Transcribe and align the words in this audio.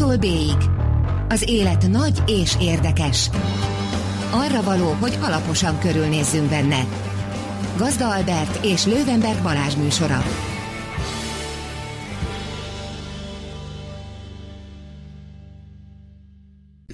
A-tól 0.00 0.16
B-ig. 0.16 0.70
Az 1.28 1.48
élet 1.48 1.88
nagy 1.88 2.22
és 2.26 2.56
érdekes. 2.60 3.30
Arra 4.32 4.62
való, 4.62 4.92
hogy 4.92 5.18
alaposan 5.20 5.78
körülnézzünk 5.78 6.48
benne. 6.48 6.84
Gazda 7.76 8.14
Albert 8.14 8.64
és 8.64 8.84
Lővenberg 8.84 9.42
Balázs 9.42 9.74
műsora. 9.74 10.22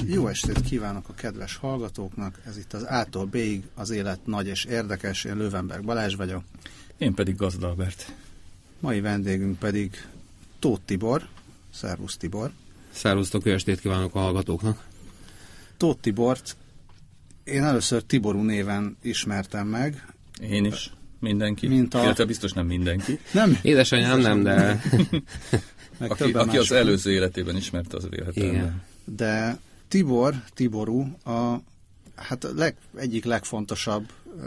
Jó 0.07 0.27
estét 0.27 0.61
kívánok 0.61 1.09
a 1.09 1.15
kedves 1.15 1.57
hallgatóknak! 1.57 2.41
Ez 2.47 2.59
itt 2.59 2.73
az 2.73 2.83
A-tól 2.83 3.25
B-ig 3.25 3.63
az 3.75 3.91
élet 3.91 4.27
nagy 4.27 4.47
és 4.47 4.65
érdekes. 4.65 5.25
Én 5.25 5.37
Lővenberg 5.37 5.85
Balázs 5.85 6.15
vagyok. 6.15 6.43
Én 6.99 7.15
pedig 7.15 7.37
Gazda 7.37 7.69
Albert. 7.69 8.15
Mai 8.81 9.01
vendégünk 9.01 9.59
pedig 9.59 10.07
Tóth 10.59 10.83
Tibor. 10.85 11.29
Szervusz 11.73 12.17
Tibor! 12.17 12.53
Szervusztok, 12.97 13.45
jó 13.45 13.53
estét 13.53 13.81
kívánok 13.81 14.15
a 14.15 14.19
hallgatóknak! 14.19 14.85
Tóth 15.77 16.01
Tibort 16.01 16.57
én 17.45 17.65
először 17.65 18.03
Tiború 18.03 18.43
néven 18.43 18.97
ismertem 19.03 19.67
meg. 19.67 20.07
Én 20.41 20.65
is. 20.65 20.93
Mindenki. 21.21 21.67
Mint 21.67 21.95
a... 21.95 22.03
Illetve 22.03 22.25
biztos 22.25 22.53
nem 22.53 22.67
mindenki. 22.67 23.19
Nem? 23.33 23.59
Édesanyám 23.63 24.21
nem, 24.21 24.43
de... 24.43 24.83
Meg 25.99 26.11
aki 26.11 26.33
aki 26.33 26.59
az 26.59 26.73
előző 26.73 27.13
életében 27.13 27.57
ismerte 27.57 27.97
az 27.97 28.09
véletlenül. 28.09 28.73
De 29.05 29.59
Tibor, 29.89 30.35
Tiború 30.55 31.17
a 31.25 31.57
hát 32.15 32.49
leg, 32.55 32.77
egyik 32.97 33.25
legfontosabb 33.25 34.05
uh, 34.25 34.43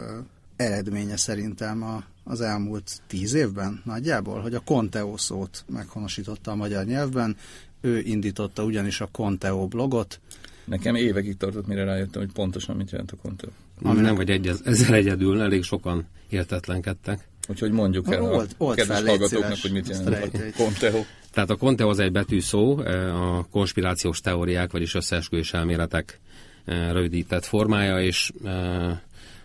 eredménye 0.56 1.16
szerintem 1.16 1.82
a, 1.82 2.04
az 2.24 2.40
elmúlt 2.40 3.00
tíz 3.06 3.34
évben 3.34 3.82
nagyjából, 3.84 4.40
hogy 4.40 4.54
a 4.54 4.60
Conteo 4.60 5.16
szót 5.16 5.64
meghonosította 5.68 6.50
a 6.50 6.54
magyar 6.54 6.84
nyelvben. 6.84 7.36
Ő 7.80 7.98
indította 7.98 8.64
ugyanis 8.64 9.00
a 9.00 9.08
Conteo 9.12 9.66
blogot. 9.66 10.20
Nekem 10.64 10.94
évekig 10.94 11.36
tartott, 11.36 11.66
mire 11.66 11.84
rájöttem, 11.84 12.22
hogy 12.22 12.32
pontosan 12.32 12.76
mit 12.76 12.90
jelent 12.90 13.10
a 13.10 13.16
Conteo. 13.22 13.50
Ami 13.82 14.00
nem 14.00 14.14
vagy 14.14 14.30
egy, 14.30 14.50
ezzel 14.64 14.94
egyedül, 14.94 15.40
elég 15.40 15.62
sokan 15.62 16.06
értetlenkedtek. 16.28 17.28
Úgyhogy 17.48 17.70
mondjuk 17.70 18.12
el 18.12 18.22
old, 18.22 18.50
a 18.58 18.64
old 18.64 18.76
kedves 18.76 18.98
fel, 18.98 19.06
hallgatóknak, 19.06 19.58
hogy 19.62 19.72
mit 19.72 19.88
jelent 19.88 20.34
a 20.34 20.38
Conteo. 20.56 21.04
Tehát 21.30 21.50
a 21.50 21.56
Conteo 21.56 21.88
az 21.88 21.98
egy 21.98 22.12
betűszó, 22.12 22.78
a 22.78 23.46
konspirációs 23.50 24.20
teóriák, 24.20 24.70
vagyis 24.70 24.94
összeesküvés 24.94 25.52
elméletek 25.52 26.20
rövidített 26.64 27.44
formája, 27.44 28.00
és 28.02 28.32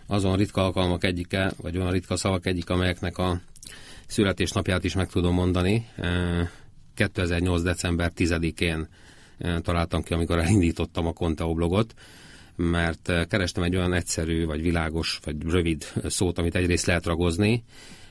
azon 0.06 0.36
ritka 0.36 0.64
alkalmak 0.64 1.04
egyike, 1.04 1.52
vagy 1.62 1.76
olyan 1.76 1.90
ritka 1.90 2.16
szavak 2.16 2.46
egyik, 2.46 2.70
amelyeknek 2.70 3.18
a 3.18 3.40
születésnapját 4.06 4.84
is 4.84 4.94
meg 4.94 5.08
tudom 5.08 5.34
mondani. 5.34 5.86
2008. 6.96 7.62
december 7.62 8.12
10-én 8.16 8.88
találtam 9.62 10.02
ki, 10.02 10.12
amikor 10.12 10.38
elindítottam 10.38 11.06
a 11.06 11.12
Conteo 11.12 11.54
blogot, 11.54 11.94
mert 12.56 13.26
kerestem 13.28 13.62
egy 13.62 13.76
olyan 13.76 13.92
egyszerű, 13.92 14.44
vagy 14.44 14.62
világos, 14.62 15.20
vagy 15.24 15.36
rövid 15.42 15.92
szót, 16.06 16.38
amit 16.38 16.54
egyrészt 16.54 16.86
lehet 16.86 17.06
ragozni, 17.06 17.64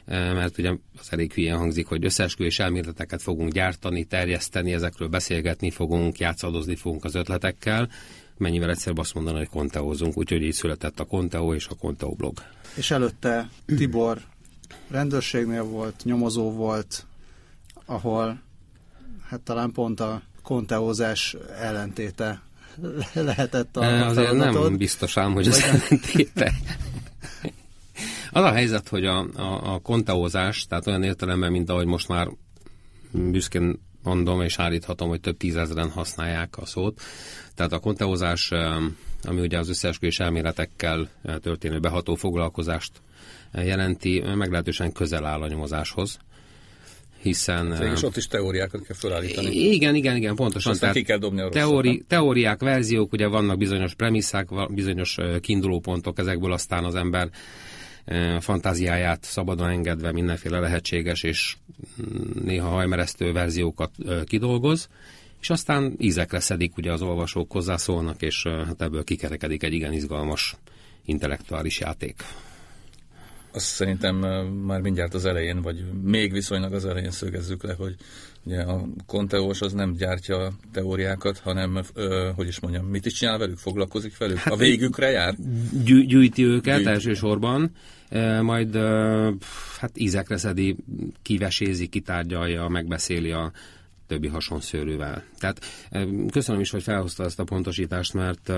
mert 0.05 0.57
ugye 0.57 0.73
az 0.99 1.07
elég 1.09 1.33
hülyén 1.33 1.57
hangzik, 1.57 1.87
hogy 1.87 2.05
összeesküvés 2.05 2.59
elméleteket 2.59 3.21
fogunk 3.21 3.51
gyártani, 3.51 4.03
terjeszteni, 4.03 4.73
ezekről 4.73 5.07
beszélgetni 5.07 5.69
fogunk, 5.69 6.19
játszadozni 6.19 6.75
fogunk 6.75 7.03
az 7.03 7.15
ötletekkel, 7.15 7.89
mennyivel 8.37 8.69
egyszerűbb 8.69 8.97
azt 8.97 9.13
mondani, 9.13 9.37
hogy 9.37 9.49
konteózunk, 9.49 10.17
úgyhogy 10.17 10.41
így 10.41 10.53
született 10.53 10.99
a 10.99 11.05
Conteo 11.05 11.53
és 11.53 11.67
a 11.67 11.75
Conteo 11.75 12.13
blog. 12.13 12.33
És 12.75 12.91
előtte 12.91 13.49
Tibor 13.65 14.21
rendőrségnél 14.87 15.63
volt, 15.63 16.01
nyomozó 16.03 16.51
volt, 16.51 17.05
ahol 17.85 18.43
hát 19.35 19.43
talán 19.43 19.71
pont 19.71 19.99
a 19.99 20.21
konteózás 20.43 21.35
ellentéte 21.59 22.41
lehetett 23.13 23.77
a 23.77 23.83
e, 23.83 24.05
Azért 24.05 24.33
nem 24.33 24.77
biztos 24.77 25.17
ám, 25.17 25.33
hogy 25.33 25.47
az 25.47 25.63
ellentéte. 25.63 26.53
Az 28.31 28.43
a 28.43 28.51
helyzet, 28.51 28.87
hogy 28.87 29.05
a, 29.05 29.19
a, 29.35 29.73
a 29.73 29.79
konteózás, 29.79 30.65
tehát 30.65 30.87
olyan 30.87 31.03
értelemben, 31.03 31.51
mint 31.51 31.69
ahogy 31.69 31.85
most 31.85 32.07
már 32.07 32.27
büszkén 33.11 33.79
mondom 34.03 34.41
és 34.41 34.59
állíthatom, 34.59 35.09
hogy 35.09 35.21
több 35.21 35.37
tízezeren 35.37 35.89
használják 35.89 36.57
a 36.57 36.65
szót. 36.65 37.01
Tehát 37.55 37.71
a 37.71 37.79
konteózás, 37.79 38.51
ami 39.23 39.41
ugye 39.41 39.57
az 39.57 39.69
összeesküvés 39.69 40.19
elméletekkel 40.19 41.09
történő 41.41 41.79
beható 41.79 42.15
foglalkozást 42.15 42.91
jelenti, 43.53 44.23
meglehetősen 44.35 44.91
közel 44.91 45.25
áll 45.25 45.41
a 45.41 45.47
nyomozáshoz 45.47 46.19
hiszen... 47.25 47.91
És 47.93 48.03
ott 48.03 48.17
is 48.17 48.27
teóriákat 48.27 48.81
kell 48.81 48.95
felállítani. 48.95 49.55
Igen, 49.55 49.95
igen, 49.95 50.15
igen, 50.15 50.35
pontosan. 50.35 50.71
Aztán 50.71 50.93
ki 50.93 51.03
kell 51.03 51.17
dobni 51.17 51.41
a 51.41 51.49
teóri, 51.49 52.03
teóriák, 52.07 52.59
verziók, 52.59 53.13
ugye 53.13 53.27
vannak 53.27 53.57
bizonyos 53.57 53.93
premisszák, 53.93 54.47
bizonyos 54.73 55.17
kiindulópontok, 55.41 56.19
ezekből 56.19 56.51
aztán 56.51 56.83
az 56.83 56.95
ember 56.95 57.29
fantáziáját 58.39 59.23
szabadon 59.23 59.69
engedve 59.69 60.11
mindenféle 60.11 60.59
lehetséges 60.59 61.23
és 61.23 61.55
mm, 62.01 62.43
néha 62.43 62.69
hajmeresztő 62.69 63.31
verziókat 63.31 63.91
kidolgoz, 64.25 64.89
és 65.41 65.49
aztán 65.49 65.95
ízekre 65.97 66.39
szedik, 66.39 66.77
ugye 66.77 66.91
az 66.91 67.01
olvasók 67.01 67.51
hozzászólnak, 67.51 68.21
és 68.21 68.47
hát 68.65 68.81
ebből 68.81 69.03
kikerekedik 69.03 69.63
egy 69.63 69.73
igen 69.73 69.93
izgalmas 69.93 70.55
intellektuális 71.05 71.79
játék. 71.79 72.23
Azt 73.55 73.65
szerintem 73.65 74.15
már 74.65 74.81
mindjárt 74.81 75.13
az 75.13 75.25
elején, 75.25 75.61
vagy 75.61 75.85
még 76.03 76.31
viszonylag 76.31 76.73
az 76.73 76.85
elején 76.85 77.11
szögezzük 77.11 77.63
le, 77.63 77.73
hogy 77.73 77.95
ugye 78.43 78.61
a 78.61 78.85
konteós 79.05 79.61
az 79.61 79.73
nem 79.73 79.93
gyártja 79.93 80.51
teóriákat, 80.71 81.37
hanem, 81.39 81.81
ö, 81.93 82.29
hogy 82.35 82.47
is 82.47 82.59
mondjam, 82.59 82.85
mit 82.85 83.05
is 83.05 83.13
csinál 83.13 83.37
velük, 83.37 83.57
foglalkozik 83.57 84.17
velük? 84.17 84.37
Hát, 84.37 84.53
a 84.53 84.57
végükre 84.57 85.09
jár? 85.09 85.35
Gyű, 85.83 86.05
gyűjti 86.05 86.43
őket 86.43 86.75
gyűjti. 86.75 86.89
elsősorban, 86.89 87.71
majd 88.41 88.75
hát 89.79 89.91
ízekre 89.93 90.37
szedi, 90.37 90.75
kivesézi, 91.21 91.87
kitárgyalja, 91.87 92.67
megbeszéli 92.67 93.31
a 93.31 93.51
többi 94.07 94.27
hasonszőrűvel. 94.27 95.23
Tehát 95.39 95.65
köszönöm 96.31 96.61
is, 96.61 96.69
hogy 96.69 96.83
felhozta 96.83 97.23
ezt 97.23 97.39
a 97.39 97.43
pontosítást, 97.43 98.13
mert 98.13 98.51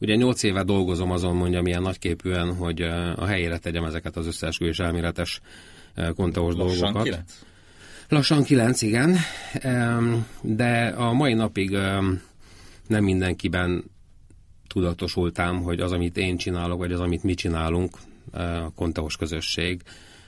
ugye 0.00 0.14
nyolc 0.14 0.42
éve 0.42 0.62
dolgozom 0.62 1.10
azon, 1.10 1.36
mondjam 1.36 1.66
ilyen 1.66 1.82
nagyképűen, 1.82 2.54
hogy 2.56 2.82
a 3.16 3.24
helyére 3.24 3.58
tegyem 3.58 3.84
ezeket 3.84 4.16
az 4.16 4.26
összeesküvés 4.26 4.78
elméletes 4.78 5.40
konteós 6.14 6.54
dolgokat. 6.54 7.02
Kilenc? 7.02 7.32
Lassan 8.08 8.42
kilenc, 8.42 8.82
igen. 8.82 9.16
De 10.42 10.86
a 10.86 11.12
mai 11.12 11.34
napig 11.34 11.70
nem 12.86 13.04
mindenkiben 13.04 13.84
tudatosultám, 14.66 15.62
hogy 15.62 15.80
az, 15.80 15.92
amit 15.92 16.16
én 16.16 16.36
csinálok, 16.36 16.78
vagy 16.78 16.92
az, 16.92 17.00
amit 17.00 17.22
mi 17.22 17.34
csinálunk, 17.34 17.96
a 18.32 18.72
konteós 18.74 19.16
közösség, 19.16 19.82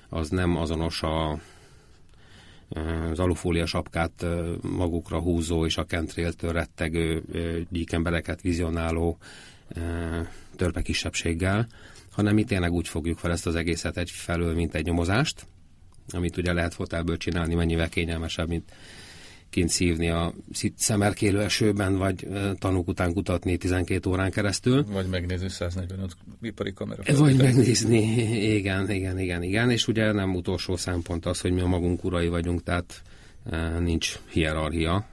az 0.08 0.28
nem 0.28 0.56
azonos 0.56 1.02
a 1.02 1.38
az 3.10 3.18
alufólia 3.18 3.66
sapkát 3.66 4.26
magukra 4.62 5.20
húzó 5.20 5.66
és 5.66 5.76
a 5.76 5.84
kentréltől 5.84 6.52
rettegő 6.52 7.22
gyíkembereket 7.70 8.40
vizionáló 8.40 9.18
törpe 10.56 10.82
kisebbséggel, 10.82 11.66
hanem 12.10 12.34
mi 12.34 12.44
tényleg 12.44 12.72
úgy 12.72 12.88
fogjuk 12.88 13.18
fel 13.18 13.30
ezt 13.30 13.46
az 13.46 13.54
egészet 13.54 13.96
egy 13.96 14.10
felől, 14.10 14.54
mint 14.54 14.74
egy 14.74 14.84
nyomozást, 14.84 15.46
amit 16.10 16.36
ugye 16.36 16.52
lehet 16.52 16.74
fotelből 16.74 17.16
csinálni, 17.16 17.54
mennyivel 17.54 17.88
kényelmesebb, 17.88 18.48
mint 18.48 18.72
kint 19.52 19.68
szívni 19.68 20.08
a 20.08 20.34
szemerkélő 20.76 21.40
esőben, 21.40 21.96
vagy 21.96 22.28
tanúk 22.58 22.88
után 22.88 23.12
kutatni 23.12 23.56
12 23.56 24.10
órán 24.10 24.30
keresztül. 24.30 24.84
Vagy 24.84 25.06
megnézni 25.06 25.48
145 25.48 26.16
ipari 26.42 26.72
kamera. 26.72 27.02
Vagy 27.16 27.36
megnézni, 27.36 27.98
igen, 28.58 28.90
igen, 28.90 29.18
igen, 29.18 29.42
igen, 29.42 29.70
és 29.70 29.88
ugye 29.88 30.12
nem 30.12 30.34
utolsó 30.34 30.76
szempont 30.76 31.26
az, 31.26 31.40
hogy 31.40 31.52
mi 31.52 31.60
a 31.60 31.66
magunk 31.66 32.04
urai 32.04 32.28
vagyunk, 32.28 32.62
tehát 32.62 33.02
nincs 33.78 34.18
hierarchia, 34.30 35.06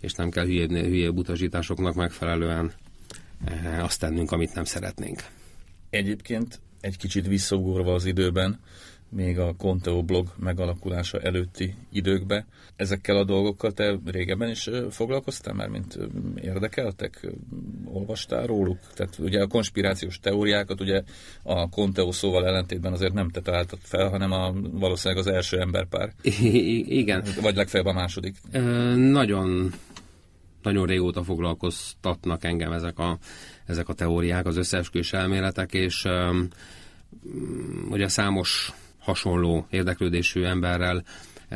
és 0.00 0.12
nem 0.12 0.30
kell 0.30 0.44
hülye, 0.44 0.66
hülye 0.66 1.10
utasításoknak 1.10 1.94
megfelelően 1.94 2.72
azt 3.80 4.00
tennünk, 4.00 4.32
amit 4.32 4.54
nem 4.54 4.64
szeretnénk. 4.64 5.24
Egyébként 5.90 6.60
egy 6.80 6.96
kicsit 6.96 7.26
visszaugorva 7.26 7.94
az 7.94 8.04
időben, 8.04 8.60
még 9.10 9.38
a 9.38 9.54
Conteo 9.58 10.02
blog 10.02 10.28
megalakulása 10.36 11.18
előtti 11.18 11.74
időkbe. 11.92 12.46
Ezekkel 12.76 13.16
a 13.16 13.24
dolgokkal 13.24 13.72
te 13.72 13.98
régebben 14.04 14.50
is 14.50 14.70
foglalkoztál 14.90 15.54
már, 15.54 15.68
mint 15.68 15.98
érdekeltek? 16.42 17.26
Olvastál 17.84 18.46
róluk? 18.46 18.78
Tehát 18.94 19.18
ugye 19.18 19.42
a 19.42 19.46
konspirációs 19.46 20.20
teóriákat 20.20 20.80
ugye 20.80 21.02
a 21.42 21.68
Conteo 21.68 22.12
szóval 22.12 22.46
ellentétben 22.46 22.92
azért 22.92 23.12
nem 23.12 23.30
te 23.30 23.40
találtad 23.40 23.78
fel, 23.82 24.08
hanem 24.08 24.32
a, 24.32 24.52
valószínűleg 24.72 25.26
az 25.26 25.32
első 25.32 25.60
emberpár. 25.60 26.12
I- 26.42 26.98
igen. 26.98 27.24
Vagy 27.40 27.56
legfeljebb 27.56 27.88
a 27.88 27.92
második. 27.92 28.36
Ö, 28.52 28.94
nagyon 28.94 29.72
nagyon 30.62 30.86
régóta 30.86 31.22
foglalkoztatnak 31.22 32.44
engem 32.44 32.72
ezek 32.72 32.98
a, 32.98 33.18
ezek 33.66 33.88
a 33.88 33.92
teóriák, 33.92 34.46
az 34.46 34.56
összeesküvés 34.56 35.12
elméletek, 35.12 35.72
és 35.72 36.04
um, 36.04 36.48
ugye 37.90 38.08
számos 38.08 38.72
hasonló 38.98 39.66
érdeklődésű 39.70 40.44
emberrel 40.44 41.02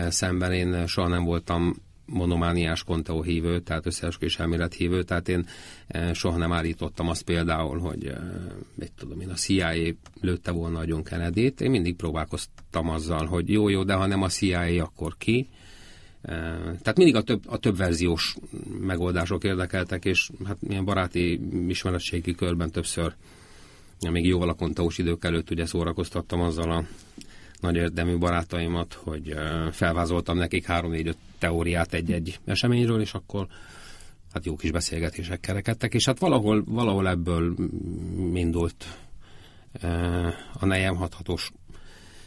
szemben 0.09 0.53
én 0.53 0.87
soha 0.87 1.09
nem 1.09 1.25
voltam 1.25 1.75
monomániás 2.07 2.85
Conteo 2.85 3.23
hívő, 3.23 3.61
tehát 3.61 3.87
összeesküvés 3.87 4.39
elmélet 4.39 4.75
hívő, 4.75 5.03
tehát 5.03 5.29
én 5.29 5.47
soha 6.13 6.37
nem 6.37 6.53
állítottam 6.53 7.09
azt 7.09 7.23
például, 7.23 7.79
hogy 7.79 8.13
mit 8.75 8.93
tudom 8.97 9.21
én, 9.21 9.31
a 9.31 9.35
CIA 9.35 9.95
lőtte 10.21 10.51
volna 10.51 10.79
a 10.79 11.03
kennedy 11.03 11.51
-t. 11.51 11.61
Én 11.61 11.71
mindig 11.71 11.97
próbálkoztam 11.97 12.89
azzal, 12.89 13.27
hogy 13.27 13.49
jó, 13.49 13.69
jó, 13.69 13.85
de 13.85 13.95
ha 13.95 14.07
nem 14.07 14.23
a 14.23 14.29
CIA, 14.29 14.85
akkor 14.85 15.17
ki? 15.17 15.49
Tehát 16.27 16.97
mindig 16.97 17.17
a 17.17 17.23
több, 17.23 17.43
a 17.47 17.59
több 17.59 17.77
verziós 17.77 18.37
megoldások 18.81 19.45
érdekeltek, 19.45 20.05
és 20.05 20.31
hát 20.45 20.57
milyen 20.61 20.85
baráti 20.85 21.41
ismeretségi 21.69 22.35
körben 22.35 22.71
többször, 22.71 23.15
még 24.11 24.27
jóval 24.27 24.49
a 24.49 24.55
kontaós 24.55 24.99
idők 24.99 25.25
előtt 25.25 25.51
ugye 25.51 25.67
szórakoztattam 25.67 26.41
azzal 26.41 26.71
a 26.71 26.85
nagy 27.61 27.77
érdemű 27.77 28.19
barátaimat, 28.19 28.93
hogy 28.95 29.35
felvázoltam 29.71 30.37
nekik 30.37 30.67
három-négy-öt 30.67 31.17
teóriát 31.39 31.95
egy-egy 31.95 32.39
eseményről, 32.45 33.01
és 33.01 33.13
akkor 33.15 33.47
hát 34.33 34.45
jó 34.47 34.57
kis 34.57 34.71
beszélgetések 34.71 35.41
kerekedtek, 35.41 35.95
és 35.95 36.05
hát 36.05 36.19
valahol, 36.19 36.65
valahol 36.67 37.09
ebből 37.09 37.55
indult 38.35 38.85
a 40.53 40.67
nejem 40.67 40.97
hathatós 40.97 41.53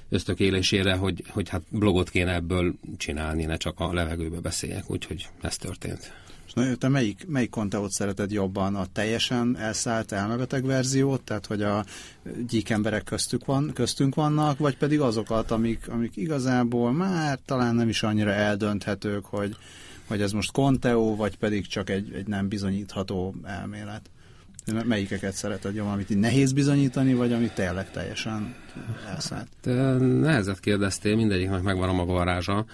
ösztökélésére, 0.10 0.96
hogy, 0.96 1.24
hogy 1.30 1.50
hát 1.50 1.62
blogot 1.70 2.10
kéne 2.10 2.34
ebből 2.34 2.74
csinálni, 2.98 3.46
ne 3.46 3.58
csak 3.58 3.80
a 3.80 3.94
levegőbe 3.94 4.40
beszéljek, 4.40 4.90
úgyhogy 4.90 5.28
ez 5.42 5.58
történt. 5.58 6.12
És 6.48 6.54
te 6.78 6.88
melyik, 6.88 7.26
melyik 7.28 7.50
konteót 7.50 7.92
szereted 7.92 8.32
jobban? 8.32 8.76
A 8.76 8.86
teljesen 8.94 9.58
elszállt 9.58 10.12
elmebeteg 10.12 10.66
verziót, 10.66 11.22
tehát 11.22 11.46
hogy 11.46 11.62
a 11.62 11.86
gyík 12.48 12.70
emberek 12.70 13.04
köztük 13.04 13.46
van, 13.46 13.72
köztünk 13.74 14.16
vannak, 14.16 14.58
vagy 14.58 14.78
pedig 14.78 15.00
azokat, 15.00 15.52
amik, 15.52 15.90
amik 15.90 16.16
igazából 16.16 16.92
már 16.92 17.40
talán 17.46 17.76
nem 17.76 17.90
is 17.90 18.04
annyira 18.04 18.32
eldönthetők, 18.32 19.26
hogy, 19.26 19.56
hogy 20.08 20.22
ez 20.22 20.32
most 20.32 20.52
konteó, 20.52 21.16
vagy 21.16 21.38
pedig 21.38 21.68
csak 21.68 21.90
egy, 21.90 22.14
egy 22.14 22.28
nem 22.28 22.48
bizonyítható 22.48 23.36
elmélet? 23.44 24.10
Melyikeket 24.86 25.34
szereted 25.34 25.76
jobban, 25.76 25.94
amit 25.94 26.10
így 26.10 26.18
nehéz 26.18 26.54
bizonyítani, 26.54 27.14
vagy 27.14 27.34
amit 27.34 27.54
tényleg 27.54 27.92
teljesen 27.92 28.56
elszállt? 29.08 29.48
Te 29.62 29.72
nehezet 29.98 30.60
kérdeztél, 30.60 31.16
mindegyiknek 31.16 31.62
megvan 31.62 31.90
a 31.90 31.94
maga 31.94 32.14
varázsa. 32.14 32.66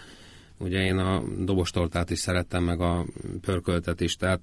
Ugye 0.58 0.84
én 0.84 0.98
a 0.98 1.24
dobostortát 1.40 2.10
is 2.10 2.20
szerettem, 2.20 2.64
meg 2.64 2.82
a 2.82 3.06
pörköltet 3.42 4.02
is, 4.02 4.16
tehát 4.16 4.40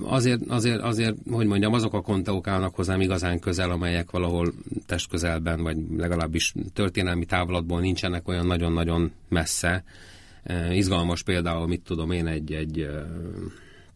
azért, 0.00 0.40
azért, 0.48 0.80
azért, 0.80 1.16
hogy 1.30 1.46
mondjam, 1.46 1.72
azok 1.72 1.94
a 1.94 2.00
konteók 2.00 2.46
állnak 2.46 2.74
hozzám 2.74 3.00
igazán 3.00 3.38
közel, 3.38 3.70
amelyek 3.70 4.10
valahol 4.10 4.52
testközelben, 4.86 5.62
vagy 5.62 5.76
legalábbis 5.96 6.54
történelmi 6.72 7.24
távlatból 7.24 7.80
nincsenek 7.80 8.28
olyan 8.28 8.46
nagyon-nagyon 8.46 9.12
messze. 9.28 9.84
Izgalmas 10.70 11.22
például, 11.22 11.66
mit 11.66 11.80
tudom 11.80 12.10
én, 12.10 12.26
egy, 12.26 12.52
egy 12.52 12.88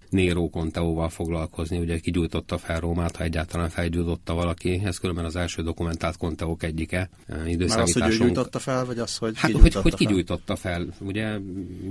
Nero 0.08 0.48
Conteóval 0.48 1.08
foglalkozni, 1.08 1.78
ugye 1.78 1.98
kigyújtotta 1.98 2.58
fel 2.58 2.80
Rómát, 2.80 3.16
ha 3.16 3.24
egyáltalán 3.24 3.68
felgyújtotta 3.68 4.34
valaki. 4.34 4.80
Ez 4.84 4.98
különben 4.98 5.24
az 5.24 5.36
első 5.36 5.62
dokumentált 5.62 6.16
Conteók 6.16 6.62
egyike. 6.62 7.10
Már 7.28 7.80
az, 7.80 7.92
hogy 7.92 8.12
ő 8.12 8.16
gyújtotta 8.16 8.58
fel, 8.58 8.84
vagy 8.84 8.98
az, 8.98 9.16
hogy 9.16 9.32
hát, 9.36 9.52
hogy, 9.52 9.74
hogy 9.74 9.94
kigyújtotta 9.94 10.56
fel, 10.56 10.86
ugye 11.00 11.38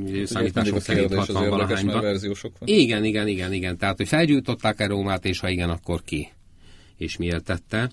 időszámításunk 0.07 0.81
szerint 0.81 1.13
60 1.13 1.49
valahányban. 1.49 2.19
Igen, 2.65 3.03
igen, 3.03 3.27
igen, 3.27 3.53
igen. 3.53 3.77
Tehát, 3.77 3.97
hogy 3.97 4.07
felgyújtották-e 4.07 4.87
Rómát, 4.87 5.25
és 5.25 5.39
ha 5.39 5.49
igen, 5.49 5.69
akkor 5.69 6.03
ki? 6.03 6.31
És 6.97 7.17
miért 7.17 7.43
tette? 7.43 7.91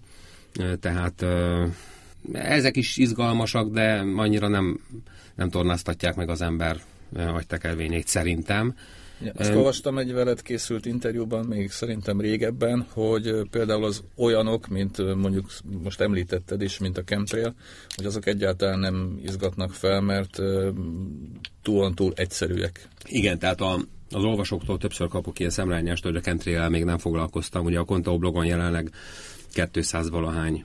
Tehát 0.81 1.25
ezek 2.33 2.77
is 2.77 2.97
izgalmasak, 2.97 3.73
de 3.73 4.05
annyira 4.17 4.49
nem, 4.49 4.81
nem 5.35 5.51
tornáztatják 5.51 6.15
meg 6.15 6.29
az 6.29 6.41
ember 6.41 6.81
agytekelvényét 7.17 8.07
szerintem. 8.07 8.75
Ja, 9.23 9.57
olvastam 9.57 9.99
egy 9.99 10.13
veled 10.13 10.43
készült 10.43 10.87
interjúban, 10.87 11.47
még 11.47 11.71
szerintem 11.71 12.21
régebben, 12.21 12.87
hogy 12.93 13.35
például 13.51 13.85
az 13.85 14.03
olyanok, 14.17 14.69
mint 14.69 15.15
mondjuk 15.15 15.51
most 15.83 16.01
említetted 16.01 16.63
is, 16.63 16.79
mint 16.79 16.99
a 16.99 17.05
chemtrail, 17.05 17.55
hogy 17.97 18.05
azok 18.05 18.27
egyáltalán 18.27 18.79
nem 18.79 19.21
izgatnak 19.23 19.73
fel, 19.73 20.01
mert 20.01 20.39
túl 21.63 21.95
túl 21.95 22.13
egyszerűek. 22.17 22.89
Igen, 23.05 23.39
tehát 23.39 23.61
a, 23.61 23.81
az 24.11 24.25
olvasóktól 24.25 24.79
többször 24.79 25.09
kapok 25.09 25.39
ilyen 25.39 25.51
szemrányást, 25.51 26.03
hogy 26.03 26.17
a 26.17 26.21
chemtrail 26.21 26.69
még 26.69 26.85
nem 26.85 26.99
foglalkoztam. 26.99 27.65
Ugye 27.65 27.79
a 27.79 27.85
Contao 27.85 28.19
blogon 28.19 28.45
jelenleg 28.45 28.91
200 29.73 30.11
valahány 30.11 30.65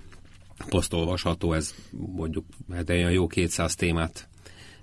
poszt 0.70 0.94
olvasható, 0.94 1.54
ez 1.54 1.74
mondjuk 1.92 2.46
hát 2.72 2.90
egy 2.90 3.14
jó 3.14 3.28
200 3.28 3.76
témát 3.76 4.28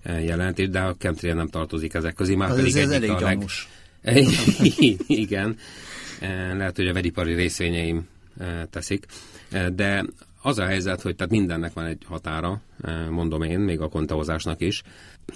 jelent, 0.04 0.70
de 0.70 0.80
a 0.80 0.94
chemtrail 0.98 1.34
nem 1.34 1.48
tartozik 1.48 1.94
ezek 1.94 2.14
közé, 2.14 2.34
már 2.34 2.54
pedig 2.54 2.76
ez 2.76 2.90
elég 2.90 3.10
a 3.10 3.20
leg... 3.20 3.44
Igen, 5.06 5.56
lehet, 6.56 6.76
hogy 6.76 6.86
a 6.86 6.92
veripari 6.92 7.34
részvényeim 7.34 8.08
teszik, 8.70 9.06
de 9.74 10.04
az 10.42 10.58
a 10.58 10.64
helyzet, 10.64 11.02
hogy 11.02 11.16
tehát 11.16 11.32
mindennek 11.32 11.72
van 11.72 11.84
egy 11.84 12.02
határa, 12.06 12.60
mondom 13.10 13.42
én, 13.42 13.58
még 13.58 13.80
a 13.80 13.88
kontaozásnak 13.88 14.60
is. 14.60 14.82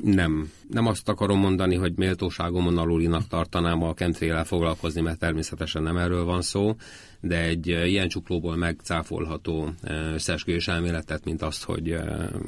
Nem, 0.02 0.50
nem 0.68 0.86
azt 0.86 1.08
akarom 1.08 1.38
mondani, 1.38 1.74
hogy 1.74 1.92
méltóságomon 1.96 2.78
alulinak 2.78 3.26
tartanám 3.26 3.82
a 3.82 3.94
chemtrail 3.94 4.44
foglalkozni, 4.44 5.00
mert 5.00 5.18
természetesen 5.18 5.82
nem 5.82 5.96
erről 5.96 6.24
van 6.24 6.42
szó, 6.42 6.76
de 7.20 7.42
egy 7.42 7.66
ilyen 7.66 8.08
csuklóból 8.08 8.56
megcáfolható 8.56 9.72
összeesküvés 10.14 10.68
elméletet, 10.68 11.24
mint 11.24 11.42
azt, 11.42 11.64
hogy 11.64 11.96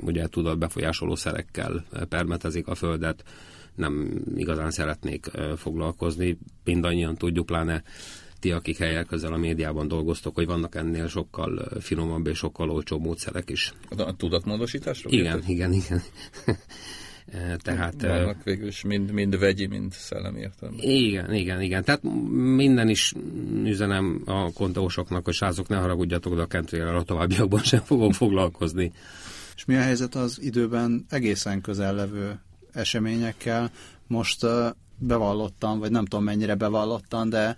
ugye 0.00 0.26
tudod 0.26 0.58
befolyásoló 0.58 1.14
szerekkel 1.14 1.84
permetezik 2.08 2.66
a 2.66 2.74
Földet, 2.74 3.24
nem 3.74 4.22
igazán 4.36 4.70
szeretnék 4.70 5.26
foglalkozni. 5.56 6.38
Mindannyian 6.64 7.14
tudjuk, 7.14 7.46
pláne 7.46 7.82
ti, 8.40 8.52
akik 8.52 8.78
helyek 8.78 9.06
közel 9.06 9.32
a 9.32 9.36
médiában 9.36 9.88
dolgoztok, 9.88 10.34
hogy 10.34 10.46
vannak 10.46 10.74
ennél 10.74 11.08
sokkal 11.08 11.68
finomabb 11.80 12.26
és 12.26 12.38
sokkal 12.38 12.70
olcsóbb 12.70 13.00
módszerek 13.00 13.50
is. 13.50 13.72
A 13.96 14.16
tudatmódosításról? 14.16 15.12
Igen, 15.12 15.24
érted? 15.24 15.48
igen, 15.48 15.72
igen. 15.72 16.02
Tehát, 17.62 18.02
Vannak 18.02 18.42
végül 18.44 18.66
is 18.66 18.82
mind, 18.82 19.10
mind 19.10 19.38
vegyi, 19.38 19.66
mind 19.66 19.92
szellemi 19.92 20.40
értelme. 20.40 20.76
Igen, 20.80 21.34
igen, 21.34 21.60
igen. 21.60 21.84
Tehát 21.84 22.02
minden 22.56 22.88
is 22.88 23.14
üzenem 23.64 24.22
a 24.24 24.52
kontósoknak, 24.52 25.24
hogy 25.24 25.34
sázok, 25.34 25.68
ne 25.68 25.76
haragudjatok, 25.76 26.34
de 26.34 26.42
a 26.42 26.46
kentrélel 26.46 26.96
a 26.96 27.02
továbbiakban 27.02 27.60
sem 27.62 27.80
fogok 27.80 28.14
foglalkozni. 28.14 28.92
És 29.56 29.64
mi 29.64 29.76
a 29.76 29.80
helyzet 29.80 30.14
az 30.14 30.38
időben 30.42 31.06
egészen 31.10 31.60
közel 31.60 31.94
levő 31.94 32.40
eseményekkel? 32.72 33.70
Most 34.06 34.46
bevallottam, 34.98 35.78
vagy 35.78 35.90
nem 35.90 36.04
tudom 36.04 36.24
mennyire 36.24 36.54
bevallottam, 36.54 37.28
de 37.28 37.56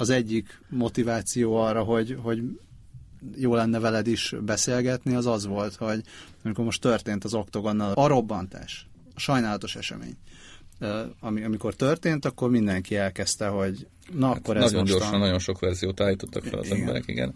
az 0.00 0.10
egyik 0.10 0.60
motiváció 0.68 1.56
arra, 1.56 1.82
hogy, 1.82 2.18
hogy 2.22 2.42
jó 3.36 3.54
lenne 3.54 3.78
veled 3.78 4.06
is 4.06 4.34
beszélgetni, 4.40 5.14
az 5.14 5.26
az 5.26 5.46
volt, 5.46 5.74
hogy 5.74 6.00
amikor 6.44 6.64
most 6.64 6.80
történt 6.80 7.24
az 7.24 7.34
oktogonnal 7.34 7.92
a 7.92 8.06
robbantás, 8.06 8.86
a 9.14 9.20
sajnálatos 9.20 9.76
esemény, 9.76 10.16
ami, 11.20 11.42
amikor 11.42 11.74
történt, 11.74 12.24
akkor 12.24 12.50
mindenki 12.50 12.96
elkezdte, 12.96 13.46
hogy 13.46 13.86
na 14.12 14.26
hát 14.26 14.36
akkor 14.36 14.56
ez 14.56 14.70
Nagyon 14.70 14.84
gyorsan, 14.84 15.14
a... 15.14 15.18
nagyon 15.18 15.38
sok 15.38 15.58
verziót 15.58 16.00
állítottak 16.00 16.44
fel 16.44 16.58
az 16.58 16.66
igen. 16.66 16.78
emberek, 16.78 17.04
igen. 17.06 17.34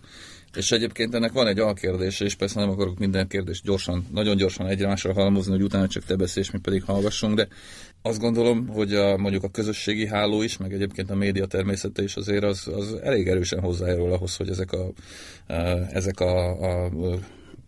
És 0.54 0.72
egyébként 0.72 1.14
ennek 1.14 1.32
van 1.32 1.46
egy 1.46 1.58
alkérdése, 1.58 2.24
és 2.24 2.34
persze 2.34 2.60
nem 2.60 2.70
akarok 2.70 2.98
minden 2.98 3.28
kérdést 3.28 3.64
gyorsan, 3.64 4.06
nagyon 4.12 4.36
gyorsan 4.36 4.66
egymásra 4.66 5.12
halmozni, 5.12 5.52
hogy 5.52 5.62
utána 5.62 5.88
csak 5.88 6.04
te 6.04 6.16
beszélsz, 6.16 6.50
mi 6.50 6.58
pedig 6.58 6.82
hallgassunk, 6.82 7.34
de 7.34 7.48
azt 8.02 8.20
gondolom, 8.20 8.68
hogy 8.68 8.94
a, 8.94 9.16
mondjuk 9.16 9.42
a 9.42 9.50
közösségi 9.50 10.06
háló 10.06 10.42
is, 10.42 10.56
meg 10.56 10.72
egyébként 10.72 11.10
a 11.10 11.14
média 11.14 11.46
természete 11.46 12.02
is 12.02 12.16
azért 12.16 12.44
az, 12.44 12.68
az 12.74 12.94
elég 13.02 13.28
erősen 13.28 13.60
hozzájárul 13.60 14.12
ahhoz, 14.12 14.36
hogy 14.36 14.48
ezek 14.48 14.72
a, 14.72 14.90
ezek 15.90 16.20
a, 16.20 16.50
a 16.84 16.90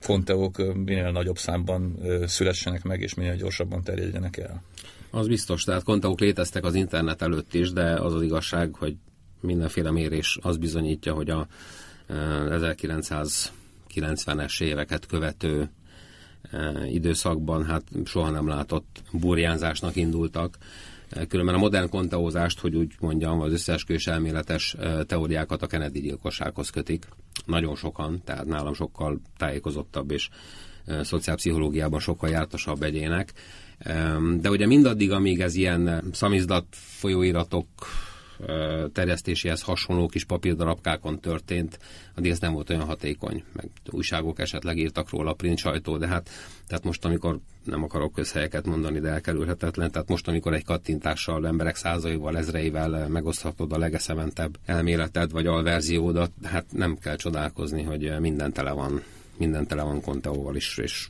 konteók 0.02 0.74
minél 0.74 1.10
nagyobb 1.10 1.38
számban 1.38 1.98
szülessenek 2.26 2.82
meg, 2.82 3.00
és 3.00 3.14
minél 3.14 3.36
gyorsabban 3.36 3.82
terjedjenek 3.82 4.36
el. 4.36 4.62
Az 5.10 5.26
biztos, 5.26 5.64
tehát 5.64 5.82
konteók 5.82 6.20
léteztek 6.20 6.64
az 6.64 6.74
internet 6.74 7.22
előtt 7.22 7.54
is, 7.54 7.72
de 7.72 8.00
az 8.00 8.14
az 8.14 8.22
igazság, 8.22 8.74
hogy 8.74 8.96
mindenféle 9.40 9.90
mérés 9.90 10.38
az 10.42 10.56
bizonyítja, 10.56 11.12
hogy 11.12 11.30
a 11.30 11.46
1990-es 12.08 14.62
éveket 14.62 15.06
követő 15.06 15.70
időszakban 16.90 17.64
hát 17.64 17.82
soha 18.04 18.30
nem 18.30 18.48
látott 18.48 19.02
burjánzásnak 19.12 19.96
indultak. 19.96 20.58
Különben 21.28 21.54
a 21.54 21.58
modern 21.58 21.88
konteózást, 21.88 22.60
hogy 22.60 22.74
úgy 22.74 22.92
mondjam, 23.00 23.40
az 23.40 23.52
összeesküvés 23.52 24.06
elméletes 24.06 24.76
teóriákat 25.06 25.62
a 25.62 25.66
Kennedy 25.66 26.00
gyilkossághoz 26.00 26.70
kötik. 26.70 27.08
Nagyon 27.46 27.74
sokan, 27.74 28.22
tehát 28.24 28.44
nálam 28.44 28.74
sokkal 28.74 29.20
tájékozottabb 29.36 30.10
és 30.10 30.28
szociálpszichológiában 31.02 32.00
sokkal 32.00 32.30
jártasabb 32.30 32.82
egyének. 32.82 33.32
De 34.40 34.50
ugye 34.50 34.66
mindaddig, 34.66 35.12
amíg 35.12 35.40
ez 35.40 35.54
ilyen 35.54 36.04
szamizdat 36.12 36.66
folyóiratok 36.70 37.66
terjesztéséhez 38.92 39.62
hasonló 39.62 40.06
kis 40.06 40.24
papírdarabkákon 40.24 41.20
történt, 41.20 41.78
addig 42.14 42.30
ez 42.30 42.38
nem 42.38 42.52
volt 42.52 42.70
olyan 42.70 42.84
hatékony, 42.84 43.44
meg 43.52 43.68
újságok 43.90 44.38
esetleg 44.38 44.78
írtak 44.78 45.10
róla 45.10 45.30
a 45.30 45.34
print 45.34 45.58
sajtó, 45.58 45.96
de 45.96 46.06
hát 46.06 46.30
tehát 46.66 46.84
most, 46.84 47.04
amikor 47.04 47.38
nem 47.64 47.82
akarok 47.82 48.12
közhelyeket 48.12 48.66
mondani, 48.66 49.00
de 49.00 49.08
elkerülhetetlen, 49.08 49.90
tehát 49.90 50.08
most, 50.08 50.28
amikor 50.28 50.54
egy 50.54 50.64
kattintással, 50.64 51.46
emberek 51.46 51.76
százaival, 51.76 52.36
ezreivel 52.36 53.08
megoszthatod 53.08 53.72
a 53.72 53.78
legeszementebb 53.78 54.58
elméleted, 54.64 55.30
vagy 55.30 55.46
alverziódat, 55.46 56.30
hát 56.42 56.66
nem 56.72 56.96
kell 56.96 57.16
csodálkozni, 57.16 57.82
hogy 57.82 58.12
minden 58.20 58.52
tele 58.52 58.72
van 58.72 59.02
minden 59.36 59.66
tele 59.66 59.82
van 59.82 60.00
konteóval 60.00 60.56
is, 60.56 60.78
és 60.78 61.08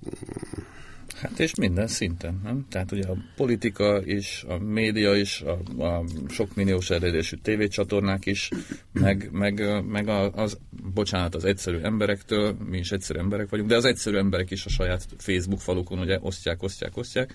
Hát 1.14 1.38
és 1.38 1.54
minden 1.54 1.87
szinten, 1.87 2.40
nem? 2.44 2.66
Tehát 2.71 2.92
ugye 2.92 3.06
a 3.06 3.16
politika 3.37 4.00
is, 4.04 4.44
a 4.49 4.59
média 4.59 5.14
is, 5.14 5.40
a, 5.40 5.83
a 5.85 6.04
sok 6.28 6.54
milliós 6.54 6.90
elérésű 6.90 7.37
tévécsatornák 7.37 8.26
is, 8.26 8.49
meg, 8.92 9.28
meg, 9.33 9.85
meg 9.87 10.09
az, 10.35 10.59
bocsánat, 10.94 11.35
az 11.35 11.44
egyszerű 11.44 11.78
emberektől, 11.78 12.56
mi 12.68 12.78
is 12.78 12.90
egyszerű 12.92 13.18
emberek 13.18 13.49
vagyunk, 13.49 13.68
de 13.68 13.76
az 13.76 13.85
egyszerű 13.85 14.16
emberek 14.16 14.50
is 14.50 14.64
a 14.64 14.68
saját 14.68 15.06
Facebook 15.18 15.61
falukon 15.61 15.99
ugye 15.99 16.18
osztják, 16.21 16.62
osztják, 16.62 16.97
osztják, 16.97 17.33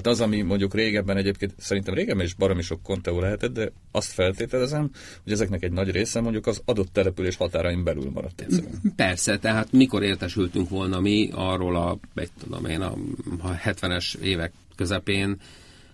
tehát 0.00 0.18
az, 0.18 0.26
ami 0.26 0.42
mondjuk 0.42 0.74
régebben 0.74 1.16
egyébként, 1.16 1.54
szerintem 1.56 1.94
régebben 1.94 2.24
is 2.24 2.34
baromi 2.34 2.62
sok 2.62 2.82
konteó 2.82 3.20
lehetett, 3.20 3.52
de 3.52 3.72
azt 3.90 4.12
feltételezem, 4.12 4.90
hogy 5.22 5.32
ezeknek 5.32 5.62
egy 5.62 5.72
nagy 5.72 5.90
része 5.90 6.20
mondjuk 6.20 6.46
az 6.46 6.62
adott 6.64 6.92
település 6.92 7.36
határain 7.36 7.84
belül 7.84 8.10
maradt 8.14 8.40
egyszerűen. 8.40 8.80
Persze, 8.96 9.38
tehát 9.38 9.72
mikor 9.72 10.02
értesültünk 10.02 10.68
volna 10.68 11.00
mi 11.00 11.30
arról 11.32 11.76
a, 11.76 11.98
egy, 12.14 12.30
tudom 12.38 12.64
én, 12.64 12.80
a, 12.80 12.94
a 13.38 13.50
70-es 13.50 14.14
évek 14.18 14.52
közepén, 14.76 15.36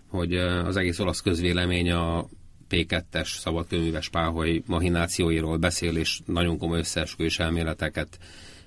hogy 0.08 0.34
az 0.37 0.76
egész 0.76 0.99
olasz 0.99 1.20
közvélemény 1.20 1.90
a 1.90 2.28
P2-es 2.70 3.38
szabadkőműves 3.38 4.08
páholy 4.08 4.62
mahinációiról 4.66 5.56
beszél, 5.56 5.96
és 5.96 6.20
nagyon 6.26 6.58
komoly 6.58 6.78
összeesküvés 6.78 7.38
elméleteket 7.38 8.18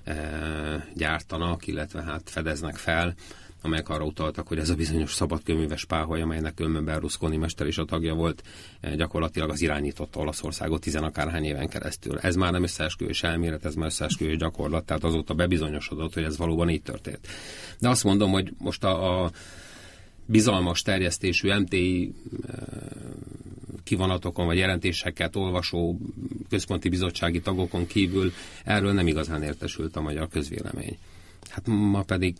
e, 0.04 0.88
gyártanak, 0.94 1.66
illetve 1.66 2.02
hát 2.02 2.22
fedeznek 2.24 2.76
fel 2.76 3.14
amelyek 3.62 3.88
arra 3.88 4.04
utaltak, 4.04 4.48
hogy 4.48 4.58
ez 4.58 4.70
a 4.70 4.74
bizonyos 4.74 5.14
szabadkőműves 5.14 5.84
páholy, 5.84 6.20
amelynek 6.20 6.54
különben 6.54 6.84
Berlusconi 6.84 7.36
mester 7.36 7.66
is 7.66 7.78
a 7.78 7.84
tagja 7.84 8.14
volt, 8.14 8.42
eh, 8.80 8.94
gyakorlatilag 8.94 9.50
az 9.50 9.60
irányította 9.60 10.20
Olaszországot 10.20 10.80
tizenakárhány 10.80 11.44
éven 11.44 11.68
keresztül. 11.68 12.18
Ez 12.18 12.34
már 12.34 12.52
nem 12.52 12.62
összeesküvés 12.62 13.22
elmélet, 13.22 13.64
ez 13.64 13.74
már 13.74 13.86
összeesküvés 13.86 14.36
gyakorlat, 14.36 14.84
tehát 14.84 15.04
azóta 15.04 15.34
bebizonyosodott, 15.34 16.14
hogy 16.14 16.22
ez 16.22 16.36
valóban 16.36 16.68
így 16.68 16.82
történt. 16.82 17.26
De 17.78 17.88
azt 17.88 18.04
mondom, 18.04 18.30
hogy 18.30 18.52
most 18.58 18.84
a, 18.84 19.24
a 19.24 19.30
bizalmas 20.26 20.82
terjesztésű 20.82 21.54
MTI 21.54 22.14
eh, 22.48 22.56
kivonatokon 23.84 24.46
vagy 24.46 24.56
jelentéseket 24.56 25.36
olvasó 25.36 25.98
központi 26.48 26.88
bizottsági 26.88 27.40
tagokon 27.40 27.86
kívül 27.86 28.32
erről 28.64 28.92
nem 28.92 29.06
igazán 29.06 29.42
értesült 29.42 29.96
a 29.96 30.00
magyar 30.00 30.28
közvélemény. 30.28 30.98
Hát 31.48 31.66
ma 31.66 32.02
pedig 32.02 32.36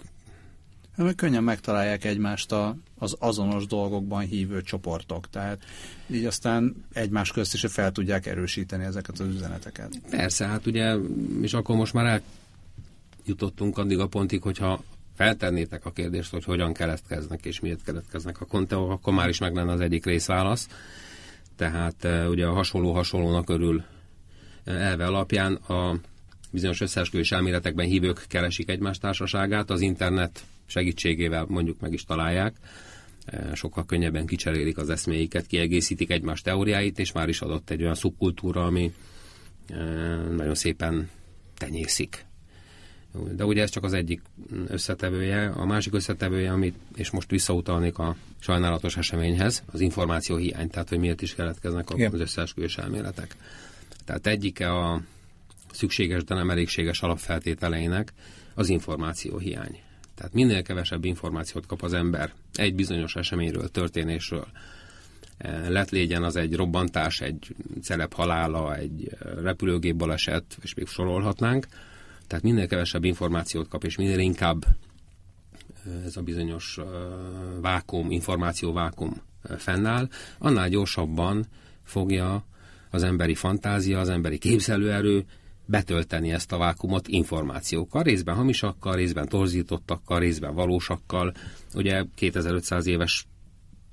mert 1.05 1.17
könnyen 1.17 1.45
megtalálják 1.45 2.05
egymást 2.05 2.53
a, 2.53 2.77
az 2.99 3.17
azonos 3.19 3.67
dolgokban 3.67 4.21
hívő 4.21 4.63
csoportok, 4.63 5.31
tehát 5.31 5.65
így 6.07 6.25
aztán 6.25 6.85
egymás 6.93 7.31
közt 7.31 7.55
is 7.55 7.65
fel 7.69 7.93
tudják 7.93 8.27
erősíteni 8.27 8.85
ezeket 8.85 9.19
az 9.19 9.27
üzeneteket. 9.27 10.01
Persze, 10.11 10.47
hát 10.47 10.67
ugye, 10.67 10.95
és 11.43 11.55
akkor 11.55 11.77
most 11.77 11.93
már 11.93 12.23
eljutottunk 13.25 13.79
addig 13.79 13.99
a 13.99 14.07
pontig, 14.07 14.43
hogyha 14.43 14.83
feltennétek 15.17 15.85
a 15.85 15.91
kérdést, 15.91 16.31
hogy 16.31 16.45
hogyan 16.45 16.73
keletkeznek 16.73 17.45
és 17.45 17.61
miért 17.61 17.83
keletkeznek 17.85 18.41
a 18.41 18.45
konteók, 18.45 18.91
akkor 18.91 19.13
már 19.13 19.29
is 19.29 19.39
meg 19.39 19.55
lenne 19.55 19.73
az 19.73 19.81
egyik 19.81 20.05
részválasz. 20.05 20.69
Tehát 21.57 22.05
e, 22.05 22.29
ugye 22.29 22.47
a 22.47 22.53
hasonló 22.53 22.93
hasonlónak 22.93 23.51
örül 23.51 23.85
e, 24.65 24.73
elve 24.73 25.07
alapján 25.07 25.55
a 25.55 25.99
bizonyos 26.51 26.81
összeesküvés 26.81 27.33
elméletekben 27.33 27.87
hívők 27.87 28.25
keresik 28.29 28.69
egymás 28.69 28.99
társaságát, 28.99 29.71
az 29.71 29.81
internet 29.81 30.43
segítségével 30.69 31.47
mondjuk 31.49 31.81
meg 31.81 31.93
is 31.93 32.05
találják, 32.05 32.57
e, 33.25 33.55
sokkal 33.55 33.87
könnyebben 33.87 34.27
kicserélik 34.27 34.77
az 34.77 34.91
eszméiket, 34.91 35.47
kiegészítik 35.47 36.11
egymás 36.11 36.43
teóriáit, 36.43 36.99
és 36.99 37.13
már 37.13 37.29
is 37.29 37.41
adott 37.41 37.71
egy 37.71 37.83
olyan 37.83 37.95
szubkultúra, 37.95 38.65
ami 38.65 38.93
e, 39.69 39.77
nagyon 40.17 40.55
szépen 40.55 41.11
tenyészik. 41.57 42.27
De 43.33 43.45
ugye 43.45 43.63
ez 43.63 43.71
csak 43.71 43.85
az 43.85 43.93
egyik 43.93 44.23
összetevője. 44.67 45.49
A 45.49 45.65
másik 45.65 45.95
összetevője, 45.95 46.53
amit, 46.53 46.75
és 46.95 47.11
most 47.11 47.31
visszautalnék 47.31 47.99
a 47.99 48.17
sajnálatos 48.39 48.97
eseményhez, 48.97 49.63
az 49.73 49.81
információ 49.81 50.37
hiány, 50.37 50.71
tehát 50.71 50.89
hogy 50.89 50.99
miért 50.99 51.23
is 51.23 51.35
keletkeznek 51.35 51.91
Igen. 51.95 52.13
az 52.13 52.21
összeesküvés 52.21 52.77
elméletek. 52.77 53.37
Tehát 54.05 54.27
egyike 54.27 54.73
a 54.73 55.03
szükséges, 55.73 56.25
de 56.25 56.35
nem 56.35 56.51
elégséges 56.51 57.03
alapfeltételeinek 57.03 58.13
az 58.55 58.69
információ 58.69 59.39
hiány. 59.39 59.81
Tehát 60.19 60.33
minél 60.33 60.63
kevesebb 60.63 61.05
információt 61.05 61.67
kap 61.67 61.83
az 61.83 61.93
ember 61.93 62.33
egy 62.55 62.75
bizonyos 62.75 63.17
eseményről, 63.17 63.69
történésről, 63.69 64.47
e, 65.39 65.69
lett 65.69 65.91
légyen 65.91 66.23
az 66.23 66.37
egy 66.37 66.55
robbantás, 66.55 67.21
egy 67.21 67.55
celeb 67.83 68.13
halála, 68.13 68.75
egy 68.75 69.17
repülőgép 69.43 69.97
baleset, 69.97 70.59
és 70.63 70.75
még 70.75 70.87
sorolhatnánk. 70.87 71.67
Tehát 72.27 72.45
minél 72.45 72.67
kevesebb 72.67 73.05
információt 73.05 73.69
kap, 73.69 73.85
és 73.85 73.97
minél 73.97 74.19
inkább 74.19 74.65
e, 74.65 75.91
ez 76.05 76.17
a 76.17 76.23
bizonyos 76.23 76.79
e, 76.79 76.83
vákum, 77.61 78.11
információ 78.11 78.73
vákum 78.73 79.23
fennáll, 79.57 80.09
annál 80.39 80.69
gyorsabban 80.69 81.47
fogja 81.85 82.45
az 82.91 83.03
emberi 83.03 83.35
fantázia, 83.35 84.01
az 84.01 84.09
emberi 84.09 84.39
képzelőerő 84.39 85.25
betölteni 85.69 86.33
ezt 86.33 86.53
a 86.53 86.59
vákumot 86.59 87.09
információkkal, 87.09 88.03
részben 88.03 88.35
hamisakkal, 88.35 88.95
részben 88.95 89.29
torzítottakkal, 89.29 90.19
részben 90.19 90.55
valósakkal. 90.55 91.33
Ugye 91.75 92.05
2500 92.15 92.87
éves 92.87 93.27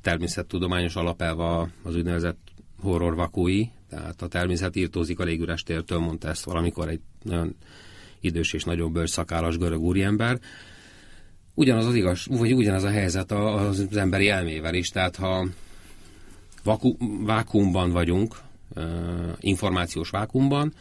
természettudományos 0.02 0.96
alapelva 0.96 1.70
az 1.84 1.96
úgynevezett 1.96 2.40
horror 2.80 3.16
vakúi, 3.16 3.70
tehát 3.90 4.22
a 4.22 4.28
természet 4.28 4.76
írtózik 4.76 5.20
a 5.20 5.24
légüres 5.24 5.64
tértől, 5.64 6.00
mondta 6.00 6.28
ezt 6.28 6.44
valamikor 6.44 6.90
egy 6.90 7.02
nagyon 7.22 7.56
idős 8.20 8.54
és 8.54 8.64
nagyon 8.64 8.92
bölcs 8.92 9.10
szakállas 9.10 9.58
görög 9.58 9.82
úriember. 9.82 10.40
Ugyanaz 11.54 11.86
az 11.86 11.96
igaz, 11.96 12.26
vagy 12.30 12.54
ugyanaz 12.54 12.84
a 12.84 12.90
helyzet 12.90 13.32
az 13.32 13.96
emberi 13.96 14.30
elmével 14.30 14.74
is, 14.74 14.90
tehát 14.90 15.16
ha 15.16 15.48
vaku, 16.64 16.96
vákumban 17.26 17.92
vagyunk, 17.92 18.36
információs 19.40 20.10
vákumban, 20.10 20.74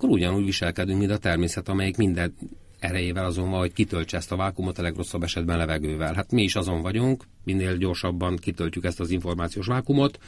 akkor 0.00 0.12
ugyanúgy 0.12 0.44
viselkedünk, 0.44 0.98
mint 0.98 1.10
a 1.10 1.18
természet, 1.18 1.68
amelyik 1.68 1.96
minden 1.96 2.34
erejével 2.78 3.24
azon 3.24 3.50
van, 3.50 3.58
hogy 3.58 3.72
kitöltse 3.72 4.16
ezt 4.16 4.32
a 4.32 4.36
vákumot, 4.36 4.78
a 4.78 4.82
legrosszabb 4.82 5.22
esetben 5.22 5.56
levegővel. 5.56 6.14
Hát 6.14 6.32
mi 6.32 6.42
is 6.42 6.54
azon 6.54 6.82
vagyunk, 6.82 7.24
minél 7.44 7.76
gyorsabban 7.76 8.36
kitöltjük 8.36 8.84
ezt 8.84 9.00
az 9.00 9.10
információs 9.10 9.66
vákumot, 9.66 10.18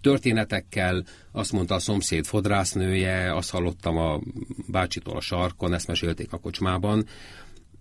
történetekkel, 0.00 1.04
azt 1.32 1.52
mondta 1.52 1.74
a 1.74 1.78
szomszéd 1.78 2.24
fodrásznője, 2.24 3.34
azt 3.34 3.50
hallottam 3.50 3.96
a 3.96 4.20
bácsitól 4.68 5.16
a 5.16 5.20
sarkon, 5.20 5.74
ezt 5.74 5.86
mesélték 5.86 6.32
a 6.32 6.38
kocsmában, 6.38 7.06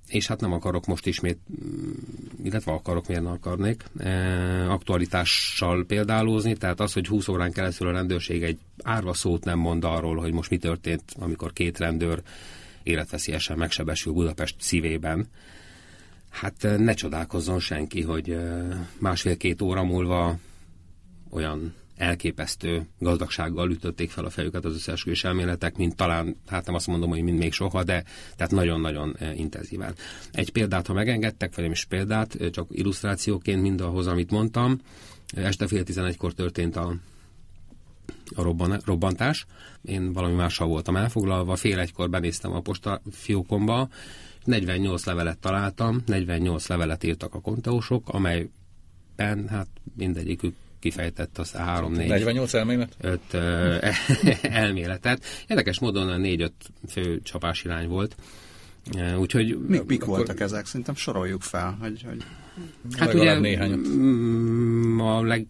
és 0.08 0.28
hát 0.28 0.42
nem 0.42 0.54
akarok 0.54 0.86
most 0.86 1.06
ismét, 1.06 1.38
mm, 1.66 1.92
illetve 2.44 2.72
akarok, 2.72 3.08
miért 3.08 3.24
nem 3.24 3.32
akarnék, 3.32 3.84
e, 3.98 4.72
aktualitással 4.72 5.86
példálózni, 5.86 6.56
tehát 6.56 6.80
az, 6.80 6.94
hogy 6.94 7.08
20 7.08 7.28
órán 7.28 7.52
keresztül 7.52 7.88
a 7.88 7.92
rendőrség 7.92 8.44
egy 8.44 8.58
árva 8.84 9.14
szót 9.14 9.44
nem 9.44 9.60
mond 9.60 9.84
arról, 9.84 10.16
hogy 10.16 10.32
most 10.34 10.50
mi 10.50 10.58
történt, 10.58 11.04
amikor 11.20 11.54
két 11.54 11.78
rendőr 11.78 12.22
életveszélyesen 12.84 13.58
megsebesül 13.58 14.14
Budapest 14.14 14.56
szívében. 14.60 15.28
Hát 16.30 16.64
e, 16.64 16.78
ne 16.78 16.94
csodálkozzon 16.94 17.60
senki, 17.60 18.02
hogy 18.02 18.30
e, 18.30 18.68
másfél-két 19.00 19.62
óra 19.62 19.84
múlva 19.84 20.38
olyan 21.30 21.74
elképesztő 21.96 22.88
gazdagsággal 23.00 23.72
ütötték 23.72 24.10
fel 24.10 24.26
a 24.26 24.30
fejüket 24.30 24.66
az 24.66 24.74
összeesküvés 24.74 25.24
elméletek, 25.24 25.78
mint 25.78 25.96
talán, 25.96 26.36
hát 26.48 26.66
nem 26.66 26.76
azt 26.76 26.88
mondom, 26.88 27.10
hogy 27.10 27.22
mind 27.22 27.38
még 27.38 27.54
soha, 27.54 27.84
de 27.84 28.04
tehát 28.36 28.52
nagyon-nagyon 28.52 29.16
eh, 29.20 29.40
intenzíven. 29.40 29.96
Egy 30.32 30.52
példát, 30.52 30.88
ha 30.88 30.94
megengedtek, 30.94 31.56
vagy 31.56 31.64
nem 31.64 31.74
is 31.74 31.86
példát, 31.86 32.36
eh, 32.36 32.50
csak 32.50 32.68
illusztrációként 32.72 33.62
mindahhoz, 33.62 34.08
amit 34.08 34.32
mondtam. 34.32 34.80
Este 35.36 35.68
fél 35.68 35.84
tizenegykor 35.84 36.34
történt 36.34 36.76
a, 36.76 36.96
a 38.36 38.42
robban, 38.42 38.82
robbantás. 38.86 39.46
Én 39.82 40.14
valami 40.14 40.34
mással 40.34 40.68
voltam 40.68 40.96
elfoglalva, 40.96 41.56
fél 41.56 41.80
egykor 41.80 42.10
benéztem 42.10 42.52
a 42.52 42.60
posta 42.60 43.02
fiókomba, 43.12 43.90
48 44.44 45.06
levelet 45.06 45.38
találtam, 45.38 46.02
48 46.06 46.68
levelet 46.68 47.04
írtak 47.04 47.34
a 47.34 47.42
konteósok, 47.42 48.10
amelyben 48.10 49.48
hát 49.48 49.68
mindegyikük 49.98 50.56
kifejtett 50.80 51.38
az 51.38 51.56
3-4 51.58 52.08
48 52.08 52.54
elmélet? 52.54 52.96
5 53.02 53.20
elméletet. 54.42 55.26
Érdekes 55.48 55.80
módon 55.80 56.10
a 56.10 56.18
4-5 56.18 56.50
fő 56.90 57.22
csapásirány 57.24 57.88
volt. 57.88 58.16
Úgyhogy... 59.18 59.58
Mik, 59.68 59.86
mik 59.86 60.02
akkor... 60.02 60.16
voltak 60.16 60.40
ezek? 60.40 60.66
Szerintem 60.66 60.96
soroljuk 60.96 61.42
fel, 61.42 61.78
hogy... 61.82 62.06
hogy... 62.08 62.24
Hát 62.98 63.14
ugye 63.14 63.40
néhány. 63.40 63.72
Mm, 63.72 65.00
a 65.00 65.24
leg 65.24 65.48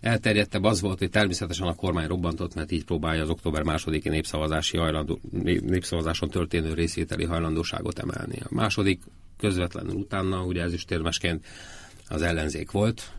elterjedtebb 0.00 0.64
az 0.64 0.80
volt, 0.80 0.98
hogy 0.98 1.10
természetesen 1.10 1.66
a 1.66 1.74
kormány 1.74 2.06
robbantott, 2.06 2.54
mert 2.54 2.72
így 2.72 2.84
próbálja 2.84 3.22
az 3.22 3.30
október 3.30 3.62
másodiki 3.62 4.08
népszavazási 4.08 4.76
hajlandó, 4.76 5.18
népszavazáson 5.60 6.30
történő 6.30 6.74
részvételi 6.74 7.24
hajlandóságot 7.24 7.98
emelni. 7.98 8.38
A 8.42 8.54
második 8.54 9.02
közvetlenül 9.38 9.94
utána, 9.94 10.44
ugye 10.44 10.62
ez 10.62 10.72
is 10.72 10.84
térmesként 10.84 11.46
az 12.08 12.22
ellenzék 12.22 12.70
volt. 12.70 13.12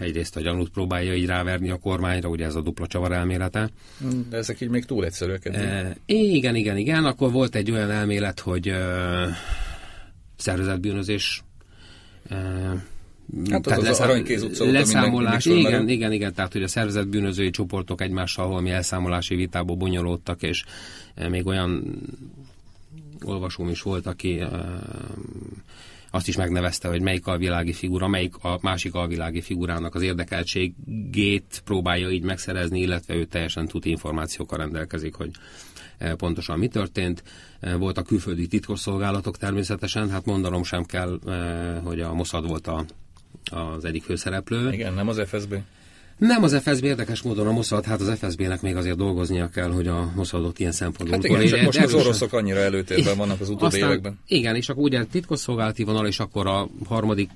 Egyrészt 0.00 0.36
a 0.36 0.40
gyanút 0.40 0.70
próbálja 0.70 1.14
így 1.14 1.26
ráverni 1.26 1.70
a 1.70 1.76
kormányra, 1.76 2.28
ugye 2.28 2.44
ez 2.44 2.54
a 2.54 2.60
dupla 2.60 2.86
csavar 2.86 3.12
elmélete. 3.12 3.70
De 4.30 4.36
ezek 4.36 4.60
így 4.60 4.68
még 4.68 4.84
túl 4.84 5.04
egyszerűek. 5.04 5.46
E, 5.46 5.96
igen, 6.06 6.54
igen, 6.54 6.76
igen. 6.76 7.04
Akkor 7.04 7.32
volt 7.32 7.54
egy 7.54 7.70
olyan 7.70 7.90
elmélet, 7.90 8.40
hogy 8.40 8.72
szervezetbűnözés 10.36 11.42
Hát 13.50 13.62
tehát 13.62 13.78
az, 13.78 13.84
leszám, 13.84 14.08
Aranykéz 14.08 14.42
utca 14.42 14.70
leszámolás, 14.70 15.44
igen, 15.44 15.58
igen, 15.58 15.88
igen, 15.88 16.12
igen, 16.12 16.34
tehát 16.34 16.52
hogy 16.52 16.62
a 16.62 16.68
szervezett 16.68 17.06
bűnözői 17.06 17.50
csoportok 17.50 18.00
egymással 18.00 18.46
holmi 18.46 18.70
elszámolási 18.70 19.34
vitából 19.34 19.76
bonyolódtak, 19.76 20.42
és 20.42 20.64
még 21.28 21.46
olyan 21.46 22.00
olvasóm 23.24 23.68
is 23.68 23.82
volt, 23.82 24.06
aki 24.06 24.42
azt 26.14 26.28
is 26.28 26.36
megnevezte, 26.36 26.88
hogy 26.88 27.00
melyik 27.00 27.26
alvilági 27.26 27.72
figura, 27.72 28.08
melyik 28.08 28.34
a 28.36 28.58
másik 28.62 28.94
alvilági 28.94 29.40
figurának 29.40 29.94
az 29.94 30.02
érdekeltségét 30.02 31.62
próbálja 31.64 32.10
így 32.10 32.22
megszerezni, 32.22 32.80
illetve 32.80 33.14
ő 33.14 33.24
teljesen 33.24 33.66
tud 33.66 33.86
információkkal 33.86 34.58
rendelkezik, 34.58 35.14
hogy 35.14 35.30
pontosan 36.16 36.58
mi 36.58 36.68
történt. 36.68 37.22
Volt 37.78 37.98
a 37.98 38.02
külföldi 38.02 38.46
titkosszolgálatok 38.46 39.36
természetesen, 39.36 40.10
hát 40.10 40.24
mondanom 40.24 40.62
sem 40.62 40.84
kell, 40.84 41.18
hogy 41.84 42.00
a 42.00 42.14
Mossad 42.14 42.46
volt 42.48 42.66
a, 42.66 42.84
az 43.50 43.84
egyik 43.84 44.02
főszereplő. 44.02 44.72
Igen, 44.72 44.94
nem 44.94 45.08
az 45.08 45.22
FSB. 45.26 45.54
Nem 46.18 46.42
az 46.42 46.60
FSB, 46.62 46.84
érdekes 46.84 47.22
módon 47.22 47.46
a 47.46 47.52
Mossad, 47.52 47.84
hát 47.84 48.00
az 48.00 48.18
FSB-nek 48.18 48.62
még 48.62 48.76
azért 48.76 48.96
dolgoznia 48.96 49.48
kell, 49.48 49.70
hogy 49.70 49.86
a 49.86 50.12
Mossadot 50.14 50.58
ilyen 50.58 50.72
szempontból... 50.72 51.18
Hát 51.18 51.42
igen, 51.42 51.46
csak 51.46 51.64
most 51.64 51.78
az 51.78 51.94
oroszok 51.94 52.32
annyira 52.32 52.58
előtérben 52.58 53.16
vannak 53.16 53.40
az 53.40 53.48
utóbbi 53.48 53.74
Aztán, 53.74 53.90
években. 53.90 54.18
Igen, 54.26 54.56
és 54.56 54.68
akkor 54.68 54.82
ugye 54.82 55.04
titkosszolgálati 55.04 55.84
vonal, 55.84 56.06
és 56.06 56.20
akkor 56.20 56.46
a 56.46 56.68
harmadik 56.86 57.30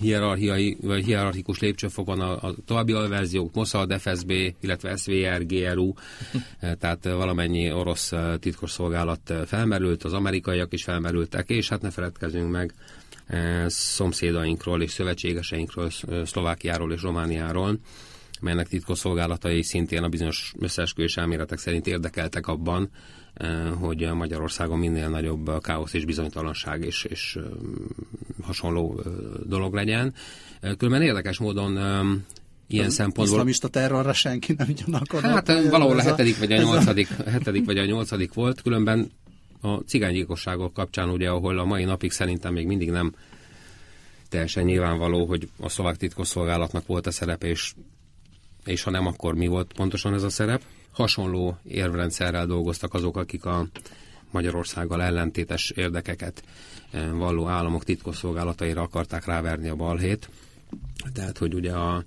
hierarchiai, 0.00 0.76
vagy 0.80 1.04
hierarchikus 1.04 1.58
lépcsőfokon 1.58 2.20
a, 2.20 2.48
a 2.48 2.54
további 2.66 2.92
alverziók, 2.92 3.54
Mossad, 3.54 3.92
FSB, 4.00 4.32
illetve 4.60 4.96
SVR, 4.96 5.46
GRU, 5.46 5.92
tehát 6.80 7.04
valamennyi 7.04 7.72
orosz 7.72 8.12
titkosszolgálat 8.40 9.34
felmerült, 9.46 10.04
az 10.04 10.12
amerikaiak 10.12 10.72
is 10.72 10.82
felmerültek, 10.82 11.48
és 11.48 11.68
hát 11.68 11.82
ne 11.82 11.90
feledkezzünk 11.90 12.50
meg 12.50 12.74
szomszédainkról 13.66 14.82
és 14.82 14.90
szövetségeseinkről, 14.90 15.90
Szlovákiáról 16.24 16.92
és 16.92 17.02
Romániáról, 17.02 17.78
melynek 18.40 18.68
titkosszolgálatai 18.68 19.62
szintén 19.62 20.02
a 20.02 20.08
bizonyos 20.08 20.52
összeesküvés 20.58 21.16
elméletek 21.16 21.58
szerint 21.58 21.86
érdekeltek 21.86 22.46
abban, 22.46 22.90
hogy 23.80 24.10
Magyarországon 24.12 24.78
minél 24.78 25.08
nagyobb 25.08 25.60
káosz 25.60 25.92
és 25.92 26.04
bizonytalanság 26.04 26.84
és, 26.84 27.04
és 27.04 27.38
hasonló 28.42 29.02
dolog 29.46 29.74
legyen. 29.74 30.14
Különben 30.76 31.02
érdekes 31.02 31.38
módon 31.38 31.72
ilyen 32.68 32.90
szempontból... 32.90 33.24
Iszlamista 33.24 33.68
terrorra 33.68 34.12
senki 34.12 34.54
nem 34.56 34.68
gyanakodott. 34.68 35.30
Hát 35.30 35.68
valahol 35.68 35.98
a 35.98 36.02
hetedik 36.02 36.38
vagy 36.38 36.52
a 36.52 36.56
nyolcadik, 36.56 37.08
hetedik 37.08 37.64
vagy 37.64 37.78
a 37.78 37.84
nyolcadik 37.84 38.32
volt, 38.32 38.62
különben 38.62 39.10
a 39.66 39.82
cigánygyilkosságok 39.86 40.72
kapcsán, 40.72 41.08
ugye, 41.08 41.28
ahol 41.28 41.58
a 41.58 41.64
mai 41.64 41.84
napig 41.84 42.10
szerintem 42.10 42.52
még 42.52 42.66
mindig 42.66 42.90
nem 42.90 43.14
teljesen 44.28 44.64
nyilvánvaló, 44.64 45.26
hogy 45.26 45.48
a 45.60 45.68
szlovák 45.68 45.96
titkosszolgálatnak 45.96 46.86
volt 46.86 47.06
a 47.06 47.10
szerepe, 47.10 47.46
és, 47.46 47.74
és 48.64 48.82
ha 48.82 48.90
nem, 48.90 49.06
akkor 49.06 49.34
mi 49.34 49.46
volt 49.46 49.72
pontosan 49.72 50.14
ez 50.14 50.22
a 50.22 50.30
szerep. 50.30 50.62
Hasonló 50.90 51.58
érvrendszerrel 51.68 52.46
dolgoztak 52.46 52.94
azok, 52.94 53.16
akik 53.16 53.44
a 53.44 53.66
Magyarországgal 54.30 55.02
ellentétes 55.02 55.70
érdekeket 55.70 56.42
eh, 56.90 57.10
valló 57.10 57.46
államok 57.46 57.84
titkosszolgálataira 57.84 58.82
akarták 58.82 59.24
ráverni 59.24 59.68
a 59.68 59.74
balhét. 59.74 60.28
Tehát, 61.12 61.38
hogy 61.38 61.54
ugye 61.54 61.72
a, 61.72 62.04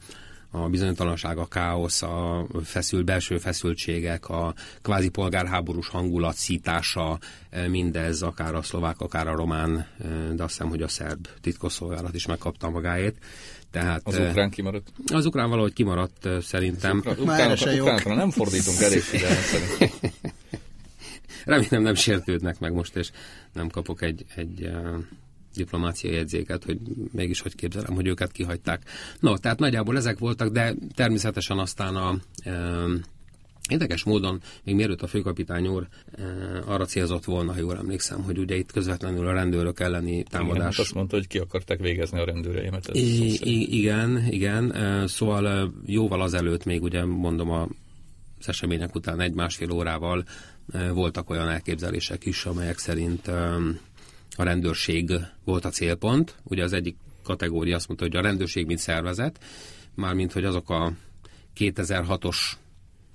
a 0.52 0.70
bizonytalanság, 0.70 1.38
a 1.38 1.48
káosz, 1.48 2.02
a 2.02 2.46
feszült 2.64 3.06
belső 3.06 3.38
feszültségek, 3.38 4.30
a 4.30 4.54
kvázi 4.82 5.10
polgárháborús 5.10 5.88
hangulat 5.88 6.36
szítása, 6.36 7.20
e, 7.50 7.68
mindez 7.68 8.22
akár 8.22 8.56
a 8.56 8.62
szlovák, 8.62 9.00
akár 9.00 9.28
a 9.28 9.36
román, 9.36 9.78
e, 9.78 10.34
de 10.34 10.44
azt 10.44 10.52
hiszem, 10.52 10.70
hogy 10.70 10.82
a 10.82 10.88
szerb 10.88 11.28
titkosszolgálat 11.42 12.16
is 12.16 12.26
megkapta 12.26 12.70
magáét. 12.70 13.18
Tehát, 13.72 14.02
az 14.04 14.16
e, 14.16 14.30
ukrán 14.30 14.50
kimaradt? 14.50 14.88
Az 15.14 15.26
ukrán 15.26 15.50
valahogy 15.50 15.74
kimaradt 15.74 16.28
szerintem. 16.42 17.02
Az 17.06 17.20
ukrán, 17.20 17.52
ukrán, 17.52 18.18
nem 18.18 18.32
fordítunk 18.32 18.82
elég 18.82 19.02
figyelmet 19.02 19.44
szerintem. 19.44 19.90
Remélem 21.46 21.82
nem 21.82 21.96
sértődnek 21.96 22.60
meg 22.60 22.74
most, 22.74 22.96
és 22.96 23.12
nem 23.54 23.70
kapok 23.70 24.02
egy, 24.02 24.26
egy 24.36 24.72
diplomáciai 25.56 26.14
jegyzéket, 26.14 26.64
hogy 26.64 26.80
mégis 27.12 27.42
hogy 27.42 27.56
képzelem, 27.56 27.94
hogy 27.94 28.08
őket 28.08 28.32
kihagyták. 28.32 28.84
No, 29.20 29.38
tehát 29.38 29.60
nagyjából 29.60 29.98
ezek 29.98 30.20
voltak, 30.20 30.52
de 30.52 30.76
természetesen 30.96 31.58
aztán 31.58 31.96
a 31.96 32.16
e, 32.44 32.84
Érdekes 33.70 34.04
módon, 34.04 34.42
még 34.64 34.76
mielőtt 34.76 35.02
a 35.02 35.08
főkapitány 35.08 35.68
úr 35.68 35.88
e, 36.12 36.24
arra 36.66 36.86
célzott 36.86 37.24
volna, 37.24 37.52
ha 37.52 37.60
jól 37.60 37.78
emlékszem, 37.78 38.24
hogy 38.24 38.38
ugye 38.38 38.56
itt 38.56 38.72
közvetlenül 38.72 39.28
a 39.28 39.34
rendőrök 39.34 39.80
elleni 39.80 40.24
támadás. 40.24 40.56
Igen, 40.56 40.66
hát 40.66 40.80
azt 40.80 40.94
mondta, 40.94 41.16
hogy 41.16 41.28
ki 41.28 41.38
akarták 41.38 41.80
végezni 41.80 42.20
a 42.20 42.26
rendőreimet. 42.26 42.90
I- 42.94 43.78
igen, 43.78 44.28
igen. 44.30 44.74
E, 44.74 45.08
szóval 45.08 45.48
e, 45.48 45.68
jóval 45.86 46.22
azelőtt 46.22 46.66
még 46.66 46.82
ugye 46.84 47.06
mondom 47.06 47.50
a 47.50 47.68
az 48.40 48.48
események 48.48 48.96
után 48.96 49.20
egy-másfél 49.20 49.72
órával 49.72 50.24
voltak 50.94 51.30
olyan 51.30 51.50
elképzelések 51.50 52.26
is, 52.26 52.46
amelyek 52.46 52.78
szerint 52.78 53.32
a 54.40 54.44
rendőrség 54.44 55.12
volt 55.44 55.66
a 55.66 55.70
célpont. 55.70 56.36
Ugye 56.44 56.64
az 56.64 56.74
egyik 56.74 56.96
kategória 57.24 57.76
azt 57.76 57.88
mondta, 57.88 58.06
hogy 58.06 58.16
a 58.16 58.22
rendőrség 58.22 58.66
mint 58.66 58.80
szervezet, 58.80 59.44
mármint 59.96 60.32
hogy 60.32 60.46
azok 60.46 60.70
a 60.70 60.94
2006-os 61.58 62.38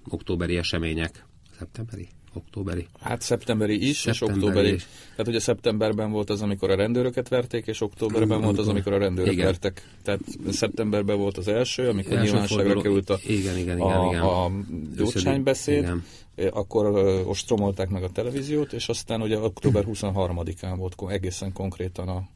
októberi 0.09 0.57
események, 0.57 1.25
szeptemberi? 1.59 2.09
Októberi. 2.37 2.87
Hát 3.01 3.21
szeptemberi 3.21 3.89
is, 3.89 3.97
szeptemberi 3.97 4.39
és 4.39 4.45
októberi. 4.45 4.75
Is. 4.75 4.87
Tehát 5.11 5.29
ugye 5.29 5.41
szeptemberben 5.41 6.11
volt 6.11 6.31
az, 6.31 6.43
amikor 6.43 6.71
a 6.71 6.75
rendőröket 6.75 7.29
verték, 7.29 7.67
és 7.67 7.81
októberben 7.81 8.41
volt 8.41 8.59
az, 8.59 8.69
amikor 8.69 8.93
a 8.93 8.99
rendőrök 8.99 9.33
igen. 9.33 9.45
vertek. 9.45 9.89
Tehát 10.03 10.21
szeptemberben 10.51 11.19
volt 11.19 11.39
az 11.39 11.49
első, 11.49 11.89
amikor 11.89 12.13
első 12.13 12.25
nyilvánosságra 12.25 12.65
forduló. 12.65 12.83
került 12.83 13.11
a, 13.11 13.19
igen, 13.27 13.59
igen, 13.59 13.77
igen, 13.77 13.91
a, 13.91 14.09
igen. 14.09 14.21
a 14.21 14.51
gyógysánybeszéd. 14.97 15.83
Igen 15.83 16.05
akkor 16.51 16.87
uh, 16.87 17.29
ostromolták 17.29 17.89
meg 17.89 18.03
a 18.03 18.11
televíziót, 18.11 18.73
és 18.73 18.89
aztán 18.89 19.23
ugye 19.23 19.39
október 19.39 19.85
23-án 19.87 20.75
volt 20.77 20.95
egészen 21.09 21.53
konkrétan 21.53 22.09
a, 22.09 22.29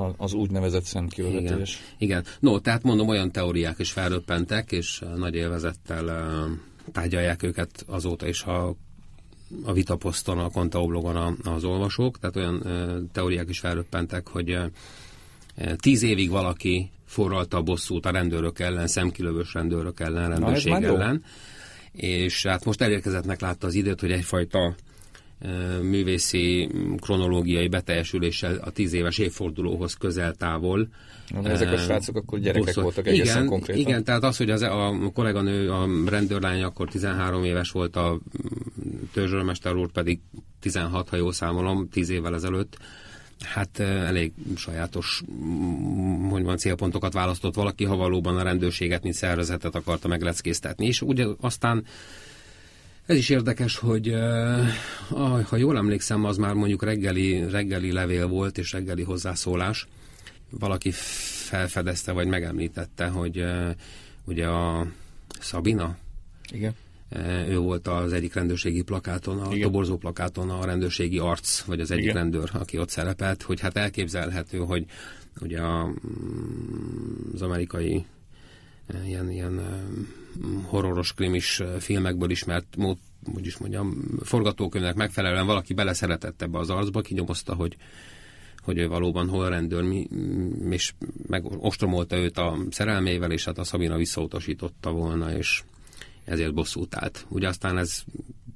a, 0.00 0.14
az 0.16 0.32
úgynevezett 0.32 0.84
szemkiövetés. 0.84 1.78
Igen. 1.98 2.22
Igen. 2.22 2.24
No, 2.40 2.58
tehát 2.58 2.82
mondom, 2.82 3.08
olyan 3.08 3.32
teóriák 3.32 3.78
is 3.78 3.92
felröppentek, 3.92 4.72
és 4.72 5.02
nagy 5.16 5.34
élvezettel 5.34 6.08
tárgyalják 6.92 7.42
őket 7.42 7.84
azóta 7.86 8.26
is, 8.26 8.42
ha 8.42 8.76
a 9.62 9.72
vitaposzton, 9.72 10.38
a 10.38 10.48
kontaoblogon 10.48 11.38
az 11.44 11.64
olvasók, 11.64 12.18
tehát 12.18 12.36
olyan 12.36 12.62
teóriák 13.12 13.48
is 13.48 13.58
felröppentek, 13.58 14.28
hogy 14.28 14.58
tíz 15.76 16.02
évig 16.02 16.30
valaki 16.30 16.90
forralta 17.06 17.56
a 17.56 17.62
bosszút 17.62 18.06
a 18.06 18.10
rendőrök 18.10 18.58
ellen, 18.58 18.86
szemkilövős 18.86 19.54
rendőrök 19.54 20.00
ellen, 20.00 20.28
rendőrség 20.28 20.72
Na, 20.72 20.78
ellen. 20.78 21.24
És 21.92 22.46
hát 22.46 22.64
most 22.64 22.80
elérkezettnek 22.80 23.40
látta 23.40 23.66
az 23.66 23.74
időt, 23.74 24.00
hogy 24.00 24.12
egyfajta 24.12 24.74
művészi 25.82 26.70
kronológiai 26.96 27.68
beteljesüléssel 27.68 28.58
a 28.64 28.70
tíz 28.70 28.92
éves 28.92 29.18
évfordulóhoz 29.18 29.94
közel 29.94 30.34
távol. 30.34 30.88
Na, 31.28 31.48
ezek 31.48 31.72
a 31.72 31.76
srácok 31.76 32.16
akkor 32.16 32.38
gyerekek 32.38 32.64
bosszú. 32.64 32.80
voltak 32.80 33.06
egészen 33.06 33.36
igen, 33.36 33.46
konkrétan. 33.46 33.80
Igen, 33.80 34.04
tehát 34.04 34.22
az, 34.22 34.36
hogy 34.36 34.50
az, 34.50 34.62
a 34.62 35.10
kolléganő, 35.14 35.70
a 35.70 35.88
rendőrlány 36.06 36.62
akkor 36.62 36.88
13 36.88 37.44
éves 37.44 37.70
volt, 37.70 37.96
a 37.96 38.18
törzsölmester 39.12 39.74
úr 39.74 39.92
pedig 39.92 40.20
16, 40.60 41.08
ha 41.08 41.16
jól 41.16 41.32
számolom, 41.32 41.88
10 41.88 42.08
évvel 42.08 42.34
ezelőtt 42.34 42.76
hát 43.44 43.78
elég 43.80 44.32
sajátos 44.56 45.22
hogy 46.30 46.42
van, 46.42 46.56
célpontokat 46.56 47.12
választott 47.12 47.54
valaki, 47.54 47.84
ha 47.84 47.96
valóban 47.96 48.36
a 48.36 48.42
rendőrséget, 48.42 49.02
mint 49.02 49.14
szervezetet 49.14 49.74
akarta 49.74 50.08
megleckéztetni. 50.08 50.86
És 50.86 51.02
ugye 51.02 51.26
aztán 51.40 51.84
ez 53.06 53.16
is 53.16 53.28
érdekes, 53.28 53.76
hogy 53.76 54.14
ha 55.44 55.56
jól 55.56 55.76
emlékszem, 55.76 56.24
az 56.24 56.36
már 56.36 56.54
mondjuk 56.54 56.82
reggeli, 56.82 57.50
reggeli 57.50 57.92
levél 57.92 58.26
volt, 58.26 58.58
és 58.58 58.72
reggeli 58.72 59.02
hozzászólás. 59.02 59.88
Valaki 60.50 60.90
felfedezte, 60.90 62.12
vagy 62.12 62.26
megemlítette, 62.26 63.06
hogy 63.06 63.44
ugye 64.24 64.46
a 64.46 64.86
Szabina, 65.40 65.96
Igen. 66.52 66.74
Ő 67.48 67.58
volt 67.58 67.88
az 67.88 68.12
egyik 68.12 68.34
rendőrségi 68.34 68.82
plakáton, 68.82 69.38
a 69.38 69.46
Igen. 69.50 69.60
toborzó 69.60 69.96
plakáton 69.96 70.50
a 70.50 70.64
rendőrségi 70.64 71.18
arc, 71.18 71.60
vagy 71.60 71.80
az 71.80 71.90
egyik 71.90 72.04
Igen. 72.04 72.16
rendőr, 72.16 72.50
aki 72.52 72.78
ott 72.78 72.88
szerepelt, 72.88 73.42
hogy 73.42 73.60
hát 73.60 73.76
elképzelhető, 73.76 74.58
hogy 74.58 74.84
ugye 75.40 75.60
a, 75.60 75.86
mm, 75.86 77.32
az 77.34 77.42
amerikai 77.42 78.04
ilyen, 79.04 79.30
ilyen 79.30 79.60
horroros 80.66 81.12
krimis 81.12 81.62
filmekből 81.78 82.30
ismert 82.30 82.76
mód, 82.76 82.96
hogy 83.34 83.46
is 83.46 83.56
mondjam, 83.56 84.04
forgatókönyvnek 84.22 84.94
megfelelően 84.94 85.46
valaki 85.46 85.74
beleszeretett 85.74 86.42
ebbe 86.42 86.58
az 86.58 86.70
arcba, 86.70 87.00
kinyomozta, 87.00 87.54
hogy 87.54 87.76
hogy 88.64 88.78
ő 88.78 88.88
valóban 88.88 89.28
hol 89.28 89.48
rendőr, 89.48 90.06
és 90.70 90.94
meg 91.26 91.44
ostromolta 91.44 92.16
őt 92.16 92.38
a 92.38 92.56
szerelmével, 92.70 93.30
és 93.30 93.44
hát 93.44 93.58
a 93.58 93.64
Szabina 93.64 93.96
visszautasította 93.96 94.90
volna, 94.90 95.36
és 95.36 95.62
ezért 96.24 96.54
bosszút 96.54 96.94
állt. 96.96 97.26
Ugye 97.28 97.48
aztán 97.48 97.78
ez 97.78 98.02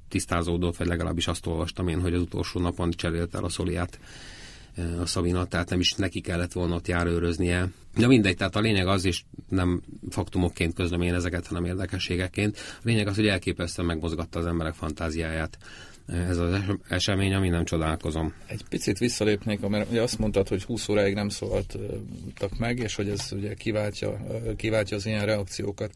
tisztázódott, 0.07 0.77
vagy 0.77 0.87
legalábbis 0.87 1.27
azt 1.27 1.45
olvastam 1.45 1.87
én, 1.87 2.01
hogy 2.01 2.13
az 2.13 2.21
utolsó 2.21 2.59
napon 2.59 2.91
cserélte 2.91 3.37
el 3.37 3.43
a 3.43 3.49
szoliát 3.49 3.99
a 5.01 5.05
Szabina, 5.05 5.45
tehát 5.45 5.69
nem 5.69 5.79
is 5.79 5.93
neki 5.93 6.21
kellett 6.21 6.51
volna 6.51 6.75
ott 6.75 6.87
járőröznie. 6.87 7.67
De 7.97 8.07
mindegy, 8.07 8.35
tehát 8.35 8.55
a 8.55 8.59
lényeg 8.59 8.87
az, 8.87 9.05
és 9.05 9.23
nem 9.49 9.81
faktumokként 10.09 10.73
közlöm 10.73 11.01
én 11.01 11.13
ezeket, 11.13 11.47
hanem 11.47 11.65
érdekességeként. 11.65 12.57
A 12.57 12.81
lényeg 12.83 13.07
az, 13.07 13.15
hogy 13.15 13.27
elképesztően 13.27 13.87
megmozgatta 13.87 14.39
az 14.39 14.45
emberek 14.45 14.73
fantáziáját 14.73 15.57
ez 16.13 16.37
az 16.37 16.53
esemény, 16.89 17.33
ami 17.33 17.49
nem 17.49 17.65
csodálkozom. 17.65 18.33
Egy 18.47 18.63
picit 18.69 18.97
visszalépnék, 18.97 19.59
mert 19.59 19.89
ugye 19.89 20.01
azt 20.01 20.19
mondtad, 20.19 20.47
hogy 20.47 20.63
20 20.63 20.89
óráig 20.89 21.13
nem 21.13 21.29
szóltak 21.29 22.57
meg, 22.57 22.79
és 22.79 22.95
hogy 22.95 23.09
ez 23.09 23.31
ugye 23.31 23.53
kiváltja, 23.53 24.17
kiváltja 24.55 24.97
az 24.97 25.05
ilyen 25.05 25.25
reakciókat. 25.25 25.91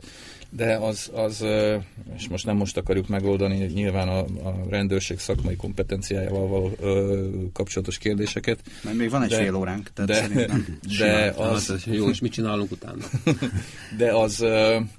De 0.49 0.75
az, 0.75 1.11
az, 1.13 1.45
és 2.15 2.27
most 2.27 2.45
nem 2.45 2.55
most 2.55 2.77
akarjuk 2.77 3.07
megoldani 3.07 3.65
nyilván 3.65 4.07
a, 4.07 4.19
a 4.19 4.65
rendőrség 4.69 5.19
szakmai 5.19 5.55
kompetenciájával 5.55 6.47
való 6.47 6.71
ö, 6.79 7.27
kapcsolatos 7.53 7.97
kérdéseket. 7.97 8.59
Mert 8.83 8.97
még 8.97 9.09
van 9.09 9.23
egy 9.23 9.29
de, 9.29 9.37
fél 9.37 9.55
óránk, 9.55 9.89
tehát 9.93 10.11
de, 10.11 10.15
szerintem 10.15 10.79
de 10.97 11.33
az, 11.37 11.69
az, 11.69 11.83
jó, 11.85 12.09
és 12.09 12.19
mit 12.19 12.31
csinálunk 12.31 12.71
utána? 12.71 13.03
De 13.97 14.11
az, 14.11 14.45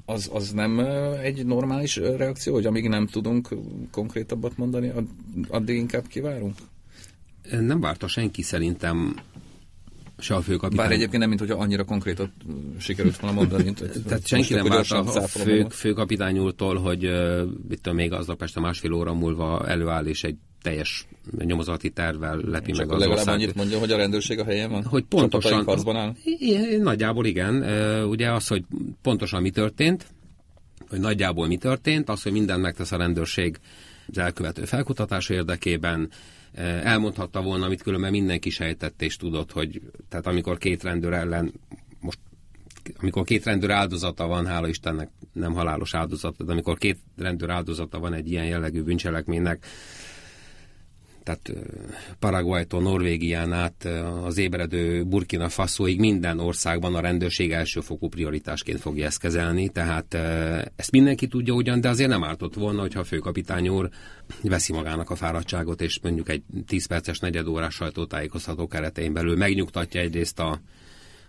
az, 0.04 0.30
az 0.32 0.50
nem 0.50 0.78
egy 1.22 1.46
normális 1.46 1.96
reakció, 1.96 2.54
hogy 2.54 2.66
amíg 2.66 2.88
nem 2.88 3.06
tudunk 3.06 3.48
konkrétabbat 3.90 4.56
mondani, 4.56 4.88
addig 5.48 5.76
inkább 5.76 6.06
kivárunk? 6.06 6.54
Nem 7.50 7.80
várta 7.80 8.08
senki 8.08 8.42
szerintem 8.42 9.16
se 10.18 10.34
a 10.34 10.40
főkapitány. 10.40 10.86
Bár 10.86 10.94
egyébként 10.94 11.18
nem, 11.18 11.28
mint 11.28 11.40
hogyha 11.40 11.56
annyira 11.56 11.84
konkrétat 11.84 12.30
sikerült 12.78 13.16
volna 13.16 13.36
mondani. 13.36 13.64
Mint, 13.64 13.78
hogy 13.78 13.90
Tehát 14.06 14.26
senki 14.26 14.54
nem 14.54 14.64
várta 14.64 14.98
a 14.98 15.26
fő, 15.26 15.66
főkapitány 15.70 16.38
úrtól, 16.38 16.76
hogy 16.76 17.02
itt 17.70 17.92
még 17.92 18.12
aznap 18.12 18.42
este 18.42 18.60
másfél 18.60 18.92
óra 18.92 19.14
múlva 19.14 19.68
előáll 19.68 20.06
és 20.06 20.24
egy 20.24 20.36
teljes 20.62 21.06
nyomozati 21.38 21.90
tervvel 21.90 22.36
lepi 22.36 22.70
és 22.70 22.76
meg 22.76 22.92
az 22.92 22.98
legalább 22.98 23.18
ország. 23.18 23.34
annyit 23.34 23.54
mondja, 23.54 23.78
hogy 23.78 23.90
a 23.90 23.96
rendőrség 23.96 24.38
a 24.38 24.44
helyen 24.44 24.70
van? 24.70 24.84
Hogy 24.84 25.04
pontosan, 25.04 25.64
harcban 25.64 25.96
áll? 25.96 26.14
Nagyjából 26.78 27.26
igen. 27.26 27.62
Ugye 28.04 28.32
az, 28.32 28.46
hogy 28.46 28.64
pontosan 29.02 29.42
mi 29.42 29.50
történt, 29.50 30.06
hogy 30.88 31.00
nagyjából 31.00 31.46
mi 31.46 31.56
történt, 31.56 32.08
az, 32.08 32.22
hogy 32.22 32.32
mindent 32.32 32.60
megtesz 32.60 32.92
a 32.92 32.96
rendőrség 32.96 33.58
az 34.08 34.18
elkövető 34.18 34.64
felkutatása 34.64 35.34
érdekében, 35.34 36.10
elmondhatta 36.82 37.42
volna, 37.42 37.64
amit 37.64 37.82
különben 37.82 38.10
mindenki 38.10 38.50
sejtett 38.50 39.02
és 39.02 39.16
tudott, 39.16 39.52
hogy 39.52 39.80
tehát 40.08 40.26
amikor 40.26 40.58
két 40.58 40.82
rendőr 40.82 41.12
ellen 41.12 41.52
most 42.00 42.18
amikor 42.96 43.24
két 43.24 43.44
rendőr 43.44 43.70
áldozata 43.70 44.26
van, 44.26 44.46
hála 44.46 44.68
Istennek 44.68 45.10
nem 45.32 45.52
halálos 45.52 45.94
áldozata, 45.94 46.44
de 46.44 46.52
amikor 46.52 46.78
két 46.78 46.98
rendőr 47.16 47.50
áldozata 47.50 47.98
van 47.98 48.12
egy 48.12 48.30
ilyen 48.30 48.46
jellegű 48.46 48.82
bűncselekménynek, 48.82 49.66
tehát 51.24 51.52
Paraguaytól 52.18 52.82
Norvégián 52.82 53.52
át 53.52 53.88
az 54.24 54.38
ébredő 54.38 55.04
Burkina 55.04 55.48
Fasoig 55.48 55.98
minden 55.98 56.40
országban 56.40 56.94
a 56.94 57.00
rendőrség 57.00 57.52
elsőfokú 57.52 58.08
prioritásként 58.08 58.80
fogja 58.80 59.06
ezt 59.06 59.18
kezelni, 59.18 59.68
tehát 59.68 60.14
ezt 60.76 60.90
mindenki 60.90 61.26
tudja 61.26 61.54
ugyan, 61.54 61.80
de 61.80 61.88
azért 61.88 62.10
nem 62.10 62.24
ártott 62.24 62.54
volna, 62.54 62.80
hogyha 62.80 63.00
a 63.00 63.04
főkapitány 63.04 63.68
úr 63.68 63.88
veszi 64.42 64.72
magának 64.72 65.10
a 65.10 65.14
fáradtságot, 65.14 65.80
és 65.80 65.98
mondjuk 66.02 66.28
egy 66.28 66.42
10 66.66 66.86
perces, 66.86 67.18
negyedórás 67.18 67.74
sajtótájékoztató 67.74 68.66
keretein 68.66 69.12
belül 69.12 69.36
megnyugtatja 69.36 70.00
egyrészt 70.00 70.38
a, 70.38 70.60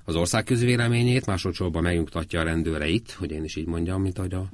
az 0.03 0.15
ország 0.15 0.43
közvéleményét, 0.43 1.25
másodszorban 1.25 1.83
megnyugtatja 1.83 2.39
a 2.39 2.43
rendőreit, 2.43 3.11
hogy 3.11 3.31
én 3.31 3.43
is 3.43 3.55
így 3.55 3.67
mondjam, 3.67 4.01
mint 4.01 4.17
ahogy 4.17 4.33
a 4.33 4.49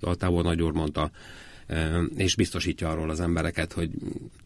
Altából 0.00 0.42
Nagy 0.42 0.62
úr 0.62 0.72
mondta, 0.72 1.10
és 2.16 2.36
biztosítja 2.36 2.88
arról 2.88 3.10
az 3.10 3.20
embereket, 3.20 3.72
hogy 3.72 3.90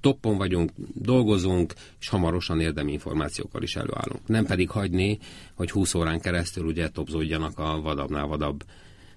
toppon 0.00 0.36
vagyunk, 0.36 0.70
dolgozunk, 0.94 1.74
és 2.00 2.08
hamarosan 2.08 2.60
érdemi 2.60 2.92
információkkal 2.92 3.62
is 3.62 3.76
előállunk. 3.76 4.26
Nem 4.26 4.44
pedig 4.44 4.70
hagyni, 4.70 5.18
hogy 5.54 5.70
20 5.70 5.94
órán 5.94 6.20
keresztül 6.20 6.64
ugye 6.64 6.88
topzódjanak 6.88 7.58
a 7.58 7.80
vadabbnál 7.80 8.26
vadabb 8.26 8.64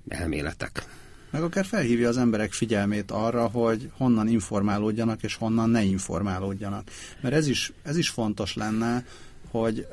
elméletek. 0.08 0.86
Meg 1.32 1.43
akár 1.43 1.65
felhívja 1.65 2.08
az 2.08 2.17
emberek 2.17 2.52
figyelmét 2.52 3.12
arra, 3.12 3.48
hogy 3.48 3.91
honnan 3.98 4.28
informálódjanak, 4.28 5.24
és 5.24 5.36
honnan 5.36 5.70
ne 5.70 5.84
informálódjanak. 5.84 6.89
Mert 7.22 7.36
ez 7.36 7.48
is, 7.48 7.72
ez 7.84 7.98
is 7.98 8.10
fontos 8.10 8.56
lenne, 8.56 9.06
hogy 9.50 9.88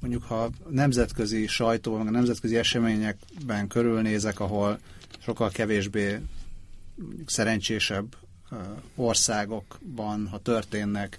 mondjuk 0.00 0.22
ha 0.22 0.50
nemzetközi 0.70 1.46
sajtó, 1.46 1.94
a 1.94 2.02
nemzetközi 2.02 2.56
eseményekben 2.56 3.68
körülnézek, 3.68 4.40
ahol 4.40 4.78
sokkal 5.24 5.50
kevésbé 5.50 6.20
szerencsésebb 7.26 8.16
országokban, 8.94 10.28
ha 10.28 10.38
történnek 10.38 11.18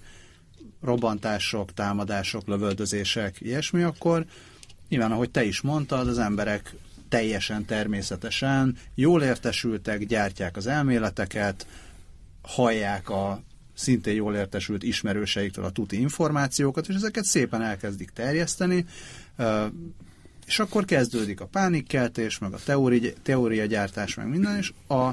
robbantások, 0.81 1.73
támadások, 1.73 2.47
lövöldözések, 2.47 3.41
ilyesmi, 3.41 3.83
akkor 3.83 4.25
nyilván, 4.89 5.11
ahogy 5.11 5.31
te 5.31 5.43
is 5.43 5.61
mondtad, 5.61 6.07
az 6.07 6.17
emberek 6.17 6.75
teljesen 7.09 7.65
természetesen 7.65 8.77
jól 8.95 9.23
értesültek, 9.23 10.05
gyártják 10.05 10.57
az 10.57 10.67
elméleteket, 10.67 11.67
hallják 12.41 13.09
a 13.09 13.41
szintén 13.73 14.15
jól 14.15 14.35
értesült 14.35 14.83
ismerőseiktől 14.83 15.65
a 15.65 15.71
tuti 15.71 15.99
információkat, 15.99 16.87
és 16.87 16.95
ezeket 16.95 17.23
szépen 17.23 17.61
elkezdik 17.61 18.09
terjeszteni, 18.09 18.85
és 20.45 20.59
akkor 20.59 20.85
kezdődik 20.85 21.41
a 21.41 21.45
pánikkeltés, 21.45 22.37
meg 22.37 22.53
a 22.53 22.59
teóri, 22.63 23.13
teóriagyártás, 23.23 24.13
meg 24.13 24.27
minden, 24.27 24.57
és 24.57 24.73
a 24.87 25.09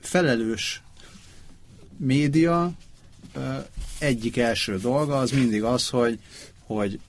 felelős 0.00 0.82
média 1.96 2.72
egyik 3.98 4.36
első 4.36 4.78
dolga 4.78 5.18
az 5.18 5.30
mindig 5.30 5.62
az, 5.62 5.88
hogy, 5.88 6.18
hogy 6.58 7.00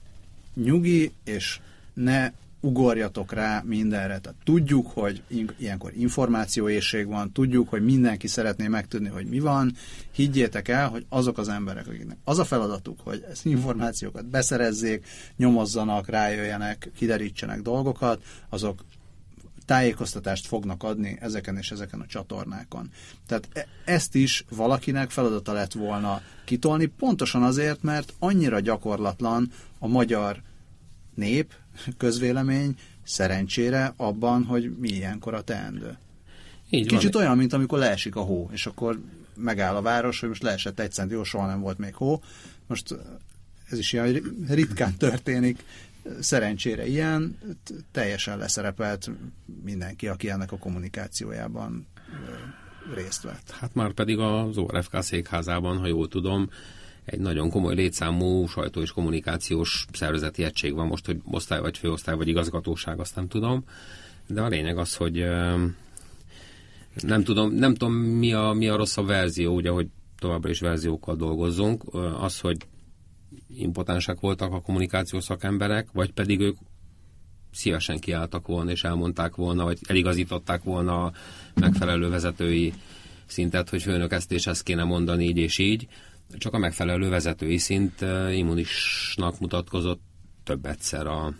nyugi, 0.54 1.12
és 1.24 1.60
ne 1.94 2.32
ugorjatok 2.60 3.32
rá 3.32 3.62
mindenre. 3.66 4.18
Tehát 4.18 4.38
tudjuk, 4.44 4.86
hogy 4.86 5.22
ilyenkor 5.58 5.92
információészség 5.96 7.06
van, 7.06 7.32
tudjuk, 7.32 7.68
hogy 7.68 7.84
mindenki 7.84 8.26
szeretné 8.26 8.66
megtudni, 8.66 9.08
hogy 9.08 9.26
mi 9.26 9.38
van. 9.38 9.74
Higgyétek 10.12 10.68
el, 10.68 10.88
hogy 10.88 11.06
azok 11.08 11.38
az 11.38 11.48
emberek, 11.48 11.86
akiknek 11.86 12.16
az 12.24 12.38
a 12.38 12.44
feladatuk, 12.44 13.00
hogy 13.04 13.24
ezt 13.30 13.46
információkat 13.46 14.26
beszerezzék, 14.26 15.06
nyomozzanak, 15.36 16.08
rájöjjenek, 16.08 16.90
kiderítsenek 16.96 17.62
dolgokat, 17.62 18.22
azok 18.48 18.84
tájékoztatást 19.68 20.46
fognak 20.46 20.82
adni 20.82 21.18
ezeken 21.20 21.56
és 21.56 21.70
ezeken 21.70 22.00
a 22.00 22.06
csatornákon. 22.06 22.90
Tehát 23.26 23.48
e- 23.52 23.66
ezt 23.84 24.14
is 24.14 24.44
valakinek 24.50 25.10
feladata 25.10 25.52
lett 25.52 25.72
volna 25.72 26.20
kitolni, 26.44 26.86
pontosan 26.86 27.42
azért, 27.42 27.82
mert 27.82 28.14
annyira 28.18 28.60
gyakorlatlan 28.60 29.50
a 29.78 29.86
magyar 29.86 30.42
nép, 31.14 31.52
közvélemény 31.96 32.74
szerencsére 33.04 33.92
abban, 33.96 34.44
hogy 34.44 34.76
mi 34.78 34.88
ilyenkor 34.88 35.34
a 35.34 35.40
teendő. 35.40 35.96
Így 36.70 36.86
Kicsit 36.86 37.12
van. 37.12 37.22
olyan, 37.22 37.36
mint 37.36 37.52
amikor 37.52 37.78
leesik 37.78 38.16
a 38.16 38.20
hó, 38.20 38.50
és 38.52 38.66
akkor 38.66 39.00
megáll 39.34 39.76
a 39.76 39.82
város, 39.82 40.20
hogy 40.20 40.28
most 40.28 40.42
leesett 40.42 40.80
egy 40.80 40.92
cent, 40.92 41.10
jó, 41.10 41.24
soha 41.24 41.46
nem 41.46 41.60
volt 41.60 41.78
még 41.78 41.94
hó. 41.94 42.22
Most 42.66 42.94
ez 43.70 43.78
is 43.78 43.92
ilyen 43.92 44.22
ritkán 44.48 44.96
történik, 45.06 45.64
szerencsére 46.20 46.86
ilyen, 46.86 47.38
teljesen 47.92 48.38
leszerepelt 48.38 49.10
mindenki, 49.64 50.08
aki 50.08 50.30
ennek 50.30 50.52
a 50.52 50.58
kommunikációjában 50.58 51.86
részt 52.94 53.22
vett. 53.22 53.50
Hát 53.50 53.74
már 53.74 53.92
pedig 53.92 54.18
az 54.18 54.56
ORFK 54.56 55.02
székházában, 55.02 55.78
ha 55.78 55.86
jól 55.86 56.08
tudom, 56.08 56.50
egy 57.10 57.20
nagyon 57.20 57.50
komoly 57.50 57.74
létszámú 57.74 58.46
sajtó 58.46 58.80
és 58.80 58.90
kommunikációs 58.90 59.86
szervezeti 59.92 60.44
egység 60.44 60.74
van 60.74 60.86
most, 60.86 61.06
hogy 61.06 61.20
osztály 61.24 61.60
vagy 61.60 61.78
főosztály 61.78 62.16
vagy 62.16 62.28
igazgatóság, 62.28 63.00
azt 63.00 63.14
nem 63.14 63.28
tudom. 63.28 63.64
De 64.26 64.40
a 64.40 64.48
lényeg 64.48 64.78
az, 64.78 64.96
hogy 64.96 65.24
nem 67.02 67.24
tudom, 67.24 67.52
nem 67.54 67.74
tudom 67.74 67.94
mi 67.94 68.32
a, 68.32 68.52
mi 68.52 68.68
a 68.68 68.76
rosszabb 68.76 69.06
verzió, 69.06 69.54
ugye, 69.54 69.70
hogy 69.70 69.86
továbbra 70.18 70.50
is 70.50 70.60
verziókkal 70.60 71.16
dolgozzunk, 71.16 71.84
az, 72.20 72.40
hogy 72.40 72.56
impotensek 73.54 74.20
voltak 74.20 74.52
a 74.52 74.60
kommunikációs 74.60 75.24
szakemberek, 75.24 75.88
vagy 75.92 76.12
pedig 76.12 76.40
ők 76.40 76.56
szívesen 77.52 77.98
kiálltak 77.98 78.46
volna, 78.46 78.70
és 78.70 78.84
elmondták 78.84 79.34
volna, 79.34 79.64
vagy 79.64 79.78
eligazították 79.86 80.62
volna 80.62 81.04
a 81.04 81.12
megfelelő 81.54 82.08
vezetői 82.08 82.72
szintet, 83.26 83.68
hogy 83.68 83.82
főnök 83.82 84.12
ezt 84.12 84.32
és 84.32 84.46
ezt 84.46 84.62
kéne 84.62 84.84
mondani 84.84 85.24
így 85.24 85.36
és 85.36 85.58
így. 85.58 85.86
Csak 86.36 86.54
a 86.54 86.58
megfelelő 86.58 87.08
vezetői 87.08 87.58
szint 87.58 88.00
immunisnak 88.30 89.40
mutatkozott 89.40 90.00
több 90.44 90.66
egyszer 90.66 91.06
a 91.06 91.34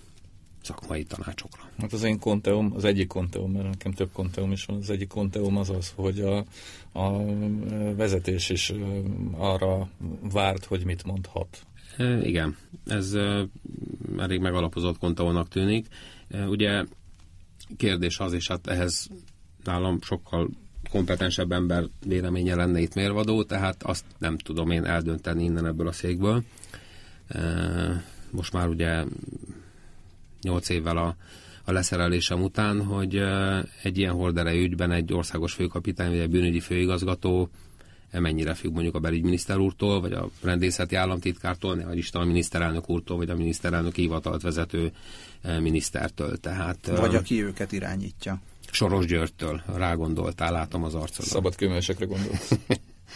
szakmai 0.62 1.05
tanácsokra. 1.05 1.62
Hát 1.79 1.92
az 1.92 2.03
én 2.03 2.18
konteum, 2.18 2.72
az 2.74 2.85
egyik 2.85 3.07
konteum, 3.07 3.53
mert 3.53 3.68
nekem 3.68 3.92
több 3.92 4.12
konteum 4.12 4.53
is 4.53 4.64
van, 4.64 4.77
az 4.77 4.90
egyik 4.90 5.09
konteum 5.09 5.57
az 5.57 5.70
az, 5.70 5.92
hogy 5.94 6.20
a, 6.20 6.44
a 6.92 7.24
vezetés 7.94 8.51
is 8.51 8.72
arra 9.33 9.88
várt, 10.33 10.64
hogy 10.64 10.85
mit 10.85 11.05
mondhat. 11.05 11.66
E, 11.96 12.27
igen, 12.27 12.57
ez 12.87 13.14
elég 14.18 14.40
megalapozott 14.40 14.98
konteónak 14.98 15.48
tűnik. 15.48 15.87
E, 16.29 16.46
ugye 16.46 16.85
kérdés 17.77 18.18
az, 18.18 18.33
és 18.33 18.48
hát 18.48 18.66
ehhez 18.66 19.09
nálam 19.64 20.01
sokkal 20.01 20.48
kompetensebb 20.90 21.53
ember 21.53 21.85
véleménye 22.07 22.55
lenne 22.55 22.81
itt 22.81 22.94
mérvadó, 22.94 23.42
tehát 23.42 23.83
azt 23.83 24.05
nem 24.18 24.38
tudom 24.38 24.70
én 24.70 24.85
eldönteni 24.85 25.44
innen 25.44 25.66
ebből 25.66 25.88
a 25.88 25.92
székből. 25.92 26.42
Most 28.31 28.53
már 28.53 28.68
ugye 28.68 29.05
nyolc 30.42 30.68
évvel 30.68 30.96
a, 30.96 31.16
a 31.64 31.72
leszerelésem 31.72 32.42
után, 32.42 32.85
hogy 32.85 33.20
egy 33.83 33.98
ilyen 33.98 34.12
hordere 34.12 34.55
ügyben 34.55 34.90
egy 34.90 35.12
országos 35.12 35.53
főkapitány, 35.53 36.11
vagy 36.11 36.18
egy 36.18 36.31
bűnügyi 36.31 36.61
főigazgató 36.61 37.51
mennyire 38.12 38.55
függ 38.55 38.72
mondjuk 38.72 38.94
a 38.94 38.98
belügyminiszter 38.98 39.59
úrtól, 39.59 40.01
vagy 40.01 40.12
a 40.12 40.31
rendészeti 40.42 40.94
államtitkártól, 40.94 41.74
ne 41.74 41.85
vagy 41.85 41.98
Isten 41.98 42.20
a 42.20 42.24
miniszterelnök 42.24 42.90
úrtól, 42.90 43.16
vagy 43.16 43.31
a 43.31 43.37
miniszterelnök 43.37 43.94
hivatalt 43.94 44.42
vezető 44.42 44.92
minisztertől. 45.61 46.37
Tehát, 46.37 46.87
vagy 46.96 47.14
aki 47.14 47.42
őket 47.42 47.72
irányítja. 47.72 48.40
Soros 48.70 49.07
Györgytől 49.07 49.62
rágondoltál, 49.76 50.52
látom 50.52 50.85
az 50.85 50.94
arcodon. 50.94 51.31
Szabad 51.31 51.54
kőművesekre 51.54 52.04
gondolsz. 52.04 52.50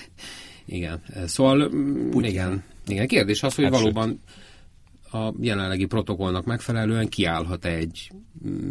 igen. 0.64 1.02
Szóval, 1.26 1.68
Putyin. 2.10 2.24
igen, 2.30 2.64
igen. 2.86 3.06
Kérdés 3.06 3.42
az, 3.42 3.54
hogy 3.54 3.64
hát 3.64 3.72
valóban 3.72 4.20
a 5.12 5.32
jelenlegi 5.40 5.86
protokollnak 5.86 6.44
megfelelően 6.44 7.08
kiállhat 7.08 7.64
egy 7.64 8.10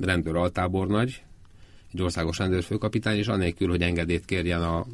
rendőr 0.01 0.35
altábornagy, 0.35 1.23
egy 1.93 2.01
országos 2.01 2.37
rendőrfőkapitány, 2.37 3.17
és 3.17 3.27
anélkül, 3.27 3.69
hogy 3.69 3.81
engedélyt 3.81 4.25
kérjen 4.25 4.61
a 4.61 4.85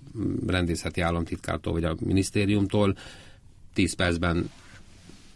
rendészeti 0.47 1.02
államtitkártól 1.02 1.73
vagy 1.73 1.84
a 1.84 1.95
minisztériumtól, 2.00 2.97
10 3.73 3.95
percben 3.95 4.50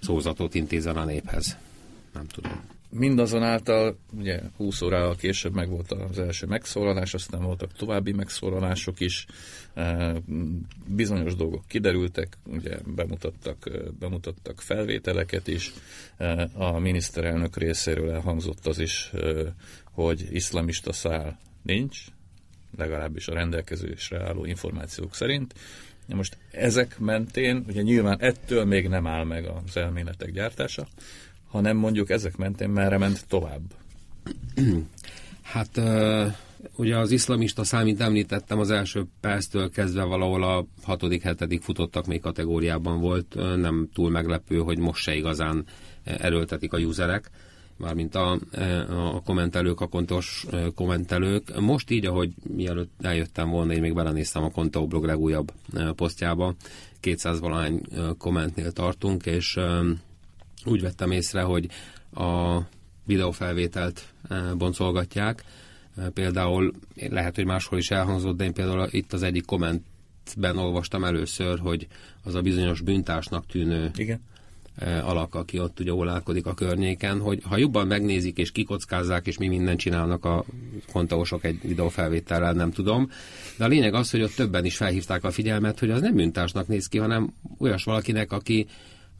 szózatot 0.02 0.56
intézen 0.56 0.98
a 0.98 1.06
néphez. 1.06 1.58
Nem 2.14 2.28
tudom. 2.28 2.62
Mindazonáltal, 2.94 3.98
ugye 4.18 4.40
20 4.58 4.82
órával 4.82 5.16
később 5.16 5.54
meg 5.54 5.70
volt 5.70 5.92
az 5.92 6.20
első 6.20 6.46
megszólalás, 6.46 7.14
aztán 7.14 7.42
voltak 7.42 7.74
további 7.74 8.12
megszólalások 8.12 9.00
is, 9.00 9.26
e, 9.74 10.14
bizonyos 10.86 11.36
dolgok 11.36 11.64
kiderültek, 11.68 12.38
ugye 12.46 12.78
bemutattak, 12.86 13.72
e, 13.74 13.80
bemutattak 14.00 14.62
felvételeket 14.62 15.48
is, 15.48 15.74
e, 16.18 16.50
a 16.54 16.80
miniszterelnök 16.80 17.58
részéről 17.58 18.12
elhangzott 18.12 18.66
az 18.66 18.80
is, 18.80 19.12
hogy 19.92 20.28
iszlamista 20.32 20.94
szál 20.94 21.40
nincs, 21.62 22.06
legalábbis 22.78 23.28
a 23.28 23.34
rendelkezésre 23.34 24.24
álló 24.24 24.46
információk 24.46 25.16
szerint. 25.16 25.54
Most 26.08 26.38
ezek 26.52 27.00
mentén, 27.00 27.64
ugye 27.68 27.82
nyilván 27.82 28.20
ettől 28.20 28.66
még 28.66 28.88
nem 28.88 29.08
áll 29.08 29.24
meg 29.24 29.46
az 29.46 29.78
elméletek 29.78 30.32
gyártása, 30.32 30.88
hanem 31.52 31.78
mondjuk 31.78 32.10
ezek 32.10 32.38
mentén 32.38 32.70
merre 32.70 32.98
ment 32.98 33.26
tovább? 33.28 33.62
Hát 35.42 35.82
ugye 36.76 36.98
az 36.98 37.12
iszlamista 37.12 37.64
számít 37.64 38.02
említettem, 38.02 38.60
az 38.60 38.70
első 38.70 39.06
perctől 39.20 39.70
kezdve 39.70 40.04
valahol 40.04 40.44
a 40.44 40.66
hatodik, 40.84 41.22
hetedik 41.22 41.62
futottak 41.62 42.06
még 42.06 42.22
kategóriában 42.22 43.00
volt, 43.00 43.36
nem 43.56 43.90
túl 43.94 44.10
meglepő, 44.10 44.58
hogy 44.58 44.78
most 44.78 45.02
se 45.02 45.16
igazán 45.16 45.66
erőltetik 46.04 46.74
a 46.74 46.78
userek, 46.78 47.30
mármint 47.78 48.16
a, 48.16 48.40
a 48.88 49.22
kommentelők, 49.22 49.82
a 49.82 49.88
kontos 49.88 50.46
kommentelők. 50.76 51.60
Most 51.60 51.90
így, 51.90 52.06
ahogy 52.06 52.34
mielőtt 52.56 52.92
eljöttem 53.02 53.50
volna, 53.50 53.74
én 53.74 53.82
még 53.82 53.94
belenéztem 53.94 54.44
a 54.44 54.52
Kontó 54.52 54.88
blog 54.88 55.06
legújabb 55.06 55.52
posztjába, 55.96 56.54
200 57.00 57.40
valahány 57.40 57.82
kommentnél 58.18 58.72
tartunk, 58.72 59.26
és 59.26 59.60
úgy 60.66 60.82
vettem 60.82 61.12
észre, 61.12 61.42
hogy 61.42 61.68
a 62.14 62.60
videófelvételt 63.06 64.14
eh, 64.30 64.54
boncolgatják. 64.58 65.44
Eh, 65.98 66.06
például 66.10 66.74
lehet, 66.96 67.36
hogy 67.36 67.46
máshol 67.46 67.80
is 67.80 67.92
elhangzott, 67.92 68.38
de 68.38 68.44
én 68.44 68.54
például 68.54 68.88
itt 68.92 69.14
az 69.14 69.24
egyik 69.24 69.46
kommentben 69.46 70.58
olvastam 70.58 71.04
először, 71.04 71.60
hogy 71.60 71.88
az 72.24 72.36
a 72.36 72.42
bizonyos 72.42 72.82
bűntársnak 72.82 73.46
tűnő 73.46 73.92
Igen 73.96 74.22
eh, 74.76 75.10
alak, 75.10 75.36
aki 75.36 75.60
ott 75.60 75.80
ugye 75.80 75.94
ólálkodik 75.94 76.46
a 76.46 76.54
környéken, 76.54 77.20
hogy 77.20 77.42
ha 77.44 77.58
jobban 77.58 77.88
megnézik 77.88 78.38
és 78.38 78.52
kikockázzák, 78.52 79.28
és 79.28 79.38
mi 79.38 79.48
mindent 79.48 79.80
csinálnak 79.80 80.26
a 80.26 80.46
kontaósok 80.92 81.44
egy 81.44 81.60
videófelvétellel, 81.62 82.54
nem 82.54 82.72
tudom. 82.72 83.10
De 83.58 83.64
a 83.64 83.68
lényeg 83.68 83.94
az, 83.94 84.12
hogy 84.12 84.22
ott 84.22 84.34
többen 84.34 84.66
is 84.66 84.78
felhívták 84.78 85.24
a 85.24 85.32
figyelmet, 85.32 85.80
hogy 85.80 85.90
az 85.90 86.02
nem 86.02 86.16
bűntársnak 86.16 86.68
néz 86.68 86.88
ki, 86.88 86.98
hanem 86.98 87.34
olyas 87.58 87.84
valakinek, 87.84 88.32
aki 88.32 88.68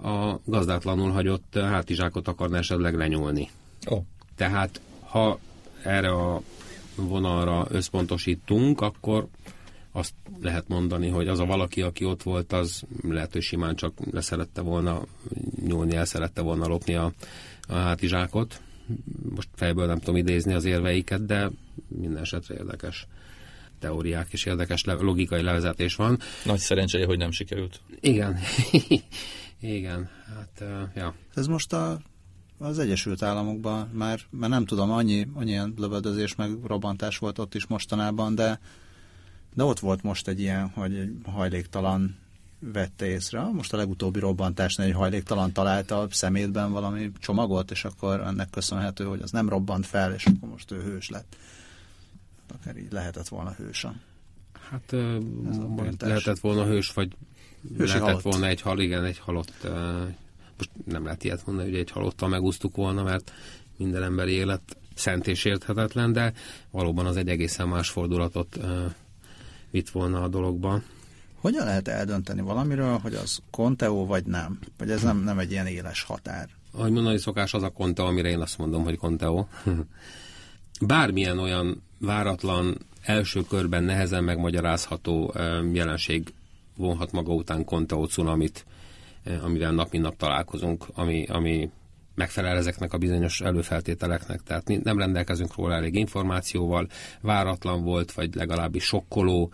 a 0.02 0.40
gazdátlanul 0.46 1.12
hagyott 1.12 1.58
hátizsákot 1.58 2.28
akarna 2.28 2.58
esetleg 2.58 2.96
lenyúlni. 2.96 3.50
Oh. 3.86 4.04
Tehát, 4.36 4.82
ha 5.04 5.40
erre 5.84 6.12
a 6.12 6.42
vonalra 6.96 7.66
összpontosítunk, 7.70 8.82
akkor 8.82 9.28
azt 9.92 10.14
lehet 10.42 10.68
mondani, 10.68 11.10
hogy 11.10 11.28
az 11.28 11.40
a 11.40 11.46
valaki, 11.46 11.82
aki 11.82 12.06
ott 12.06 12.24
volt, 12.24 12.54
az 12.54 12.84
lehet, 13.02 13.32
hogy 13.32 13.42
simán 13.42 13.76
csak 13.76 13.94
leszerette 14.12 14.62
volna 14.62 15.02
nyúlni, 15.66 15.96
el 15.96 16.06
szerette 16.06 16.42
volna 16.42 16.68
lopni 16.68 16.96
a, 16.96 17.12
a 17.68 17.74
hátizsákot. 17.74 18.62
Most 19.36 19.50
fejből 19.56 19.86
nem 19.86 20.00
tudom 20.00 20.16
idézni 20.16 20.54
az 20.54 20.66
érveiket, 20.66 21.26
de 21.26 21.50
minden 21.88 22.22
esetre 22.22 22.56
érdekes 22.56 23.08
teóriák 23.80 24.28
és 24.32 24.46
érdekes 24.46 24.84
logikai 24.84 25.42
levezetés 25.42 25.96
van. 25.96 26.20
Nagy 26.46 26.60
szerencséje, 26.60 27.06
hogy 27.06 27.18
nem 27.18 27.32
sikerült. 27.32 27.80
Igen. 28.00 28.40
Igen, 29.62 30.10
hát, 30.36 30.64
ja. 30.96 31.16
Ez 31.34 31.48
most 31.48 31.74
a, 31.74 32.00
az 32.58 32.80
Egyesült 32.80 33.22
Államokban 33.22 33.90
már, 33.94 34.20
már 34.30 34.50
nem 34.50 34.66
tudom, 34.66 34.92
annyi, 34.92 35.28
annyi 35.34 35.50
ilyen 35.50 35.74
lövöldözés 35.78 36.36
meg 36.36 36.52
robbantás 36.64 37.18
volt 37.18 37.40
ott 37.40 37.56
is 37.56 37.68
mostanában, 37.68 38.36
de, 38.36 38.60
de 39.54 39.64
ott 39.64 39.80
volt 39.80 40.04
most 40.04 40.28
egy 40.28 40.40
ilyen, 40.40 40.70
hogy 40.70 40.96
egy 40.96 41.16
hajléktalan 41.24 42.18
vette 42.60 43.06
észre. 43.06 43.42
Most 43.42 43.74
a 43.74 43.78
legutóbbi 43.78 44.20
robbantásnál 44.20 44.88
egy 44.88 44.94
hajléktalan 44.94 45.52
találta 45.52 46.00
a 46.00 46.08
szemétben 46.10 46.72
valami 46.72 47.12
csomagot, 47.20 47.72
és 47.72 47.86
akkor 47.86 48.22
ennek 48.22 48.50
köszönhető, 48.50 49.04
hogy 49.04 49.22
az 49.22 49.32
nem 49.32 49.50
robbant 49.50 49.86
fel, 49.86 50.14
és 50.14 50.26
akkor 50.26 50.50
most 50.50 50.72
ő 50.72 50.82
hős 50.82 51.10
lett. 51.10 51.36
Akár 52.54 52.78
így 52.78 52.92
lehetett 52.92 53.28
volna 53.28 53.52
hős 53.52 53.86
Hát 54.70 54.96
lehetett 56.00 56.40
volna 56.40 56.66
hős, 56.66 56.94
vagy 56.94 57.16
Hősi 57.78 57.94
lehetett 57.94 58.08
halott. 58.08 58.22
volna 58.22 58.48
egy 58.48 58.62
hal, 58.62 58.80
igen, 58.80 59.04
egy 59.04 59.20
halott, 59.20 59.68
most 60.58 60.70
nem 60.86 61.04
lehet 61.04 61.24
ilyet 61.24 61.46
mondani, 61.46 61.70
hogy 61.70 61.80
egy 61.80 61.92
halottal 61.92 62.30
megúsztuk 62.30 62.76
volna, 62.76 63.04
mert 63.04 63.32
minden 63.78 64.04
emberi 64.04 64.32
élet 64.32 64.78
szent 64.96 65.28
és 65.28 65.46
érthetetlen, 65.46 66.14
de 66.14 66.34
valóban 66.72 67.06
az 67.06 67.18
egy 67.18 67.28
egészen 67.28 67.68
más 67.68 67.90
fordulatot 67.90 68.60
vitt 69.72 69.90
volna 69.90 70.22
a 70.24 70.28
dologba. 70.28 70.82
Hogyan 71.36 71.66
lehet 71.66 71.88
eldönteni 71.88 72.42
valamiről, 72.42 72.98
hogy 72.98 73.14
az 73.14 73.40
konteó 73.52 74.06
vagy 74.06 74.26
nem? 74.26 74.60
Vagy 74.78 74.92
ez 74.92 75.02
nem, 75.04 75.24
nem 75.24 75.40
egy 75.40 75.52
ilyen 75.52 75.68
éles 75.68 76.04
határ? 76.04 76.50
Ahogy 76.72 76.92
mondani 76.92 77.18
szokás, 77.18 77.54
az 77.54 77.64
a 77.64 77.70
konteó, 77.70 78.06
amire 78.06 78.30
én 78.30 78.40
azt 78.40 78.58
mondom, 78.58 78.84
hogy 78.84 78.98
konteó. 78.98 79.48
Bármilyen 80.82 81.40
olyan 81.40 81.84
váratlan, 81.98 82.78
első 83.02 83.42
körben 83.50 83.84
nehezen 83.84 84.24
megmagyarázható 84.24 85.34
jelenség 85.74 86.34
vonhat 86.78 87.12
maga 87.12 87.34
után 87.34 87.66
Contao 87.66 88.06
cunamit, 88.06 88.66
eh, 89.24 89.46
amivel 89.46 89.72
nap 89.72 89.92
mint 89.92 90.04
nap 90.04 90.18
találkozunk, 90.18 90.86
ami, 90.94 91.26
ami 91.26 91.70
megfelel 92.16 92.58
ezeknek 92.58 92.94
a 92.94 92.98
bizonyos 92.98 93.42
előfeltételeknek. 93.42 94.44
Tehát 94.44 94.84
nem 94.84 94.98
rendelkezünk 94.98 95.56
róla 95.56 95.74
elég 95.74 95.96
információval, 95.96 96.88
váratlan 97.22 97.84
volt, 97.84 98.12
vagy 98.12 98.36
legalábbis 98.36 98.84
sokkoló, 98.84 99.52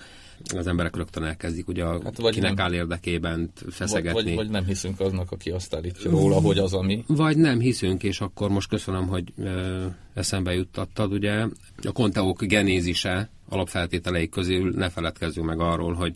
az 0.55 0.67
emberek 0.67 0.95
rögtön 0.95 1.23
elkezdik, 1.23 1.67
ugye 1.67 1.83
a, 1.83 2.03
hát 2.03 2.17
vagy 2.17 2.33
kinek 2.33 2.55
nem, 2.55 2.65
áll 2.65 2.73
érdekében 2.73 3.51
feszegetni. 3.69 4.21
Vagy, 4.23 4.35
vagy 4.35 4.49
nem 4.49 4.65
hiszünk 4.65 4.99
aznak, 4.99 5.31
aki 5.31 5.49
azt 5.49 5.75
állítja 5.75 6.11
róla, 6.11 6.35
hogy 6.41 6.57
az, 6.57 6.73
ami... 6.73 7.03
Vagy 7.07 7.37
nem 7.37 7.59
hiszünk, 7.59 8.03
és 8.03 8.21
akkor 8.21 8.49
most 8.49 8.69
köszönöm, 8.69 9.07
hogy 9.07 9.33
ö, 9.37 9.85
eszembe 10.13 10.53
juttattad, 10.53 11.11
ugye 11.11 11.45
a 11.83 11.91
konteók 11.91 12.43
genézise 12.43 13.29
alapfeltételeik 13.49 14.29
közül 14.29 14.73
ne 14.75 14.89
feledkezzünk 14.89 15.47
meg 15.47 15.59
arról, 15.59 15.93
hogy 15.93 16.13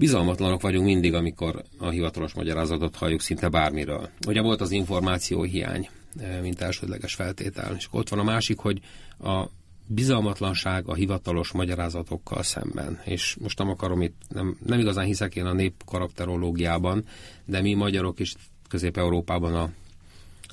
Bizalmatlanok 0.00 0.60
vagyunk 0.60 0.84
mindig, 0.84 1.14
amikor 1.14 1.62
a 1.78 1.88
hivatalos 1.88 2.32
magyarázatot 2.32 2.96
halljuk 2.96 3.20
szinte 3.20 3.48
bármiről. 3.48 4.08
Ugye 4.26 4.42
volt 4.42 4.60
az 4.60 4.70
információ 4.70 5.42
hiány, 5.42 5.88
e, 6.20 6.40
mint 6.40 6.60
elsődleges 6.60 7.14
feltétel. 7.14 7.74
És 7.76 7.88
ott 7.90 8.08
van 8.08 8.18
a 8.18 8.22
másik, 8.22 8.58
hogy 8.58 8.80
a 9.18 9.44
bizalmatlanság 9.86 10.88
a 10.88 10.94
hivatalos 10.94 11.52
magyarázatokkal 11.52 12.42
szemben. 12.42 13.00
És 13.04 13.36
most 13.40 13.58
nem 13.58 13.68
akarom 13.68 14.02
itt, 14.02 14.16
nem, 14.28 14.56
nem 14.66 14.78
igazán 14.78 15.04
hiszek 15.04 15.36
én 15.36 15.46
a 15.46 15.52
nép 15.52 15.82
karakterológiában, 15.84 17.04
de 17.44 17.60
mi 17.60 17.74
magyarok 17.74 18.20
is 18.20 18.34
Közép-Európában 18.68 19.54
a, 19.54 19.70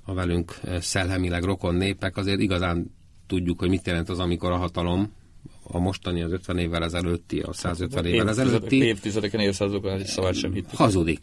a 0.05 0.13
velünk 0.13 0.60
szellemileg 0.79 1.43
rokon 1.43 1.75
népek, 1.75 2.17
azért 2.17 2.39
igazán 2.39 2.95
tudjuk, 3.27 3.60
hogy 3.60 3.69
mit 3.69 3.88
jelent 3.88 4.10
az, 4.10 4.19
amikor 4.19 4.51
a 4.51 4.57
hatalom, 4.57 5.13
a 5.71 5.80
mostani, 5.80 6.21
az 6.21 6.32
50 6.32 6.58
évvel 6.58 6.84
ezelőtti, 6.84 7.39
a 7.39 7.53
150 7.53 8.06
évvel 8.06 8.30
ezelőtti... 8.30 8.84
Évtizedeken, 8.84 9.39
évszázadokon 9.39 9.91
egy 9.91 10.06
szavát 10.06 10.36
sem 10.36 10.53
hittük. 10.53 10.77
Hazudik. 10.77 11.19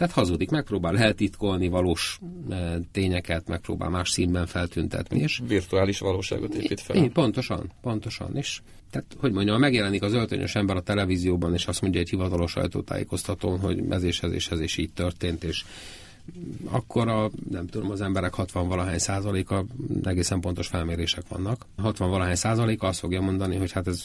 Tehát 0.00 0.14
hazudik, 0.14 0.50
megpróbál 0.50 0.98
eltitkolni 0.98 1.68
valós 1.68 2.18
e, 2.50 2.78
tényeket, 2.92 3.48
megpróbál 3.48 3.88
más 3.88 4.10
színben 4.10 4.46
feltüntetni. 4.46 5.18
És 5.18 5.40
Virtuális 5.46 5.98
valóságot 5.98 6.54
épít 6.54 6.80
fel. 6.80 6.96
Én, 6.96 7.12
pontosan, 7.12 7.70
pontosan. 7.82 8.36
És 8.36 8.60
tehát, 8.90 9.06
hogy 9.18 9.32
mondjam, 9.32 9.60
megjelenik 9.60 10.02
az 10.02 10.12
öltönyös 10.12 10.54
ember 10.54 10.76
a 10.76 10.80
televízióban, 10.80 11.54
és 11.54 11.66
azt 11.66 11.80
mondja 11.80 12.00
egy 12.00 12.08
hivatalos 12.08 12.50
sajtótájékoztatón, 12.50 13.58
hogy 13.58 13.84
ez 13.90 14.02
és 14.02 14.22
ez 14.22 14.32
és 14.32 14.48
ez 14.48 14.60
és 14.60 14.76
így 14.76 14.92
történt, 14.92 15.44
és 15.44 15.64
akkor 16.64 17.08
a, 17.08 17.30
nem 17.50 17.66
tudom, 17.66 17.90
az 17.90 18.00
emberek 18.00 18.34
60-valahány 18.36 18.98
százaléka, 18.98 19.64
egészen 20.02 20.40
pontos 20.40 20.66
felmérések 20.66 21.28
vannak, 21.28 21.66
60-valahány 21.82 22.34
százaléka 22.34 22.86
azt 22.86 22.98
fogja 22.98 23.20
mondani, 23.20 23.56
hogy 23.56 23.72
hát 23.72 23.86
ez 23.86 24.04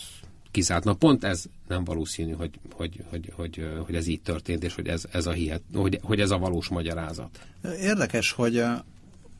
kizárt. 0.52 0.84
Na 0.84 0.94
pont 0.94 1.24
ez 1.24 1.44
nem 1.68 1.84
valószínű, 1.84 2.32
hogy, 2.32 2.60
hogy, 2.74 3.04
hogy, 3.10 3.32
hogy, 3.36 3.68
hogy 3.86 3.96
ez 3.96 4.08
így 4.08 4.22
történt, 4.22 4.64
és 4.64 4.76
hogy 4.76 4.88
ez, 4.88 5.04
ez 5.12 5.26
a 5.26 5.32
hihet, 5.32 5.62
hogy, 5.74 6.00
hogy 6.04 6.20
ez 6.20 6.32
a 6.32 6.38
valós 6.38 6.68
magyarázat. 6.68 7.40
Érdekes, 7.80 8.32
hogy 8.32 8.64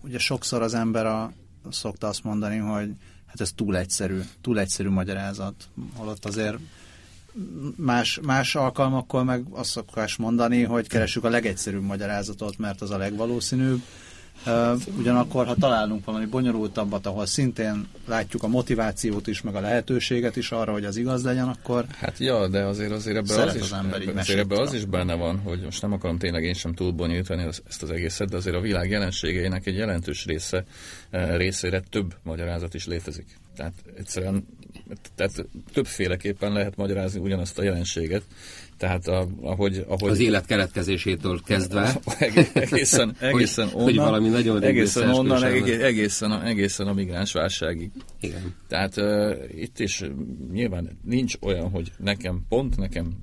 ugye 0.04 0.18
sokszor 0.18 0.62
az 0.62 0.74
ember 0.74 1.06
a, 1.06 1.32
szokta 1.70 2.08
azt 2.08 2.24
mondani, 2.24 2.58
hogy 2.58 2.90
hát 3.26 3.42
ez 3.42 3.52
túl 3.52 3.78
egyszerű, 3.78 4.20
túl 4.42 4.60
egyszerű 4.60 4.90
magyarázat, 4.90 5.70
holott 5.96 6.26
azért 6.26 6.58
más, 7.76 8.20
más 8.24 8.56
alkalmakkor 8.56 9.24
meg 9.24 9.44
azt 9.52 9.70
szokás 9.70 10.16
mondani, 10.16 10.64
hogy 10.64 10.88
keressük 10.88 11.24
a 11.24 11.30
legegyszerűbb 11.30 11.84
magyarázatot, 11.84 12.58
mert 12.58 12.82
az 12.82 12.92
a 12.92 12.98
legvalószínűbb. 12.98 13.82
Ugyanakkor, 14.98 15.46
ha 15.46 15.56
találunk 15.56 16.06
valami 16.06 16.26
bonyolultabbat, 16.26 17.06
ahol 17.06 17.26
szintén 17.26 17.88
látjuk 18.08 18.44
a 18.44 18.48
motivációt 18.48 19.28
is, 19.28 19.42
meg 19.42 19.56
a 19.56 19.60
lehetőséget 19.60 20.36
is 20.36 20.52
arra, 20.52 20.72
hogy 20.72 20.86
az 20.86 20.98
igaz 20.98 21.24
legyen, 21.24 21.48
akkor 21.48 21.86
Hát 21.98 22.18
ja, 22.18 22.48
de 22.48 22.64
azért, 22.64 22.92
azért 22.92 23.18
ebbe 23.18 23.42
az, 23.42 23.56
is, 23.56 23.72
ebbe, 23.72 24.20
azért 24.20 24.40
ebbe 24.40 24.60
az 24.60 24.74
is 24.74 24.86
benne 24.86 25.14
van, 25.14 25.40
hogy 25.40 25.62
most 25.62 25.82
nem 25.82 25.94
akarom 25.94 26.18
tényleg 26.18 26.44
én 26.44 26.54
sem 26.54 26.74
túl 26.74 26.92
bonyolítani 26.92 27.44
ezt 27.44 27.84
az 27.84 27.90
egészet, 27.90 28.30
de 28.30 28.38
azért 28.38 28.56
a 28.56 28.62
világ 28.62 28.90
jelenségeinek 28.90 29.66
egy 29.66 29.76
jelentős 29.76 30.26
része 30.26 30.66
részére 31.12 31.80
több 31.90 32.16
magyarázat 32.24 32.74
is 32.74 32.86
létezik. 32.86 33.26
Tehát 33.56 33.74
egyszerűen 33.98 34.46
tehát 35.16 35.46
többféleképpen 35.74 36.54
lehet 36.54 36.76
magyarázni 36.76 37.20
ugyanazt 37.20 37.60
a 37.60 37.64
jelenséget. 37.64 38.24
Tehát 38.78 39.08
a, 39.08 39.28
ahogy, 39.42 39.86
ahogy... 39.88 40.10
Az 40.10 40.20
élet 40.20 40.46
keletkezésétől 40.46 41.42
kezdve. 41.46 42.02
egészen, 42.54 43.16
egészen 43.20 43.66
hogy, 43.66 43.74
onnan, 43.76 43.84
hogy 43.84 43.96
valami 43.96 44.30
nagyon 44.30 44.64
egészen 44.64 45.10
onnan, 45.10 45.44
egészen, 45.44 46.42
egészen 46.42 46.88
a 46.88 46.94
migráns 46.94 47.32
válságig. 47.32 47.92
Igen. 48.20 48.56
Tehát 48.68 48.98
uh, 48.98 49.38
itt 49.56 49.80
is 49.80 50.04
nyilván 50.52 51.00
nincs 51.04 51.36
olyan, 51.42 51.70
hogy 51.70 51.92
nekem 51.98 52.46
pont 52.50 52.78
nekem, 52.78 53.14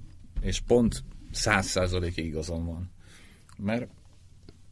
és 0.41 0.61
pont 0.67 1.03
száz 1.33 1.67
százalékig 1.67 2.25
igazam 2.25 2.67
van. 2.67 2.91
Mert 3.57 3.89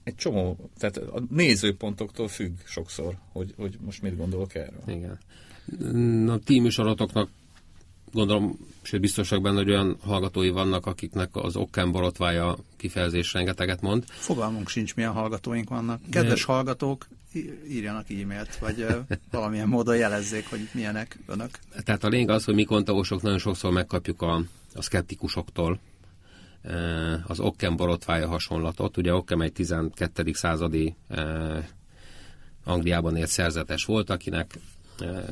egy 0.05 0.15
csomó, 0.15 0.71
tehát 0.79 0.97
a 0.97 1.23
nézőpontoktól 1.31 2.29
függ 2.29 2.59
sokszor, 2.65 3.17
hogy, 3.33 3.55
hogy 3.57 3.79
most 3.81 4.03
mit 4.03 4.17
gondolok 4.17 4.55
erről. 4.55 4.83
Igen. 4.87 5.19
A 6.27 6.39
tíműsorotoknak 6.45 7.29
gondolom, 8.13 8.59
sőt 8.83 9.01
biztosak 9.01 9.43
benne, 9.43 9.57
hogy 9.57 9.71
olyan 9.71 9.97
hallgatói 10.05 10.51
vannak, 10.51 10.87
akiknek 10.87 11.29
az 11.33 11.57
okkán 11.57 11.93
borotvája 11.93 12.57
kifejezés 12.77 13.33
rengeteget 13.33 13.81
mond. 13.81 14.05
Fogalmunk 14.07 14.69
sincs, 14.69 14.95
milyen 14.95 15.13
hallgatóink 15.13 15.69
vannak. 15.69 16.01
Kedves 16.11 16.47
De... 16.47 16.53
hallgatók, 16.53 17.07
írjanak 17.69 18.11
e-mailt, 18.11 18.57
vagy 18.57 18.87
valamilyen 19.31 19.69
módon 19.69 19.97
jelezzék, 19.97 20.49
hogy 20.49 20.69
milyenek 20.73 21.19
önök. 21.27 21.59
Tehát 21.85 22.05
a 22.05 22.09
lényeg 22.09 22.29
az, 22.29 22.45
hogy 22.45 22.55
mi 22.55 22.65
kontaósok 22.65 23.23
nagyon 23.23 23.39
sokszor 23.39 23.73
megkapjuk 23.73 24.23
a, 24.23 24.43
a 24.75 24.83
szkeptikusoktól 24.83 25.81
az 27.27 27.41
okken 27.41 27.77
borotvája 27.77 28.29
hasonlatot. 28.29 28.97
Ugye 28.97 29.15
okkem 29.15 29.41
egy 29.41 29.53
12. 29.53 30.33
századi 30.33 30.95
Angliában 32.65 33.17
élt 33.17 33.29
szerzetes 33.29 33.85
volt, 33.85 34.11
akinek 34.11 34.59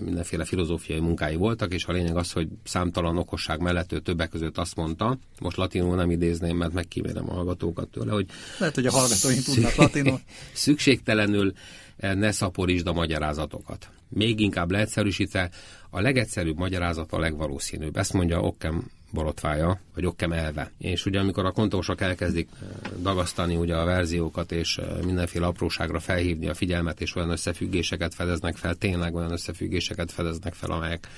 mindenféle 0.00 0.44
filozófiai 0.44 1.00
munkái 1.00 1.36
voltak, 1.36 1.72
és 1.72 1.86
a 1.86 1.92
lényeg 1.92 2.16
az, 2.16 2.32
hogy 2.32 2.48
számtalan 2.64 3.18
okosság 3.18 3.60
mellett 3.60 3.92
ő 3.92 3.98
többek 3.98 4.28
között 4.28 4.58
azt 4.58 4.76
mondta, 4.76 5.18
most 5.40 5.56
latinul 5.56 5.96
nem 5.96 6.10
idézném, 6.10 6.56
mert 6.56 6.72
megkímérem 6.72 7.30
a 7.30 7.32
hallgatókat 7.32 7.88
tőle, 7.88 8.12
hogy... 8.12 8.26
Lehet, 8.58 8.74
hogy 8.74 8.86
a 8.86 8.90
hallgatóink 8.90 9.42
tudnak 9.42 9.74
latinul. 9.74 10.20
Szükségtelenül 10.52 11.52
ne 11.96 12.32
szaporítsd 12.32 12.86
a 12.86 12.92
magyarázatokat. 12.92 13.90
Még 14.08 14.40
inkább 14.40 14.70
leegyszerűsítve, 14.70 15.50
a 15.90 16.00
legegyszerűbb 16.00 16.56
magyarázat 16.56 17.12
a 17.12 17.18
legvalószínűbb. 17.18 17.96
Ezt 17.96 18.12
mondja 18.12 18.40
Okkem 18.40 18.90
borotvája, 19.10 19.80
vagy 19.94 20.06
okkem 20.06 20.32
elve. 20.32 20.70
És 20.78 21.06
ugye 21.06 21.20
amikor 21.20 21.44
a 21.44 21.52
kontósok 21.52 22.00
elkezdik 22.00 22.48
eh, 22.62 22.68
dagasztani 23.02 23.56
ugye 23.56 23.76
a 23.76 23.84
verziókat, 23.84 24.52
és 24.52 24.76
eh, 24.76 25.02
mindenféle 25.04 25.46
apróságra 25.46 26.00
felhívni 26.00 26.48
a 26.48 26.54
figyelmet, 26.54 27.00
és 27.00 27.14
olyan 27.14 27.30
összefüggéseket 27.30 28.14
fedeznek 28.14 28.56
fel, 28.56 28.74
tényleg 28.74 29.14
olyan 29.14 29.32
összefüggéseket 29.32 30.12
fedeznek 30.12 30.54
fel, 30.54 30.70
amelyek 30.70 31.08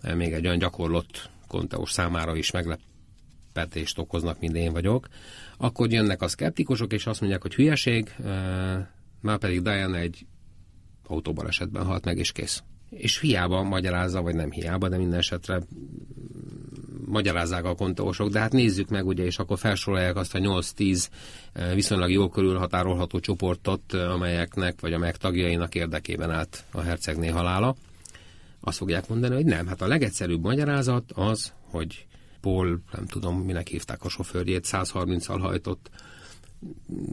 eh, 0.00 0.14
még 0.14 0.32
egy 0.32 0.46
olyan 0.46 0.58
gyakorlott 0.58 1.30
konteós 1.46 1.92
számára 1.92 2.36
is 2.36 2.50
meglepetést 2.50 3.98
okoznak, 3.98 4.40
mint 4.40 4.56
én 4.56 4.72
vagyok, 4.72 5.08
akkor 5.56 5.90
jönnek 5.90 6.22
a 6.22 6.28
szkeptikusok, 6.28 6.92
és 6.92 7.06
azt 7.06 7.20
mondják, 7.20 7.42
hogy 7.42 7.54
hülyeség, 7.54 8.14
már 9.20 9.38
pedig 9.38 9.62
Diana 9.62 9.96
egy 9.96 10.26
autóbalesetben 11.06 11.84
halt 11.84 12.04
meg, 12.04 12.18
és 12.18 12.32
kész. 12.32 12.62
És 12.90 13.20
hiába 13.20 13.62
magyarázza, 13.62 14.22
vagy 14.22 14.34
nem 14.34 14.50
hiába, 14.50 14.88
de 14.88 14.96
minden 14.96 15.18
esetre 15.18 15.60
magyarázzák 17.08 17.64
a 17.64 17.74
kontósok, 17.74 18.28
de 18.28 18.38
hát 18.38 18.52
nézzük 18.52 18.88
meg, 18.88 19.06
ugye, 19.06 19.24
és 19.24 19.38
akkor 19.38 19.58
felsorolják 19.58 20.16
azt 20.16 20.34
a 20.34 20.38
8-10 20.38 21.06
eh, 21.52 21.74
viszonylag 21.74 22.10
jól 22.10 22.30
körülhatárolható 22.30 23.20
csoportot, 23.20 23.94
eh, 23.94 24.12
amelyeknek, 24.12 24.80
vagy 24.80 24.92
amelyek 24.92 25.16
tagjainak 25.16 25.74
érdekében 25.74 26.30
állt 26.30 26.64
a 26.72 26.80
hercegné 26.80 27.28
halála. 27.28 27.76
Azt 28.60 28.78
fogják 28.78 29.08
mondani, 29.08 29.34
hogy 29.34 29.44
nem, 29.44 29.66
hát 29.66 29.82
a 29.82 29.86
legegyszerűbb 29.86 30.42
magyarázat 30.42 31.12
az, 31.14 31.52
hogy 31.70 32.06
Paul, 32.40 32.80
nem 32.92 33.06
tudom, 33.06 33.40
minek 33.40 33.68
hívták 33.68 34.04
a 34.04 34.08
sofőrjét, 34.08 34.66
130-al 34.70 35.38
hajtott 35.40 35.90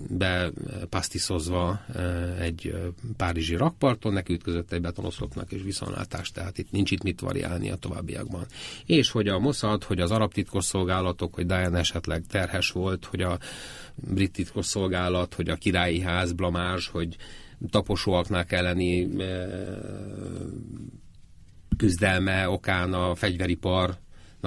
bepasztiszozva 0.09 1.81
eh, 1.93 2.39
egy 2.41 2.71
eh, 2.73 2.81
párizsi 3.17 3.55
rakparton, 3.55 4.13
neki 4.13 4.33
ütközött 4.33 4.71
egy 4.71 4.81
betonoszlopnak 4.81 5.51
és 5.51 5.61
viszonlátás, 5.61 6.31
tehát 6.31 6.57
itt 6.57 6.71
nincs 6.71 6.91
itt 6.91 7.03
mit 7.03 7.19
variálni 7.19 7.71
a 7.71 7.75
továbbiakban. 7.75 8.45
És 8.85 9.11
hogy 9.11 9.27
a 9.27 9.39
Mossad, 9.39 9.83
hogy 9.83 9.99
az 9.99 10.11
arab 10.11 10.33
titkosszolgálatok, 10.33 11.33
hogy 11.33 11.45
Diane 11.45 11.79
esetleg 11.79 12.23
terhes 12.27 12.69
volt, 12.69 13.05
hogy 13.05 13.21
a 13.21 13.39
brit 13.95 14.31
titkosszolgálat, 14.31 15.33
hogy 15.33 15.49
a 15.49 15.55
királyi 15.55 15.99
ház 15.99 16.33
blamás, 16.33 16.87
hogy 16.87 17.15
taposóaknál 17.69 18.45
elleni 18.47 19.21
eh, 19.21 19.49
küzdelme 21.77 22.49
okán 22.49 22.93
a 22.93 23.15
fegyveripar 23.15 23.97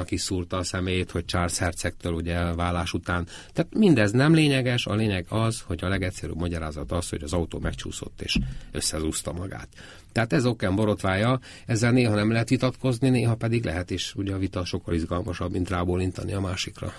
is 0.07 0.21
szúrta 0.21 0.57
a 0.57 0.63
szemét, 0.63 1.11
hogy 1.11 1.25
Charles 1.25 1.59
hercegtől 1.59 2.13
ugye 2.13 2.55
vállás 2.55 2.93
után. 2.93 3.27
Tehát 3.53 3.75
mindez 3.75 4.11
nem 4.13 4.35
lényeges, 4.35 4.87
a 4.87 4.95
lényeg 4.95 5.27
az, 5.29 5.61
hogy 5.61 5.85
a 5.85 5.89
legegyszerűbb 5.89 6.37
magyarázat 6.37 6.93
az, 6.93 7.09
hogy 7.09 7.23
az 7.23 7.33
autó 7.33 7.59
megcsúszott 7.59 8.21
és 8.21 8.39
összezúzta 8.73 9.33
magát. 9.33 9.69
Tehát 10.13 10.33
ez 10.33 10.47
okán 10.47 10.75
borotvája, 10.75 11.41
ezzel 11.67 11.93
néha 11.93 12.15
nem 12.15 12.31
lehet 12.31 12.49
vitatkozni, 12.49 13.09
néha 13.09 13.35
pedig 13.35 13.65
lehet, 13.65 13.91
és 13.91 14.15
ugye 14.15 14.35
a 14.35 14.39
vita 14.39 14.65
sokkal 14.65 14.95
izgalmasabb, 14.95 15.53
mint 15.53 15.69
rábólintani 15.69 16.33
a 16.33 16.41
másikra. 16.41 16.93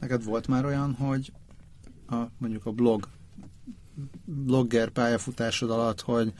Neked 0.00 0.24
volt 0.24 0.46
már 0.46 0.64
olyan, 0.64 0.92
hogy 0.92 1.32
a, 2.08 2.16
mondjuk 2.38 2.66
a 2.66 2.70
blog 2.70 3.08
blogger 4.24 4.88
pályafutásod 4.88 5.70
alatt, 5.70 6.00
hogy 6.00 6.32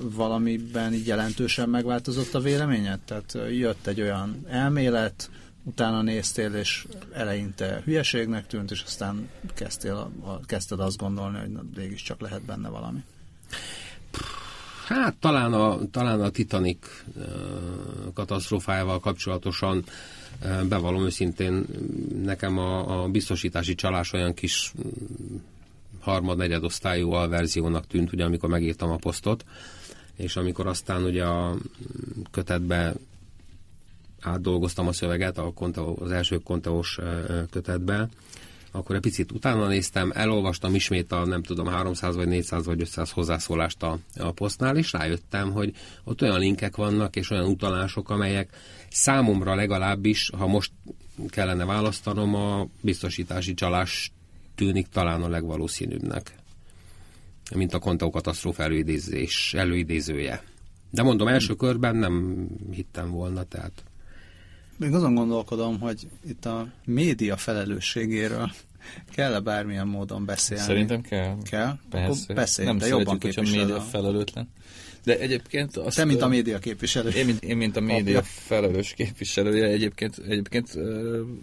valamiben 0.00 0.92
így 0.92 1.06
jelentősen 1.06 1.68
megváltozott 1.68 2.34
a 2.34 2.40
véleményed? 2.40 2.98
Tehát 2.98 3.38
jött 3.50 3.86
egy 3.86 4.00
olyan 4.00 4.44
elmélet, 4.48 5.30
utána 5.62 6.02
néztél, 6.02 6.54
és 6.54 6.86
eleinte 7.12 7.82
hülyeségnek 7.84 8.46
tűnt, 8.46 8.70
és 8.70 8.82
aztán 8.86 9.28
kezdtél, 9.54 10.10
kezdted 10.46 10.80
azt 10.80 10.96
gondolni, 10.96 11.38
hogy 11.38 11.50
mégis 11.76 12.02
csak 12.02 12.20
lehet 12.20 12.42
benne 12.42 12.68
valami. 12.68 12.98
Hát 14.86 15.14
talán 15.16 15.52
a, 15.52 15.78
talán 15.90 16.20
a 16.20 16.30
Titanic 16.30 17.04
katasztrófájával 18.14 19.00
kapcsolatosan 19.00 19.84
bevallom 20.68 21.04
őszintén, 21.04 21.66
nekem 22.22 22.58
a, 22.58 23.02
a 23.02 23.08
biztosítási 23.08 23.74
csalás 23.74 24.12
olyan 24.12 24.34
kis 24.34 24.72
harmad-negyedosztályú 26.00 27.12
alverziónak 27.12 27.86
tűnt, 27.86 28.12
ugye 28.12 28.24
amikor 28.24 28.48
megírtam 28.48 28.90
a 28.90 28.96
posztot, 28.96 29.44
és 30.18 30.36
amikor 30.36 30.66
aztán 30.66 31.02
ugye 31.02 31.24
a 31.24 31.56
kötetbe 32.30 32.94
átdolgoztam 34.20 34.86
a 34.86 34.92
szöveget, 34.92 35.38
a 35.38 35.52
konta, 35.52 35.94
az 35.94 36.10
első 36.10 36.38
kontaós 36.38 36.98
kötetbe, 37.50 38.08
akkor 38.70 38.94
egy 38.94 39.00
picit 39.00 39.32
utána 39.32 39.66
néztem, 39.66 40.12
elolvastam 40.14 40.74
ismét 40.74 41.12
a 41.12 41.26
nem 41.26 41.42
tudom 41.42 41.66
300 41.66 42.16
vagy 42.16 42.28
400 42.28 42.64
vagy 42.64 42.80
500 42.80 43.10
hozzászólást 43.10 43.82
a, 43.82 43.98
a 44.16 44.30
posztnál, 44.30 44.76
és 44.76 44.92
rájöttem, 44.92 45.52
hogy 45.52 45.74
ott 46.04 46.22
olyan 46.22 46.38
linkek 46.38 46.76
vannak, 46.76 47.16
és 47.16 47.30
olyan 47.30 47.46
utalások, 47.46 48.10
amelyek 48.10 48.56
számomra 48.90 49.54
legalábbis, 49.54 50.30
ha 50.38 50.46
most 50.46 50.72
kellene 51.28 51.64
választanom, 51.64 52.34
a 52.34 52.66
biztosítási 52.80 53.54
csalás 53.54 54.12
tűnik 54.54 54.86
talán 54.88 55.22
a 55.22 55.28
legvalószínűbbnek, 55.28 56.34
mint 57.54 57.74
a 57.74 57.78
Kontó 57.78 58.10
katasztrófa 58.10 58.62
előidézés, 58.62 59.54
előidézője. 59.54 60.42
De 60.90 61.02
mondom, 61.02 61.28
első 61.28 61.54
körben 61.54 61.96
nem 61.96 62.46
hittem 62.70 63.10
volna, 63.10 63.42
tehát 63.42 63.82
még 64.78 64.94
azon 64.94 65.14
gondolkodom, 65.14 65.80
hogy 65.80 66.08
itt 66.28 66.44
a 66.44 66.68
média 66.84 67.36
felelősségéről 67.36 68.50
kell-e 69.14 69.40
bármilyen 69.40 69.86
módon 69.86 70.24
beszélni? 70.24 70.62
Szerintem 70.62 71.00
kell. 71.00 71.36
Kell? 71.50 71.78
Persze. 71.90 72.22
Akkor 72.22 72.34
beszélj, 72.34 72.68
Nem 72.68 72.78
de 72.78 72.86
jobban 72.86 73.18
hogyha 73.20 73.40
a 73.40 73.44
média 73.44 73.80
felelőtlen. 73.80 74.48
De 75.04 75.18
egyébként... 75.18 75.76
Azt, 75.76 75.96
Te, 75.96 76.04
mint 76.04 76.22
a 76.22 76.28
média 76.28 76.58
képviselő. 76.58 77.10
Én, 77.10 77.24
mint, 77.24 77.42
én, 77.42 77.56
mint 77.56 77.76
a 77.76 77.80
média 77.80 78.22
felelős 78.22 78.92
képviselője, 78.96 79.66
egyébként, 79.66 80.18
egyébként, 80.28 80.78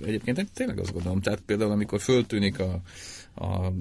egyébként 0.06 0.52
tényleg 0.54 0.80
azt 0.80 0.94
gondolom. 0.94 1.22
Tehát 1.22 1.40
például, 1.46 1.72
amikor 1.72 2.02
föltűnik 2.02 2.60
a, 2.60 2.82
a 3.36 3.72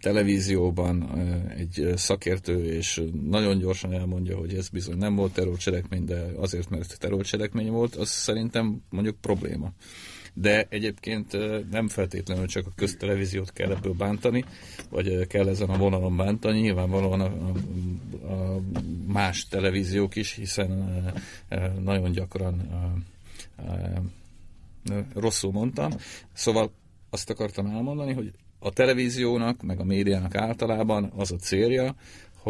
televízióban 0.00 1.18
egy 1.56 1.92
szakértő, 1.94 2.64
és 2.64 3.02
nagyon 3.22 3.58
gyorsan 3.58 3.92
elmondja, 3.92 4.36
hogy 4.36 4.54
ez 4.54 4.68
bizony 4.68 4.96
nem 4.96 5.14
volt 5.14 5.32
terrorcselekmény, 5.32 6.04
de 6.04 6.30
azért, 6.36 6.70
mert 6.70 6.98
terrorcselekmény 6.98 7.70
volt, 7.70 7.94
az 7.94 8.08
szerintem 8.08 8.82
mondjuk 8.90 9.16
probléma. 9.20 9.72
De 10.34 10.66
egyébként 10.68 11.36
nem 11.70 11.88
feltétlenül 11.88 12.46
csak 12.46 12.66
a 12.66 12.72
köztelevíziót 12.74 13.52
kell 13.52 13.70
ebből 13.70 13.92
bántani, 13.92 14.44
vagy 14.90 15.26
kell 15.26 15.48
ezen 15.48 15.68
a 15.68 15.76
vonalon 15.76 16.16
bántani, 16.16 16.60
nyilvánvalóan 16.60 17.20
a, 17.20 17.24
a, 17.24 18.32
a 18.32 18.60
más 19.06 19.48
televíziók 19.48 20.16
is, 20.16 20.34
hiszen 20.34 21.02
nagyon 21.82 22.12
gyakran 22.12 22.68
rosszul 25.14 25.52
mondtam. 25.52 25.90
Szóval 26.32 26.72
azt 27.10 27.30
akartam 27.30 27.66
elmondani, 27.66 28.12
hogy 28.12 28.32
a 28.58 28.70
televíziónak, 28.70 29.62
meg 29.62 29.80
a 29.80 29.84
médiának 29.84 30.34
általában 30.34 31.12
az 31.16 31.32
a 31.32 31.36
célja, 31.36 31.94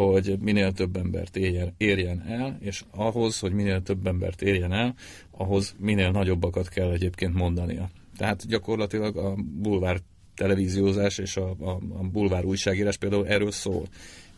hogy 0.03 0.37
minél 0.39 0.71
több 0.71 0.95
embert 0.95 1.35
érjen, 1.35 1.73
érjen 1.77 2.25
el, 2.27 2.57
és 2.61 2.83
ahhoz, 2.91 3.39
hogy 3.39 3.51
minél 3.51 3.81
több 3.81 4.07
embert 4.07 4.41
érjen 4.41 4.73
el, 4.73 4.95
ahhoz 5.31 5.75
minél 5.79 6.11
nagyobbakat 6.11 6.69
kell 6.69 6.91
egyébként 6.91 7.33
mondania. 7.33 7.89
Tehát 8.17 8.47
gyakorlatilag 8.47 9.17
a 9.17 9.35
bulvár 9.61 9.99
televíziózás 10.35 11.17
és 11.17 11.37
a, 11.37 11.49
a, 11.59 11.69
a 11.69 12.03
bulvár 12.11 12.45
újságírás 12.45 12.97
például 12.97 13.27
erről 13.27 13.51
szól. 13.51 13.87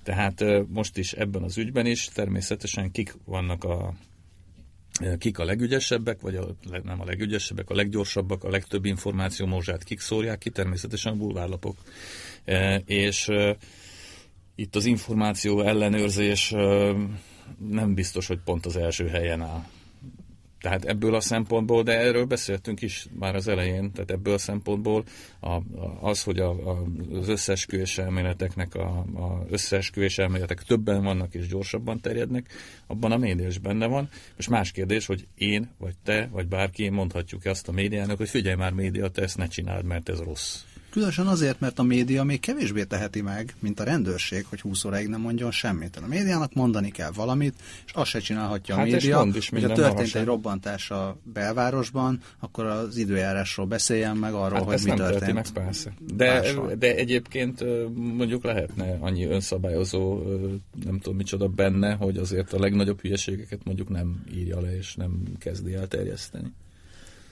Tehát 0.03 0.43
most 0.67 0.97
is 0.97 1.13
ebben 1.13 1.43
az 1.43 1.57
ügyben 1.57 1.86
is 1.86 2.05
természetesen 2.05 2.91
kik 2.91 3.15
vannak 3.26 3.63
a, 3.63 3.93
kik 5.18 5.39
a 5.39 5.43
legügyesebbek, 5.43 6.22
vagy 6.22 6.36
a, 6.36 6.56
nem 6.84 7.02
a 7.02 7.06
legügyesebbek, 7.06 7.70
a 7.70 7.76
leggyorsabbak, 7.76 8.43
a 8.43 8.50
legtöbb 8.50 8.86
információ 8.86 9.45
morzsát 9.45 9.84
kik 9.84 10.00
szórják 10.00 10.38
ki, 10.38 10.50
természetesen 10.50 11.14
a 11.14 11.16
bulvárlapok. 11.16 11.78
E, 12.45 12.76
és 12.86 13.28
e, 13.28 13.58
itt 14.56 14.76
az 14.76 14.86
információ 14.86 15.62
ellenőrzés 15.62 16.52
e, 16.52 16.93
nem 17.58 17.93
biztos, 17.93 18.28
hogy 18.28 18.39
pont 18.43 18.66
az 18.66 18.76
első 18.76 19.08
helyen 19.08 19.41
áll. 19.41 19.64
Tehát 20.62 20.86
ebből 20.86 21.16
a 21.16 21.20
szempontból, 21.22 21.84
de 21.84 21.99
erről 21.99 22.26
beszéltünk 22.26 22.82
is 22.82 23.07
már 23.20 23.36
az 23.36 23.47
elején, 23.47 23.91
tehát 23.91 24.12
ebből 24.12 24.34
a 24.34 24.38
szempontból 24.38 25.03
a, 25.39 25.49
a, 25.49 25.64
az, 26.01 26.24
hogy 26.24 26.39
a, 26.39 26.49
a, 26.49 26.84
az 27.14 27.28
összeesküvés 27.28 27.97
elméleteknek, 27.97 28.76
a, 28.76 28.97
a 28.97 29.45
összeesküvés 29.49 30.18
elméletek 30.18 30.64
többen 30.64 31.03
vannak 31.03 31.34
és 31.34 31.47
gyorsabban 31.47 31.99
terjednek, 31.99 32.49
abban 32.88 33.12
a 33.12 33.18
média 33.18 33.47
is 33.47 33.57
benne 33.57 33.86
van. 33.86 34.10
És 34.38 34.47
más 34.47 34.72
kérdés, 34.72 35.05
hogy 35.05 35.28
én, 35.36 35.70
vagy 35.78 35.93
te, 36.03 36.30
vagy 36.32 36.47
bárki 36.47 36.89
mondhatjuk 36.89 37.45
azt 37.45 37.68
a 37.68 37.72
médiának, 37.72 38.18
hogy 38.18 38.30
figyelj 38.30 38.55
már 38.55 38.72
média, 38.72 39.10
te 39.10 39.22
ezt 39.22 39.38
ne 39.38 39.47
csináld, 39.47 39.86
mert 39.86 40.10
ez 40.10 40.20
rossz. 40.20 40.64
Különösen 40.90 41.28
azért, 41.28 41.60
mert 41.60 41.80
a 41.80 41.84
média 41.84 42.24
még 42.24 42.40
kevésbé 42.40 42.84
teheti 42.84 43.22
meg, 43.22 43.54
mint 43.60 43.80
a 43.80 43.84
rendőrség, 43.84 44.46
hogy 44.50 44.62
20 44.62 44.86
óráig 44.86 45.08
nem 45.08 45.22
mondjon 45.22 45.52
semmit. 45.52 45.98
A 46.04 46.08
médiának 46.08 46.54
mondani 46.54 46.92
kell 46.92 47.12
valamit, 47.12 47.54
és 47.86 47.92
azt 47.94 48.10
se 48.10 48.20
csinálhatja 48.20 48.76
hát 48.76 48.88
a 48.88 48.90
média, 48.90 49.28
is 49.34 49.50
hogy 49.50 49.64
ha 49.64 49.74
történt 49.74 50.16
egy 50.16 50.26
robbantás 50.26 50.92
a 50.92 51.18
belvárosban, 51.24 52.22
akkor 52.40 52.66
az 52.66 52.98
időjárásról 52.98 53.66
beszéljen 53.66 54.18
meg 54.18 54.34
arról, 54.34 54.60
hát 54.60 54.64
hogy 54.64 54.82
mi 54.84 54.90
nem 54.90 54.98
történt. 54.98 55.34
meg, 55.34 55.66
persze. 55.66 55.94
De, 56.14 56.42
de 56.80 56.96
egyébként 56.96 57.64
mondjuk 57.94 58.44
lehetne 58.44 58.98
annyi 59.00 59.26
önszabályozó, 59.26 60.22
nem 60.84 61.00
tudom 61.00 61.18
micsoda 61.18 61.48
benne, 61.48 61.94
hogy 61.94 62.18
azért 62.18 62.54
a 62.54 62.60
legnagyobb 62.60 63.02
hülyeségeket 63.02 63.64
mondjuk 63.64 63.90
nem 63.90 64.24
írja 64.34 64.62
le, 64.62 64.78
és 64.78 64.96
nem 64.96 65.24
kezdi 65.40 65.74
el 65.74 65.88
terjeszteni. 65.88 66.54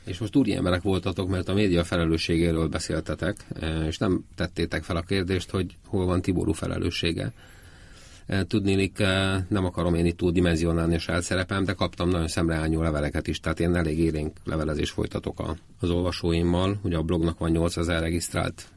És 0.07 0.17
most 0.17 0.35
úri 0.35 0.55
emberek 0.55 0.81
voltatok, 0.81 1.29
mert 1.29 1.49
a 1.49 1.53
média 1.53 1.83
felelősségéről 1.83 2.67
beszéltetek, 2.67 3.45
e, 3.59 3.85
és 3.85 3.97
nem 3.97 4.25
tettétek 4.35 4.83
fel 4.83 4.95
a 4.95 5.01
kérdést, 5.01 5.49
hogy 5.49 5.75
hol 5.85 6.05
van 6.05 6.21
Tiború 6.21 6.51
felelőssége. 6.51 7.31
E, 8.25 8.43
tudnélik, 8.43 8.99
e, 8.99 9.45
nem 9.49 9.65
akarom 9.65 9.95
én 9.95 10.05
itt 10.05 10.17
túl 10.17 10.31
dimenzionálni 10.31 10.95
a 10.95 10.99
saját 10.99 11.23
szerepem, 11.23 11.63
de 11.63 11.73
kaptam 11.73 12.09
nagyon 12.09 12.27
szemreányú 12.27 12.81
leveleket 12.81 13.27
is, 13.27 13.39
tehát 13.39 13.59
én 13.59 13.75
elég 13.75 13.99
élénk 13.99 14.37
levelezés 14.43 14.89
folytatok 14.89 15.57
az 15.79 15.89
olvasóimmal. 15.89 16.79
Ugye 16.81 16.97
a 16.97 17.01
blognak 17.01 17.37
van 17.37 17.51
8000 17.51 18.01
regisztrált 18.01 18.67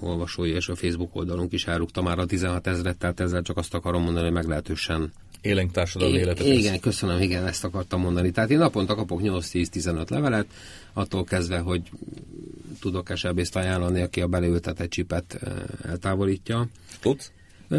olvasói, 0.00 0.50
és 0.50 0.68
a 0.68 0.74
Facebook 0.74 1.16
oldalunk 1.16 1.52
is 1.52 1.66
elrúgta 1.66 2.02
már 2.02 2.18
a 2.18 2.26
16 2.26 2.66
ezeret, 2.66 2.96
tehát 2.96 3.20
ezzel 3.20 3.42
csak 3.42 3.56
azt 3.56 3.74
akarom 3.74 4.02
mondani, 4.02 4.24
hogy 4.24 4.34
meglehetősen 4.34 5.12
élénk 5.40 5.70
társadalmi 5.70 6.18
életet. 6.18 6.46
Igen, 6.46 6.80
köszönöm, 6.80 7.20
igen, 7.20 7.46
ezt 7.46 7.64
akartam 7.64 8.00
mondani. 8.00 8.30
Tehát 8.30 8.50
én 8.50 8.58
naponta 8.58 8.94
kapok 8.94 9.20
8-10-15 9.22 10.10
levelet, 10.10 10.46
attól 10.92 11.24
kezdve, 11.24 11.58
hogy 11.58 11.82
tudok 12.80 13.10
esebészt 13.10 13.56
ajánlani, 13.56 14.00
aki 14.00 14.20
a 14.20 14.26
beleültetett 14.26 14.90
csipet 14.90 15.38
eltávolítja. 15.82 16.68
Tudsz? 17.00 17.32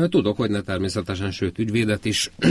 Tudok, 0.09 0.37
hogy 0.37 0.49
ne 0.49 0.61
természetesen, 0.61 1.31
sőt 1.31 1.59
ügyvédet 1.59 2.05
is 2.05 2.31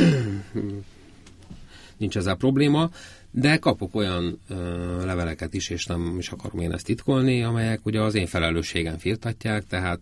nincs 1.96 2.16
ezzel 2.16 2.34
probléma, 2.34 2.90
de 3.30 3.56
kapok 3.56 3.94
olyan 3.94 4.38
ö, 4.48 4.54
leveleket 5.04 5.54
is, 5.54 5.68
és 5.68 5.86
nem 5.86 6.14
is 6.18 6.28
akarom 6.28 6.61
én 6.61 6.72
ezt 6.72 6.84
titkolni, 6.84 7.42
amelyek 7.42 7.86
ugye 7.86 8.00
az 8.00 8.14
én 8.14 8.26
felelősségem 8.26 8.98
firtatják, 8.98 9.66
tehát 9.66 10.00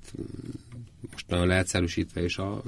most 1.12 1.28
nagyon 1.28 1.46
leegyszerűsítve, 1.46 2.22
és 2.22 2.38
a 2.38 2.62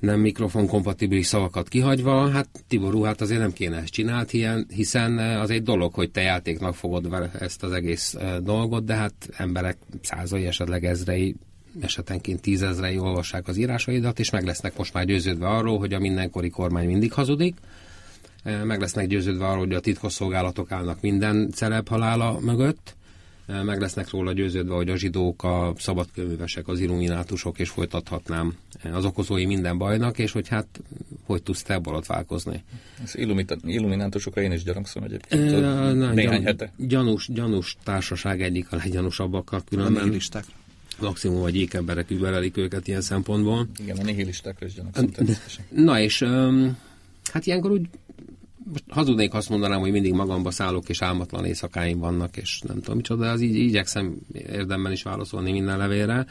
nem 0.00 0.20
mikrofon 0.20 0.66
kompatibilis 0.66 1.26
szavakat 1.26 1.68
kihagyva, 1.68 2.28
hát 2.30 2.48
Tiború, 2.68 3.02
hát 3.02 3.20
azért 3.20 3.40
nem 3.40 3.52
kéne 3.52 3.76
ezt 3.76 3.92
csinált, 3.92 4.30
hiszen 4.68 5.18
az 5.18 5.50
egy 5.50 5.62
dolog, 5.62 5.94
hogy 5.94 6.10
te 6.10 6.20
játéknak 6.20 6.74
fogod 6.74 7.08
vele 7.08 7.30
ezt 7.38 7.62
az 7.62 7.72
egész 7.72 8.16
dolgot, 8.42 8.84
de 8.84 8.94
hát 8.94 9.12
emberek 9.36 9.76
százai, 10.02 10.46
esetleg 10.46 10.84
ezrei, 10.84 11.36
esetenként 11.80 12.40
tízezrei 12.40 12.98
olvassák 12.98 13.48
az 13.48 13.56
írásaidat, 13.56 14.18
és 14.18 14.30
meg 14.30 14.44
lesznek 14.44 14.76
most 14.76 14.94
már 14.94 15.04
győződve 15.04 15.48
arról, 15.48 15.78
hogy 15.78 15.92
a 15.92 15.98
mindenkori 15.98 16.50
kormány 16.50 16.86
mindig 16.86 17.12
hazudik, 17.12 17.56
meg 18.64 18.80
lesznek 18.80 19.06
győződve 19.06 19.46
arról, 19.46 19.64
hogy 19.64 19.74
a 19.74 19.80
titkosszolgálatok 19.80 20.72
állnak 20.72 21.00
minden 21.00 21.50
celeb 21.50 21.88
halála 21.88 22.38
mögött, 22.40 22.96
meg 23.64 23.80
lesznek 23.80 24.10
róla 24.10 24.32
győződve, 24.32 24.74
hogy 24.74 24.88
a 24.88 24.96
zsidók, 24.96 25.44
a 25.44 25.72
szabadkőművesek, 25.78 26.68
az 26.68 26.80
illuminátusok, 26.80 27.58
és 27.58 27.68
folytathatnám 27.68 28.54
az 28.92 29.04
okozói 29.04 29.46
minden 29.46 29.78
bajnak, 29.78 30.18
és 30.18 30.32
hogy 30.32 30.48
hát 30.48 30.66
hogy 31.24 31.42
tudsz 31.42 31.62
te 31.62 31.78
borotválkozni. 31.78 32.64
Az 33.04 33.18
illuminátusokra 33.64 34.42
én 34.42 34.52
is 34.52 34.62
gyarangszom 34.62 35.02
egyébként. 35.02 35.52
E, 35.52 35.60
na, 35.92 35.92
néhány 35.92 36.14
gyan, 36.14 36.42
hete. 36.42 36.72
Gyanús, 36.76 37.28
gyanús 37.32 37.76
társaság 37.82 38.42
egyik 38.42 38.72
a 38.72 38.76
leggyanúsabbak. 38.76 39.62
Különben, 39.68 40.02
a 40.02 40.04
nihilisták. 40.04 40.44
Maximum, 41.00 41.40
vagy 41.40 41.56
ékemberek 41.56 42.10
übelelik 42.10 42.56
őket 42.56 42.88
ilyen 42.88 43.00
szempontból. 43.00 43.68
Igen, 43.78 43.96
a 43.96 44.02
nihilistákra 44.02 44.66
is 44.66 44.74
gyanakszom 44.74 45.10
Na 45.70 46.00
és 46.00 46.24
hát 47.32 47.46
ilyenkor 47.46 47.70
úgy 47.70 47.88
most 48.70 48.84
hazudnék, 48.88 49.34
azt 49.34 49.48
mondanám, 49.48 49.80
hogy 49.80 49.90
mindig 49.90 50.12
magamba 50.12 50.50
szállok, 50.50 50.88
és 50.88 51.02
álmatlan 51.02 51.44
éjszakáim 51.44 51.98
vannak, 51.98 52.36
és 52.36 52.60
nem 52.60 52.76
tudom 52.76 52.96
micsoda, 52.96 53.30
az 53.30 53.40
így 53.40 53.54
igyekszem 53.54 54.18
érdemben 54.32 54.92
is 54.92 55.02
válaszolni 55.02 55.52
minden 55.52 55.78
levélre. 55.78 56.26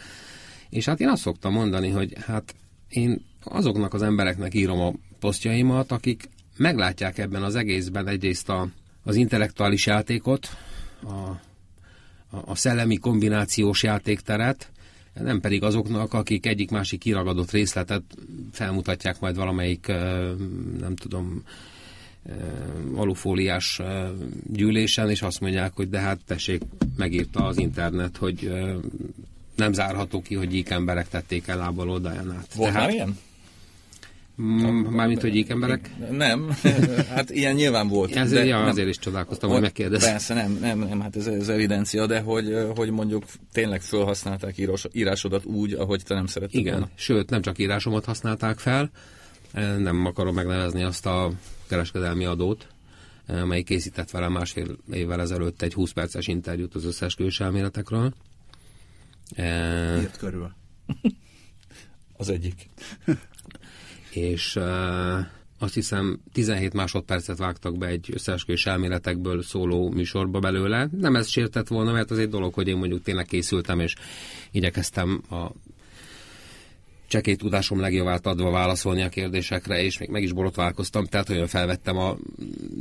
És 0.69 0.85
hát 0.85 0.99
én 0.99 1.07
azt 1.07 1.21
szoktam 1.21 1.53
mondani, 1.53 1.89
hogy 1.89 2.13
hát 2.25 2.55
én 2.89 3.25
azoknak 3.43 3.93
az 3.93 4.01
embereknek 4.01 4.53
írom 4.53 4.79
a 4.79 4.93
posztjaimat, 5.19 5.91
akik 5.91 6.29
meglátják 6.57 7.17
ebben 7.17 7.43
az 7.43 7.55
egészben 7.55 8.07
egyrészt 8.07 8.49
a, 8.49 8.67
az 9.03 9.15
intellektuális 9.15 9.85
játékot, 9.85 10.47
a, 11.03 11.13
a, 12.35 12.41
a 12.45 12.55
szellemi 12.55 12.97
kombinációs 12.97 13.83
játékteret, 13.83 14.71
nem 15.13 15.39
pedig 15.39 15.63
azoknak, 15.63 16.13
akik 16.13 16.45
egyik-másik 16.45 16.99
kiragadott 16.99 17.51
részletet 17.51 18.03
felmutatják 18.51 19.19
majd 19.19 19.35
valamelyik, 19.35 19.87
nem 20.79 20.95
tudom, 20.95 21.43
alufóliás 22.95 23.81
gyűlésen, 24.51 25.09
és 25.09 25.21
azt 25.21 25.39
mondják, 25.39 25.71
hogy 25.75 25.89
de 25.89 25.99
hát 25.99 26.19
tessék, 26.25 26.61
megírta 26.97 27.45
az 27.45 27.57
internet, 27.57 28.17
hogy 28.17 28.51
nem 29.55 29.73
zárható 29.73 30.21
ki, 30.21 30.35
hogy 30.35 30.49
gyík 30.49 30.69
emberek 30.69 31.07
tették 31.09 31.47
el 31.47 31.57
lábbal 31.57 31.89
oldaján 31.89 32.31
át. 32.31 32.53
Volt 32.53 32.71
Tehát, 32.71 32.87
már 32.87 32.95
ilyen? 32.95 33.17
Mármint, 34.89 35.21
hogy 35.21 35.31
gyík 35.31 35.49
emberek? 35.49 35.89
Nem, 36.11 36.57
hát 37.15 37.29
ilyen 37.29 37.55
nyilván 37.55 37.87
volt. 37.87 38.15
Ez, 38.15 38.31
de 38.31 38.45
ja, 38.45 38.59
nem, 38.59 38.67
azért 38.67 38.87
is 38.87 38.97
csodálkoztam, 38.97 39.49
hogy 39.49 39.61
megkérdeztem. 39.61 40.11
Persze, 40.11 40.33
nem, 40.33 40.57
nem, 40.61 40.79
nem, 40.79 41.01
hát 41.01 41.15
ez, 41.15 41.27
ez 41.27 41.49
evidencia, 41.49 42.05
de 42.05 42.19
hogy, 42.19 42.57
hogy 42.75 42.89
mondjuk 42.89 43.23
tényleg 43.51 43.81
felhasználták 43.81 44.57
írás, 44.57 44.87
írásodat 44.91 45.45
úgy, 45.45 45.73
ahogy 45.73 46.03
te 46.03 46.13
nem 46.13 46.25
szeretted 46.25 46.59
Igen, 46.59 46.73
volna. 46.73 46.89
sőt, 46.95 47.29
nem 47.29 47.41
csak 47.41 47.59
írásomat 47.59 48.05
használták 48.05 48.59
fel, 48.59 48.91
nem 49.53 50.05
akarom 50.05 50.33
megnevezni 50.33 50.83
azt 50.83 51.05
a 51.05 51.31
kereskedelmi 51.67 52.25
adót, 52.25 52.67
amely 53.27 53.63
készített 53.63 54.11
velem 54.11 54.31
másfél 54.31 54.77
évvel 54.91 55.21
ezelőtt 55.21 55.61
egy 55.61 55.73
20 55.73 55.91
perces 55.91 56.27
interjút 56.27 56.75
az 56.75 56.85
összes 56.85 57.39
elméletekről. 57.39 58.13
Írt 60.01 60.17
körül. 60.17 60.53
Az 62.17 62.29
egyik. 62.29 62.69
És 64.11 64.59
azt 65.59 65.73
hiszem 65.73 66.19
17 66.33 66.73
másodpercet 66.73 67.37
vágtak 67.37 67.77
be 67.77 67.87
egy 67.87 68.09
összeesküvés 68.13 68.65
elméletekből 68.65 69.43
szóló 69.43 69.89
műsorba 69.89 70.39
belőle. 70.39 70.89
Nem 70.91 71.15
ez 71.15 71.27
sértett 71.27 71.67
volna, 71.67 71.91
mert 71.91 72.11
az 72.11 72.17
egy 72.17 72.29
dolog, 72.29 72.53
hogy 72.53 72.67
én 72.67 72.77
mondjuk 72.77 73.03
tényleg 73.03 73.25
készültem, 73.25 73.79
és 73.79 73.95
igyekeztem 74.51 75.23
a 75.29 75.51
csekély 77.09 77.35
tudásom 77.35 77.79
legjavát 77.79 78.25
adva 78.25 78.51
válaszolni 78.51 79.01
a 79.01 79.09
kérdésekre, 79.09 79.83
és 79.83 79.97
még 79.97 80.09
meg 80.09 80.23
is 80.23 80.31
borotválkoztam, 80.31 81.05
tehát 81.05 81.29
olyan 81.29 81.47
felvettem 81.47 81.97
a 81.97 82.17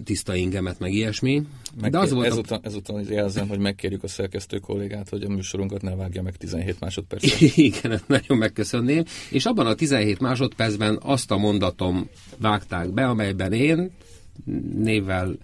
tiszta 0.04 0.34
ingemet, 0.34 0.78
meg 0.78 0.92
ilyesmi. 0.92 1.42
Meg 1.80 1.90
De 1.90 1.98
az 1.98 2.12
volt 2.12 2.26
ezután, 2.26 2.60
ezután 2.62 3.04
jelzem, 3.08 3.48
hogy 3.48 3.58
megkérjük 3.58 4.02
a 4.02 4.08
szerkesztő 4.08 4.58
kollégát, 4.58 5.08
hogy 5.08 5.22
a 5.22 5.28
műsorunkat 5.28 5.82
ne 5.82 5.94
vágja 5.94 6.22
meg 6.22 6.36
17 6.36 6.80
másodpercet. 6.80 7.40
Igen, 7.56 8.00
nagyon 8.06 8.38
megköszönném. 8.38 9.04
És 9.30 9.44
abban 9.44 9.66
a 9.66 9.74
17 9.74 10.20
másodpercben 10.20 10.98
azt 11.02 11.30
a 11.30 11.36
mondatom 11.36 12.08
vágták 12.38 12.90
be, 12.90 13.06
amelyben 13.06 13.52
én 13.52 13.90
névvel 14.82 15.36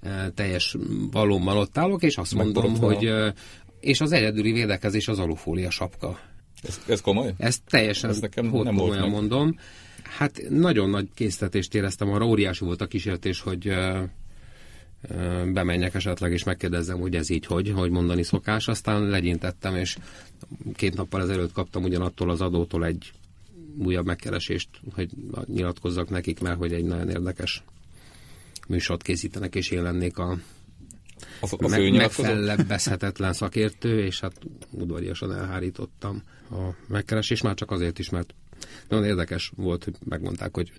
e, 0.00 0.30
teljes 0.34 0.76
valóban 1.10 1.56
ott 1.56 1.78
állok, 1.78 2.02
és 2.02 2.16
azt 2.16 2.34
mondom, 2.34 2.76
hogy 2.76 3.04
e, 3.04 3.34
és 3.80 4.00
az 4.00 4.12
egyedüli 4.12 4.52
védekezés 4.52 5.08
az 5.08 5.18
alufólia 5.18 5.70
sapka. 5.70 6.18
Ez, 6.62 6.80
ez 6.88 7.00
komoly? 7.00 7.34
Ezt 7.36 7.60
teljesen 7.66 8.10
Ez 8.10 8.18
nekem 8.18 8.44
nem 8.44 8.74
volt 8.74 9.00
meg. 9.00 9.10
mondom. 9.10 9.58
Hát 10.02 10.42
nagyon 10.48 10.90
nagy 10.90 11.08
késztetést 11.14 11.74
éreztem 11.74 12.12
arra, 12.12 12.26
óriási 12.26 12.64
volt 12.64 12.80
a 12.80 12.86
kísértés, 12.86 13.40
hogy 13.40 13.66
ö, 13.66 14.02
bemenjek 15.52 15.94
esetleg, 15.94 16.32
és 16.32 16.44
megkérdezzem, 16.44 16.98
hogy 17.00 17.14
ez 17.14 17.30
így 17.30 17.46
hogy, 17.46 17.70
hogy 17.70 17.90
mondani 17.90 18.22
szokás. 18.22 18.68
Aztán 18.68 19.02
legyintettem, 19.02 19.76
és 19.76 19.96
két 20.74 20.94
nappal 20.94 21.22
ezelőtt 21.22 21.52
kaptam 21.52 21.82
ugyanattól 21.82 22.30
az 22.30 22.40
adótól 22.40 22.84
egy 22.84 23.12
újabb 23.78 24.06
megkeresést, 24.06 24.68
hogy 24.94 25.10
nyilatkozzak 25.46 26.10
nekik, 26.10 26.40
mert 26.40 26.58
hogy 26.58 26.72
egy 26.72 26.84
nagyon 26.84 27.10
érdekes 27.10 27.62
műsort 28.68 29.02
készítenek, 29.02 29.54
és 29.54 29.70
én 29.70 29.82
lennék 29.82 30.18
a 30.18 30.38
A, 31.40 31.46
a 31.50 31.68
meg, 31.68 31.78
főnyilatkozó? 31.78 32.22
megfellebbezhetetlen 32.22 33.32
szakértő, 33.32 34.04
és 34.04 34.20
hát 34.20 34.32
udvariasan 34.70 35.32
elhárítottam 35.32 36.22
a 36.50 36.68
megkeresés, 36.88 37.42
már 37.42 37.54
csak 37.54 37.70
azért 37.70 37.98
is, 37.98 38.10
mert 38.10 38.34
nagyon 38.88 39.04
érdekes 39.04 39.52
volt, 39.56 39.84
hogy 39.84 39.94
megmondták, 40.04 40.54
hogy 40.54 40.72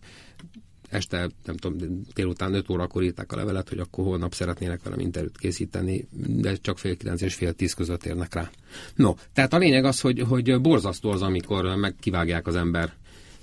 este, 0.90 1.30
nem 1.46 1.58
tudom, 1.58 2.02
délután 2.14 2.54
5 2.54 2.70
órakor 2.70 3.04
írták 3.04 3.32
a 3.32 3.36
levelet, 3.36 3.70
hogy 3.70 3.80
akkor 3.80 4.06
holnap 4.06 4.34
szeretnének 4.34 4.84
velem 4.84 5.00
interjút 5.00 5.38
készíteni, 5.38 6.08
de 6.12 6.56
csak 6.56 6.78
fél 6.78 6.98
kilenc 6.98 7.22
és 7.22 7.34
fél 7.34 7.54
tíz 7.54 7.74
között 7.74 8.06
érnek 8.06 8.34
rá. 8.34 8.50
No, 8.96 9.14
tehát 9.34 9.54
a 9.54 9.58
lényeg 9.58 9.86
az, 9.86 10.00
hogy, 10.00 10.20
hogy 10.20 10.62
borzasztó 10.62 11.10
az, 11.10 11.22
amikor 11.22 11.76
megkivágják 11.76 12.48
az 12.48 12.56
ember 12.56 12.94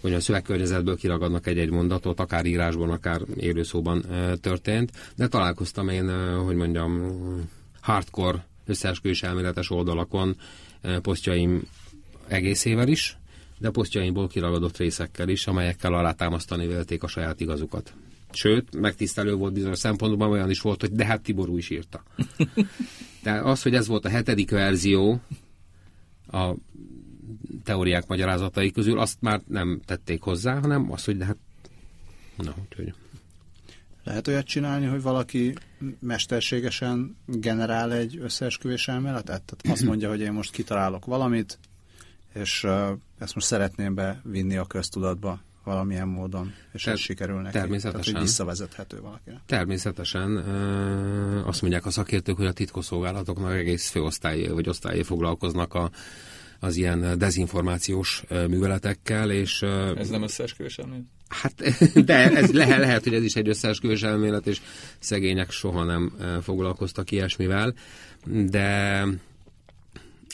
hogy 0.01 0.13
a 0.13 0.21
szövegkörnyezetből 0.21 0.97
kiragadnak 0.97 1.47
egy-egy 1.47 1.71
mondatot, 1.71 2.21
akár 2.21 2.45
írásban, 2.45 2.91
akár 2.91 3.21
élőszóban 3.37 4.05
történt, 4.41 4.91
de 5.17 5.29
találkoztam 5.29 5.89
én, 5.89 6.35
hogy 6.45 6.57
mondjam, 6.57 7.13
hardcore 7.81 8.47
összeesküvés 8.67 9.23
elméletes 9.23 9.71
oldalakon 9.71 10.37
posztjaim 11.03 11.63
egészével 12.29 12.89
is, 12.89 13.17
de 13.59 13.71
posztjaimból 13.71 14.29
kiragadott 14.29 14.77
részekkel 14.77 15.29
is, 15.29 15.47
amelyekkel 15.47 15.95
alátámasztani 15.95 16.67
vélték 16.67 17.03
a 17.03 17.09
saját 17.09 17.41
igazukat. 17.41 17.95
Sőt, 18.33 18.81
megtisztelő 18.81 19.35
volt 19.35 19.53
bizonyos 19.53 19.79
szempontból, 19.79 20.31
olyan 20.31 20.51
is 20.51 20.61
volt, 20.61 20.81
hogy 20.81 20.93
de 20.93 21.05
hát 21.05 21.23
Tiború 21.23 21.57
is 21.57 21.71
írta. 21.71 22.03
De 23.23 23.33
az, 23.33 23.63
hogy 23.63 23.75
ez 23.75 23.87
volt 23.87 24.05
a 24.05 24.09
hetedik 24.09 24.51
verzió 24.51 25.21
a 26.27 26.55
teóriák 27.65 28.07
magyarázatai 28.07 28.71
közül, 28.71 28.99
azt 28.99 29.17
már 29.21 29.41
nem 29.47 29.81
tették 29.85 30.23
hozzá, 30.23 30.61
hanem 30.61 30.93
azt, 30.93 31.05
hogy 31.05 31.17
de 31.17 31.25
hát 31.25 31.37
na, 32.37 32.55
úgyhogy 32.63 32.95
Lehet 34.05 34.29
olyat 34.29 34.47
csinálni, 34.47 34.87
hogy 34.87 35.03
valaki 35.03 35.55
mesterségesen 35.99 37.17
generál 37.27 37.93
egy 37.93 38.19
összeesküvés 38.19 38.89
elméletet? 38.89 39.43
Tehát 39.43 39.79
azt 39.79 39.83
mondja, 39.83 40.09
hogy 40.09 40.21
én 40.21 40.33
most 40.33 40.53
kitalálok 40.53 41.05
valamit, 41.05 41.59
és 42.35 42.67
ezt 43.19 43.35
most 43.35 43.47
szeretném 43.47 43.95
bevinni 43.95 44.57
a 44.57 44.65
köztudatba 44.65 45.41
valamilyen 45.65 46.09
módon, 46.09 46.53
és 46.73 46.83
Ter- 46.83 46.95
ez 46.97 47.01
sikerül 47.01 47.41
neki. 47.41 47.53
természetesen. 47.59 48.01
Tehát, 48.01 48.17
hogy 48.17 48.23
visszavezethető 48.27 49.01
valakinek. 49.01 49.41
Természetesen 49.47 50.31
ö, 50.31 51.47
azt 51.47 51.61
mondják 51.61 51.87
a 51.87 51.91
szakértők, 51.91 52.37
hogy 52.37 52.47
a 52.47 52.53
titkosszolgálatoknak 52.53 53.53
egész 53.53 53.89
főosztályé 53.89 54.47
vagy 54.49 54.69
osztályé 54.69 55.03
foglalkoznak 55.03 55.75
a, 55.75 55.91
az 56.61 56.77
ilyen 56.77 57.19
dezinformációs 57.19 58.23
ö, 58.29 58.47
műveletekkel, 58.47 59.31
és 59.31 59.63
ö, 59.63 59.97
Ez 59.97 60.09
nem 60.09 60.23
összeesküvés 60.23 60.79
elmélet? 60.79 61.05
Hát, 61.31 61.55
de 62.11 62.37
ez 62.37 62.53
lehet, 62.53 62.79
lehet, 62.79 63.05
hogy 63.05 63.15
ez 63.15 63.23
is 63.23 63.35
egy 63.35 63.49
összeesküvés 63.49 64.03
elmélet, 64.03 64.47
és 64.47 64.61
szegények 64.99 65.51
soha 65.51 65.85
nem 65.85 66.13
eh, 66.21 66.41
foglalkoztak 66.43 67.11
ilyesmivel, 67.11 67.75
de 68.27 69.07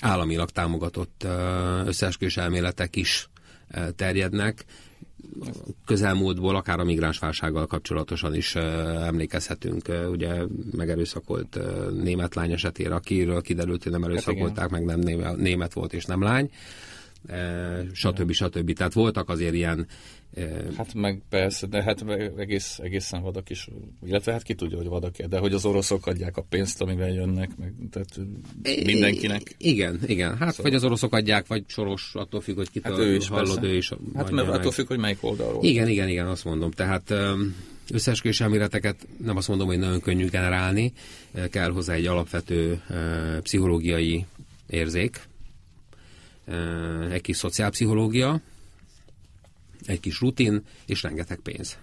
államilag 0.00 0.50
támogatott 0.50 1.22
eh, 1.22 1.86
összeesküvés 1.86 2.36
elméletek 2.36 2.96
is 2.96 3.28
eh, 3.68 3.86
terjednek. 3.96 4.64
Közelmúltból 5.84 6.56
akár 6.56 6.80
a 6.80 6.84
migránsválsággal 6.84 7.66
kapcsolatosan 7.66 8.34
is 8.34 8.54
emlékezhetünk. 8.54 9.88
Ugye 10.10 10.34
megerőszakolt 10.76 11.58
német 12.02 12.34
lány 12.34 12.52
esetére, 12.52 12.94
akiről 12.94 13.40
kiderült, 13.40 13.82
hogy 13.82 13.92
nem 13.92 14.04
erőszakolták, 14.04 14.68
meg 14.68 14.84
nem 14.84 14.98
néme- 14.98 15.36
német 15.36 15.72
volt 15.72 15.92
és 15.92 16.04
nem 16.04 16.22
lány, 16.22 16.50
stb. 17.92 18.32
stb. 18.32 18.72
Tehát 18.72 18.92
voltak 18.92 19.28
azért 19.28 19.54
ilyen 19.54 19.86
Hát 20.76 20.94
meg 20.94 21.22
persze, 21.28 21.66
de 21.66 21.82
hát 21.82 22.04
egész, 22.36 22.78
egészen 22.82 23.22
vadak 23.22 23.50
is, 23.50 23.68
illetve 24.06 24.32
hát 24.32 24.42
ki 24.42 24.54
tudja, 24.54 24.76
hogy 24.76 24.86
vadak 24.86 25.16
de 25.16 25.38
hogy 25.38 25.52
az 25.52 25.64
oroszok 25.64 26.06
adják 26.06 26.36
a 26.36 26.42
pénzt, 26.42 26.80
amivel 26.82 27.12
jönnek, 27.12 27.50
meg 27.58 27.72
tehát 27.90 28.28
mindenkinek. 28.84 29.54
Igen, 29.58 30.00
igen. 30.06 30.30
Hát 30.30 30.38
szóval. 30.38 30.70
vagy 30.70 30.74
az 30.74 30.84
oroszok 30.84 31.14
adják, 31.14 31.46
vagy 31.46 31.64
soros, 31.66 32.10
attól 32.14 32.40
függ, 32.40 32.56
hogy 32.56 32.70
kitől 32.70 32.92
Hát 32.92 33.02
ő 33.02 33.14
is 33.14 33.28
hallod, 33.28 33.54
persze. 33.54 33.70
ő 33.70 33.76
is 33.76 33.88
Hát 34.14 34.30
mert 34.30 34.46
meg. 34.46 34.56
attól 34.56 34.70
függ, 34.70 34.86
hogy 34.86 34.98
melyik 34.98 35.18
oldalról. 35.20 35.64
Igen, 35.64 35.88
igen, 35.88 36.08
igen, 36.08 36.26
azt 36.26 36.44
mondom. 36.44 36.70
Tehát 36.70 37.14
összeesküvés 37.92 38.40
elméleteket 38.40 39.06
nem 39.24 39.36
azt 39.36 39.48
mondom, 39.48 39.66
hogy 39.66 39.78
nagyon 39.78 40.00
könnyű 40.00 40.28
generálni, 40.28 40.92
kell 41.50 41.70
hozzá 41.70 41.94
egy 41.94 42.06
alapvető 42.06 42.82
pszichológiai 43.42 44.26
érzék, 44.66 45.20
egy 47.10 47.20
kis 47.20 47.36
szociálpszichológia, 47.36 48.40
egy 49.86 50.00
kis 50.00 50.20
rutin, 50.20 50.62
és 50.86 51.02
rengeteg 51.02 51.38
pénz. 51.38 51.78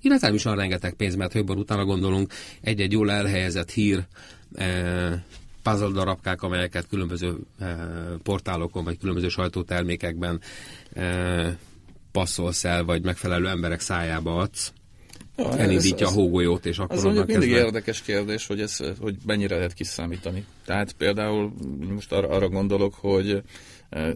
Illetve 0.00 0.26
nem 0.26 0.36
is 0.36 0.42
van 0.42 0.56
rengeteg 0.56 0.94
pénz, 0.94 1.14
mert 1.14 1.34
jobban 1.34 1.58
utána 1.58 1.84
gondolunk, 1.84 2.32
egy-egy 2.60 2.92
jól 2.92 3.10
elhelyezett 3.10 3.70
hír, 3.70 4.04
puzzle 5.62 5.90
darabkák, 5.92 6.42
amelyeket 6.42 6.86
különböző 6.88 7.36
portálokon, 8.22 8.84
vagy 8.84 8.98
különböző 8.98 9.28
sajtótermékekben 9.28 10.40
passzolsz 12.12 12.64
el, 12.64 12.84
vagy 12.84 13.02
megfelelő 13.04 13.48
emberek 13.48 13.80
szájába 13.80 14.36
adsz, 14.36 14.72
Ja, 15.36 15.48
ez- 15.52 15.58
elindítja 15.58 16.06
a 16.06 16.08
ez- 16.08 16.14
hógolyót, 16.16 16.66
és 16.66 16.78
akkor 16.78 16.90
onnan 16.98 17.04
mondjuk 17.04 17.26
mindig 17.26 17.48
kezdve- 17.48 17.66
érdekes 17.66 18.02
kérdés, 18.02 18.46
hogy, 18.46 18.60
ez, 18.60 18.78
hogy 19.00 19.16
mennyire 19.26 19.56
lehet 19.56 19.72
kiszámítani. 19.72 20.44
Tehát 20.64 20.92
például 20.92 21.52
most 21.94 22.12
arra, 22.12 22.28
arra 22.28 22.48
gondolok, 22.48 22.94
hogy 22.94 23.42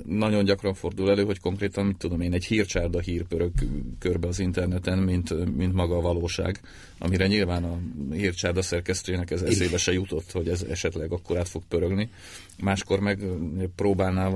Nagyon 0.05 0.45
gyakran 0.45 0.75
fordul 0.75 1.11
elő, 1.11 1.25
hogy 1.25 1.41
konkrétan, 1.41 1.87
mit 1.87 1.97
tudom 1.97 2.21
én, 2.21 2.33
egy 2.33 2.45
hírcsárda 2.45 3.01
hírpörög 3.01 3.53
körbe 3.99 4.29
az 4.29 4.39
interneten, 4.39 4.99
mint, 4.99 5.57
mint 5.57 5.73
maga 5.73 5.97
a 5.97 6.01
valóság, 6.01 6.61
amire 6.99 7.27
nyilván 7.27 7.65
a 7.65 7.79
hírcsárda 8.13 8.63
szerkesztőjének 8.63 9.31
ez 9.31 9.43
eszébe 9.43 9.77
se 9.77 9.93
jutott, 9.93 10.33
hogy 10.33 10.49
ez 10.49 10.63
esetleg 10.63 11.13
akkor 11.13 11.39
át 11.39 11.49
fog 11.49 11.63
pörögni. 11.69 12.09
Máskor 12.63 13.01
meg 13.01 13.23
próbálná 13.75 14.31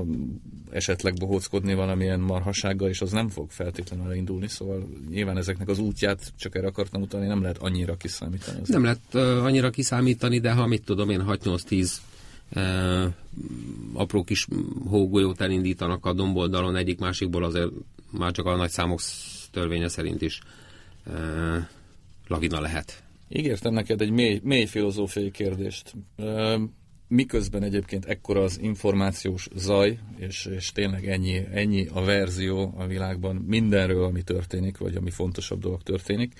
esetleg 0.71 1.13
bohóckodni 1.13 1.73
valamilyen 1.73 2.19
marhasággal, 2.19 2.89
és 2.89 3.01
az 3.01 3.11
nem 3.11 3.29
fog 3.29 3.51
feltétlenül 3.51 4.11
elindulni, 4.11 4.47
szóval 4.47 4.89
nyilván 5.09 5.37
ezeknek 5.37 5.67
az 5.67 5.79
útját, 5.79 6.33
csak 6.37 6.55
erre 6.55 6.67
akartam 6.67 7.01
utalni, 7.01 7.27
nem 7.27 7.41
lehet 7.41 7.57
annyira 7.57 7.97
kiszámítani. 7.97 8.59
Nem 8.65 8.83
lehet 8.83 9.01
uh, 9.13 9.21
annyira 9.21 9.69
kiszámítani, 9.69 10.39
de 10.39 10.51
ha 10.51 10.67
mit 10.67 10.83
tudom 10.83 11.09
én 11.09 11.23
6-8-10 11.27 11.71
uh, 11.71 12.10
apró 13.93 14.23
kis 14.23 14.47
hógolyót 14.87 15.41
elindítanak 15.41 16.05
a 16.05 16.13
domboldalon 16.13 16.75
egyik 16.75 16.99
másikból, 16.99 17.43
azért 17.43 17.71
már 18.11 18.31
csak 18.31 18.45
a 18.45 18.55
nagy 18.55 18.69
számok 18.69 18.99
törvénye 19.51 19.87
szerint 19.87 20.21
is 20.21 20.41
lavina 22.27 22.59
lehet. 22.59 23.03
Ígértem 23.29 23.73
neked 23.73 24.01
egy 24.01 24.11
mély, 24.11 24.39
mély 24.43 24.65
filozófiai 24.65 25.31
kérdést. 25.31 25.93
Miközben 27.07 27.63
egyébként 27.63 28.05
ekkora 28.05 28.43
az 28.43 28.59
információs 28.61 29.47
zaj, 29.55 29.99
és, 30.17 30.45
és 30.45 30.71
tényleg 30.71 31.07
ennyi, 31.07 31.45
ennyi 31.51 31.87
a 31.87 32.03
verzió 32.03 32.73
a 32.77 32.85
világban 32.85 33.35
mindenről, 33.35 34.03
ami 34.03 34.21
történik, 34.21 34.77
vagy 34.77 34.95
ami 34.95 35.09
fontosabb 35.09 35.59
dolog 35.59 35.83
történik, 35.83 36.33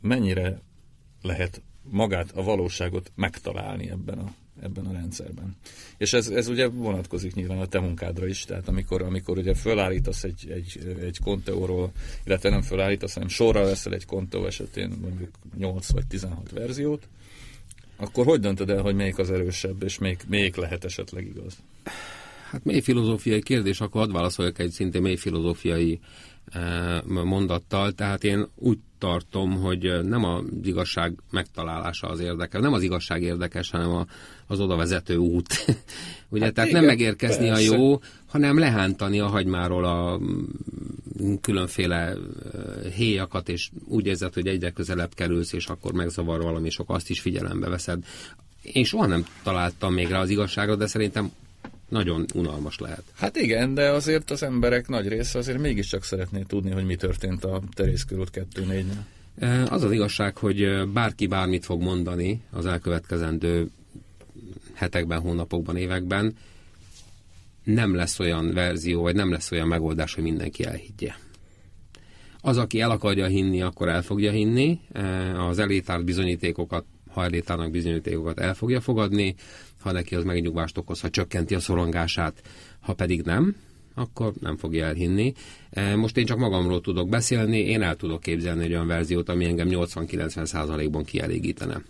mennyire 0.00 0.60
lehet 1.22 1.62
magát, 1.90 2.30
a 2.34 2.42
valóságot 2.42 3.12
megtalálni 3.14 3.90
ebben 3.90 4.18
a, 4.18 4.34
ebben 4.62 4.86
a 4.86 4.92
rendszerben. 4.92 5.56
És 5.96 6.12
ez, 6.12 6.28
ez 6.28 6.48
ugye 6.48 6.68
vonatkozik 6.68 7.34
nyilván 7.34 7.58
a 7.58 7.66
te 7.66 7.80
munkádra 7.80 8.26
is, 8.26 8.44
tehát 8.44 8.68
amikor, 8.68 9.02
amikor 9.02 9.38
ugye 9.38 9.54
fölállítasz 9.54 10.24
egy, 10.24 10.50
egy, 10.50 10.96
egy 11.00 11.18
konteóról, 11.24 11.92
illetve 12.24 12.50
nem 12.50 12.62
fölállítasz, 12.62 13.14
hanem 13.14 13.28
sorra 13.28 13.64
veszel 13.64 13.92
egy 13.92 14.06
konteó 14.06 14.46
esetén 14.46 14.92
mondjuk 15.00 15.30
8 15.58 15.90
vagy 15.90 16.06
16 16.06 16.50
verziót, 16.50 17.08
akkor 17.96 18.24
hogy 18.24 18.40
döntöd 18.40 18.70
el, 18.70 18.82
hogy 18.82 18.94
melyik 18.94 19.18
az 19.18 19.30
erősebb, 19.30 19.82
és 19.82 19.98
melyik, 19.98 20.24
melyik 20.28 20.56
lehet 20.56 20.84
esetleg 20.84 21.26
igaz? 21.26 21.56
Hát 22.50 22.64
mély 22.64 22.80
filozófiai 22.80 23.42
kérdés, 23.42 23.80
akkor 23.80 24.00
hadd 24.00 24.12
válaszoljak 24.12 24.58
egy 24.58 24.70
szintén 24.70 25.02
mély 25.02 25.16
filozófiai 25.16 26.00
mondattal. 27.04 27.92
Tehát 27.92 28.24
én 28.24 28.46
úgy 28.54 28.78
tartom, 28.98 29.60
hogy 29.60 30.04
nem 30.04 30.24
az 30.24 30.44
igazság 30.62 31.14
megtalálása 31.30 32.08
az 32.08 32.20
érdekes, 32.20 32.60
nem 32.60 32.72
az 32.72 32.82
igazság 32.82 33.22
érdekes, 33.22 33.70
hanem 33.70 33.90
a, 33.90 34.06
az 34.46 34.60
oda 34.60 34.76
vezető 34.76 35.16
út. 35.16 35.54
Ugye, 36.28 36.44
hát 36.44 36.54
tehát 36.54 36.70
igen, 36.70 36.80
nem 36.80 36.90
megérkezni 36.90 37.48
persze. 37.48 37.74
a 37.74 37.76
jó, 37.76 38.00
hanem 38.26 38.58
lehántani 38.58 39.20
a 39.20 39.26
hagymáról 39.26 39.84
a 39.84 40.18
mm, 40.18 41.34
különféle 41.40 42.14
héjakat, 42.94 43.48
és 43.48 43.70
úgy 43.84 44.06
érzed, 44.06 44.34
hogy 44.34 44.46
egyre 44.46 44.70
közelebb 44.70 45.14
kerülsz, 45.14 45.52
és 45.52 45.66
akkor 45.66 45.92
megzavar 45.92 46.42
valami, 46.42 46.66
és 46.66 46.78
akkor 46.78 46.94
azt 46.94 47.10
is 47.10 47.20
figyelembe 47.20 47.68
veszed. 47.68 48.04
Én 48.62 48.84
soha 48.84 49.06
nem 49.06 49.24
találtam 49.42 49.94
még 49.94 50.08
rá 50.08 50.20
az 50.20 50.30
igazságra, 50.30 50.76
de 50.76 50.86
szerintem 50.86 51.30
nagyon 51.88 52.24
unalmas 52.34 52.78
lehet. 52.78 53.02
Hát 53.14 53.36
igen, 53.36 53.74
de 53.74 53.90
azért 53.90 54.30
az 54.30 54.42
emberek 54.42 54.88
nagy 54.88 55.08
része 55.08 55.38
azért 55.38 55.58
mégiscsak 55.58 56.04
szeretné 56.04 56.42
tudni, 56.42 56.70
hogy 56.70 56.84
mi 56.84 56.96
történt 56.96 57.44
a 57.44 57.62
Terész 57.74 58.02
körút 58.04 58.46
2-4-nél. 58.54 59.70
Az 59.70 59.82
az 59.82 59.92
igazság, 59.92 60.36
hogy 60.36 60.88
bárki 60.92 61.26
bármit 61.26 61.64
fog 61.64 61.82
mondani 61.82 62.40
az 62.50 62.66
elkövetkezendő 62.66 63.70
hetekben, 64.74 65.20
hónapokban, 65.20 65.76
években, 65.76 66.36
nem 67.64 67.94
lesz 67.94 68.18
olyan 68.18 68.52
verzió, 68.52 69.02
vagy 69.02 69.14
nem 69.14 69.30
lesz 69.30 69.50
olyan 69.50 69.68
megoldás, 69.68 70.14
hogy 70.14 70.22
mindenki 70.24 70.64
elhiggye. 70.64 71.14
Az, 72.40 72.56
aki 72.56 72.80
el 72.80 72.90
akarja 72.90 73.26
hinni, 73.26 73.62
akkor 73.62 73.88
el 73.88 74.02
fogja 74.02 74.30
hinni, 74.30 74.80
az 75.36 75.58
elétárt 75.58 76.04
bizonyítékokat, 76.04 76.84
ha 77.10 77.24
elétárnak 77.24 77.70
bizonyítékokat 77.70 78.40
el 78.40 78.54
fogja 78.54 78.80
fogadni, 78.80 79.34
ha 79.86 79.92
neki 79.92 80.14
az 80.14 80.24
megnyugvást 80.24 80.78
okoz, 80.78 81.00
ha 81.00 81.10
csökkenti 81.10 81.54
a 81.54 81.60
szorongását, 81.60 82.42
ha 82.80 82.94
pedig 82.94 83.22
nem, 83.22 83.56
akkor 83.94 84.32
nem 84.40 84.56
fogja 84.56 84.86
elhinni. 84.86 85.32
E, 85.70 85.96
most 85.96 86.16
én 86.16 86.26
csak 86.26 86.38
magamról 86.38 86.80
tudok 86.80 87.08
beszélni, 87.08 87.58
én 87.58 87.82
el 87.82 87.96
tudok 87.96 88.20
képzelni 88.20 88.64
egy 88.64 88.70
olyan 88.70 88.86
verziót, 88.86 89.28
ami 89.28 89.44
engem 89.44 89.68
80-90 89.70 90.44
százalékban 90.44 91.04
kielégítene. 91.04 91.82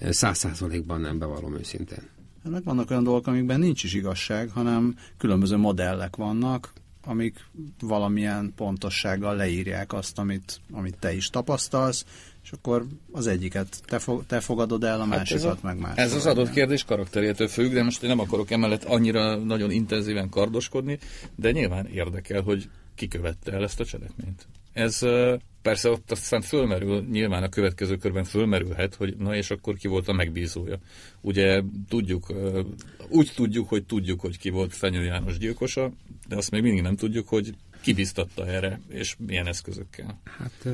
100 0.00 0.22
e, 0.22 0.32
százalékban 0.32 1.00
nem 1.00 1.18
bevallom 1.18 1.56
őszintén. 1.56 2.08
Ennek 2.44 2.64
vannak 2.64 2.90
olyan 2.90 3.04
dolgok, 3.04 3.26
amikben 3.26 3.60
nincs 3.60 3.84
is 3.84 3.94
igazság, 3.94 4.50
hanem 4.50 4.96
különböző 5.18 5.56
modellek 5.56 6.16
vannak, 6.16 6.72
amik 7.04 7.44
valamilyen 7.80 8.52
pontossággal 8.56 9.36
leírják 9.36 9.92
azt, 9.92 10.18
amit, 10.18 10.60
amit 10.72 10.96
te 10.98 11.14
is 11.14 11.30
tapasztalsz, 11.30 12.04
és 12.44 12.52
akkor 12.52 12.86
az 13.12 13.26
egyiket 13.26 13.82
te, 13.84 13.98
fog, 13.98 14.26
te 14.26 14.40
fogadod 14.40 14.84
el, 14.84 15.00
a 15.00 15.06
hát 15.06 15.08
másikat 15.08 15.44
ez 15.44 15.44
a, 15.44 15.58
meg 15.62 15.78
más. 15.78 15.96
Ez 15.96 16.12
az 16.12 16.26
adott 16.26 16.50
kérdés 16.50 16.84
karakterétől 16.84 17.48
függ, 17.48 17.72
de 17.72 17.82
most 17.82 18.02
én 18.02 18.08
nem 18.08 18.18
akarok 18.18 18.50
emellett 18.50 18.84
annyira 18.84 19.36
nagyon 19.36 19.70
intenzíven 19.70 20.28
kardoskodni, 20.28 20.98
de 21.34 21.50
nyilván 21.50 21.86
érdekel, 21.86 22.42
hogy 22.42 22.68
ki 22.94 23.08
követte 23.08 23.52
el 23.52 23.62
ezt 23.62 23.80
a 23.80 23.84
cselekményt. 23.84 24.46
Ez 24.72 24.98
persze 25.62 25.90
ott 25.90 26.10
aztán 26.10 26.40
fölmerül, 26.40 27.06
nyilván 27.10 27.42
a 27.42 27.48
következő 27.48 27.96
körben 27.96 28.24
fölmerülhet, 28.24 28.94
hogy 28.94 29.16
na 29.16 29.36
és 29.36 29.50
akkor 29.50 29.74
ki 29.74 29.88
volt 29.88 30.08
a 30.08 30.12
megbízója. 30.12 30.78
Ugye 31.20 31.62
tudjuk, 31.88 32.32
úgy 33.08 33.32
tudjuk, 33.34 33.68
hogy 33.68 33.84
tudjuk, 33.84 34.20
hogy 34.20 34.38
ki 34.38 34.50
volt 34.50 34.74
Fenyő 34.74 35.04
János 35.04 35.38
gyilkosa, 35.38 35.92
de 36.28 36.36
azt 36.36 36.50
még 36.50 36.62
mindig 36.62 36.82
nem 36.82 36.96
tudjuk, 36.96 37.28
hogy 37.28 37.54
ki 37.80 37.92
biztatta 37.92 38.46
erre, 38.46 38.80
és 38.88 39.16
milyen 39.18 39.46
eszközökkel. 39.46 40.20
Hát, 40.24 40.68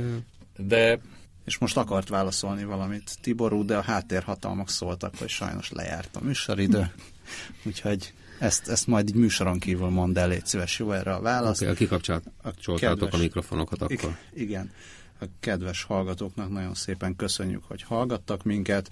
de 0.56 1.00
és 1.44 1.58
most 1.58 1.76
akart 1.76 2.08
válaszolni 2.08 2.64
valamit 2.64 3.16
Tiború, 3.20 3.64
de 3.64 3.76
a 3.76 3.80
háttérhatalmak 3.80 4.70
szóltak, 4.70 5.16
hogy 5.16 5.28
sajnos 5.28 5.70
lejárt 5.70 6.16
a 6.16 6.20
műsoridő. 6.20 6.92
Úgyhogy 7.66 8.12
ezt, 8.38 8.68
ezt 8.68 8.86
majd 8.86 9.08
egy 9.08 9.14
műsoron 9.14 9.58
kívül 9.58 9.88
mond 9.88 10.18
el, 10.18 10.28
légy 10.28 10.46
szíves, 10.46 10.78
jó 10.78 10.92
erre 10.92 11.14
a 11.14 11.20
válasz. 11.20 11.60
Okay, 11.60 11.74
kikapcsoltátok 11.74 13.12
a 13.12 13.16
mikrofonokat 13.16 13.82
akkor. 13.82 14.16
Igen, 14.34 14.70
a 15.20 15.24
kedves 15.40 15.82
hallgatóknak 15.82 16.50
nagyon 16.50 16.74
szépen 16.74 17.16
köszönjük, 17.16 17.64
hogy 17.64 17.82
hallgattak 17.82 18.42
minket. 18.42 18.90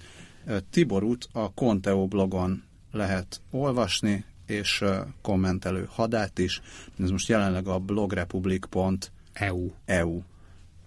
Tiborút 0.69 1.27
a 1.31 1.53
Conteo 1.53 2.07
blogon 2.07 2.63
lehet 2.91 3.41
olvasni, 3.51 4.25
és 4.45 4.83
kommentelő 5.21 5.87
hadát 5.89 6.39
is. 6.39 6.61
Ez 6.99 7.09
most 7.09 7.27
jelenleg 7.27 7.67
a 7.67 7.79
blogrepublik.eu 7.79 9.71
EU 9.85 10.21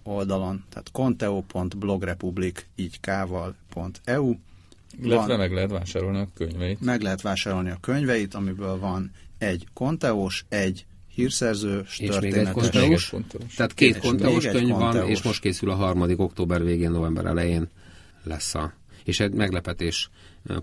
oldalon, 0.02 0.64
tehát 0.68 0.90
conteo.blogrepublik, 0.92 2.66
így 2.74 3.00
kával.eu. 3.00 4.34
Illetve 5.02 5.36
meg 5.36 5.52
lehet 5.52 5.70
vásárolni 5.70 6.18
a 6.18 6.28
könyveit. 6.34 6.80
Meg 6.80 7.00
lehet 7.00 7.22
vásárolni 7.22 7.70
a 7.70 7.78
könyveit, 7.80 8.34
amiből 8.34 8.78
van 8.78 9.10
egy 9.38 9.66
konteós, 9.72 10.44
egy 10.48 10.86
hírszerző, 11.14 11.84
és 11.98 12.18
még 12.20 12.32
egy 12.32 12.50
konteós. 12.50 13.14
Tehát 13.56 13.74
két 13.74 13.98
konteós 13.98 14.44
könyv 14.44 14.70
konteós. 14.70 14.94
van, 14.94 15.08
és 15.08 15.22
most 15.22 15.40
készül 15.40 15.70
a 15.70 15.74
harmadik 15.74 16.18
október 16.18 16.64
végén, 16.64 16.90
november 16.90 17.24
elején 17.24 17.68
lesz 18.22 18.54
a... 18.54 18.72
És 19.04 19.20
egy 19.20 19.32
meglepetés 19.32 20.10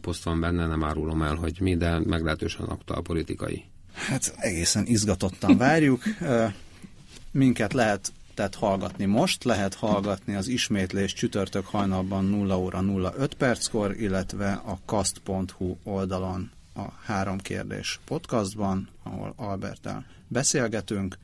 poszt 0.01 0.23
van 0.23 0.39
benne, 0.39 0.67
nem 0.67 0.83
árulom 0.83 1.21
el, 1.21 1.35
hogy 1.35 1.57
mi, 1.61 1.77
de 1.77 1.99
meglehetősen 1.99 2.65
aktuál 2.65 3.01
politikai. 3.01 3.63
Hát 3.93 4.33
egészen 4.37 4.85
izgatottan 4.85 5.57
várjuk. 5.57 6.03
Minket 7.31 7.73
lehet 7.73 8.11
tehát 8.39 8.55
hallgatni 8.55 9.05
most, 9.05 9.43
lehet 9.43 9.73
hallgatni 9.73 10.35
az 10.35 10.47
ismétlés 10.47 11.13
csütörtök 11.13 11.65
hajnalban 11.65 12.25
0 12.25 12.57
óra 12.59 12.81
05 12.81 13.33
perckor, 13.33 13.95
illetve 13.99 14.51
a 14.51 14.79
kast.hu 14.85 15.75
oldalon 15.83 16.51
a 16.75 16.81
három 17.03 17.37
kérdés 17.37 17.99
podcastban, 18.05 18.89
ahol 19.03 19.33
Albertel 19.35 20.05
beszélgetünk, 20.27 21.17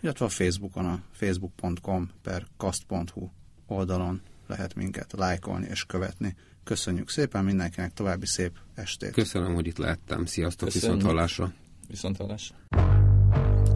illetve 0.00 0.24
a 0.24 0.28
Facebookon, 0.28 0.84
a 0.84 1.00
facebook.com 1.12 2.10
per 2.22 2.46
kast.hu 2.56 3.28
oldalon 3.66 4.20
lehet 4.46 4.74
minket 4.74 5.12
lájkolni 5.16 5.66
és 5.70 5.84
követni. 5.84 6.36
Köszönjük 6.64 7.10
szépen 7.10 7.44
mindenkinek, 7.44 7.92
további 7.92 8.26
szép 8.26 8.52
estét. 8.74 9.12
Köszönöm, 9.12 9.54
hogy 9.54 9.66
itt 9.66 9.78
lehettem. 9.78 10.24
Sziasztok, 10.24 10.72
viszont 10.72 11.02
hallásra. 11.02 11.52
Viszont 11.88 12.16
hallásra. 12.16 12.56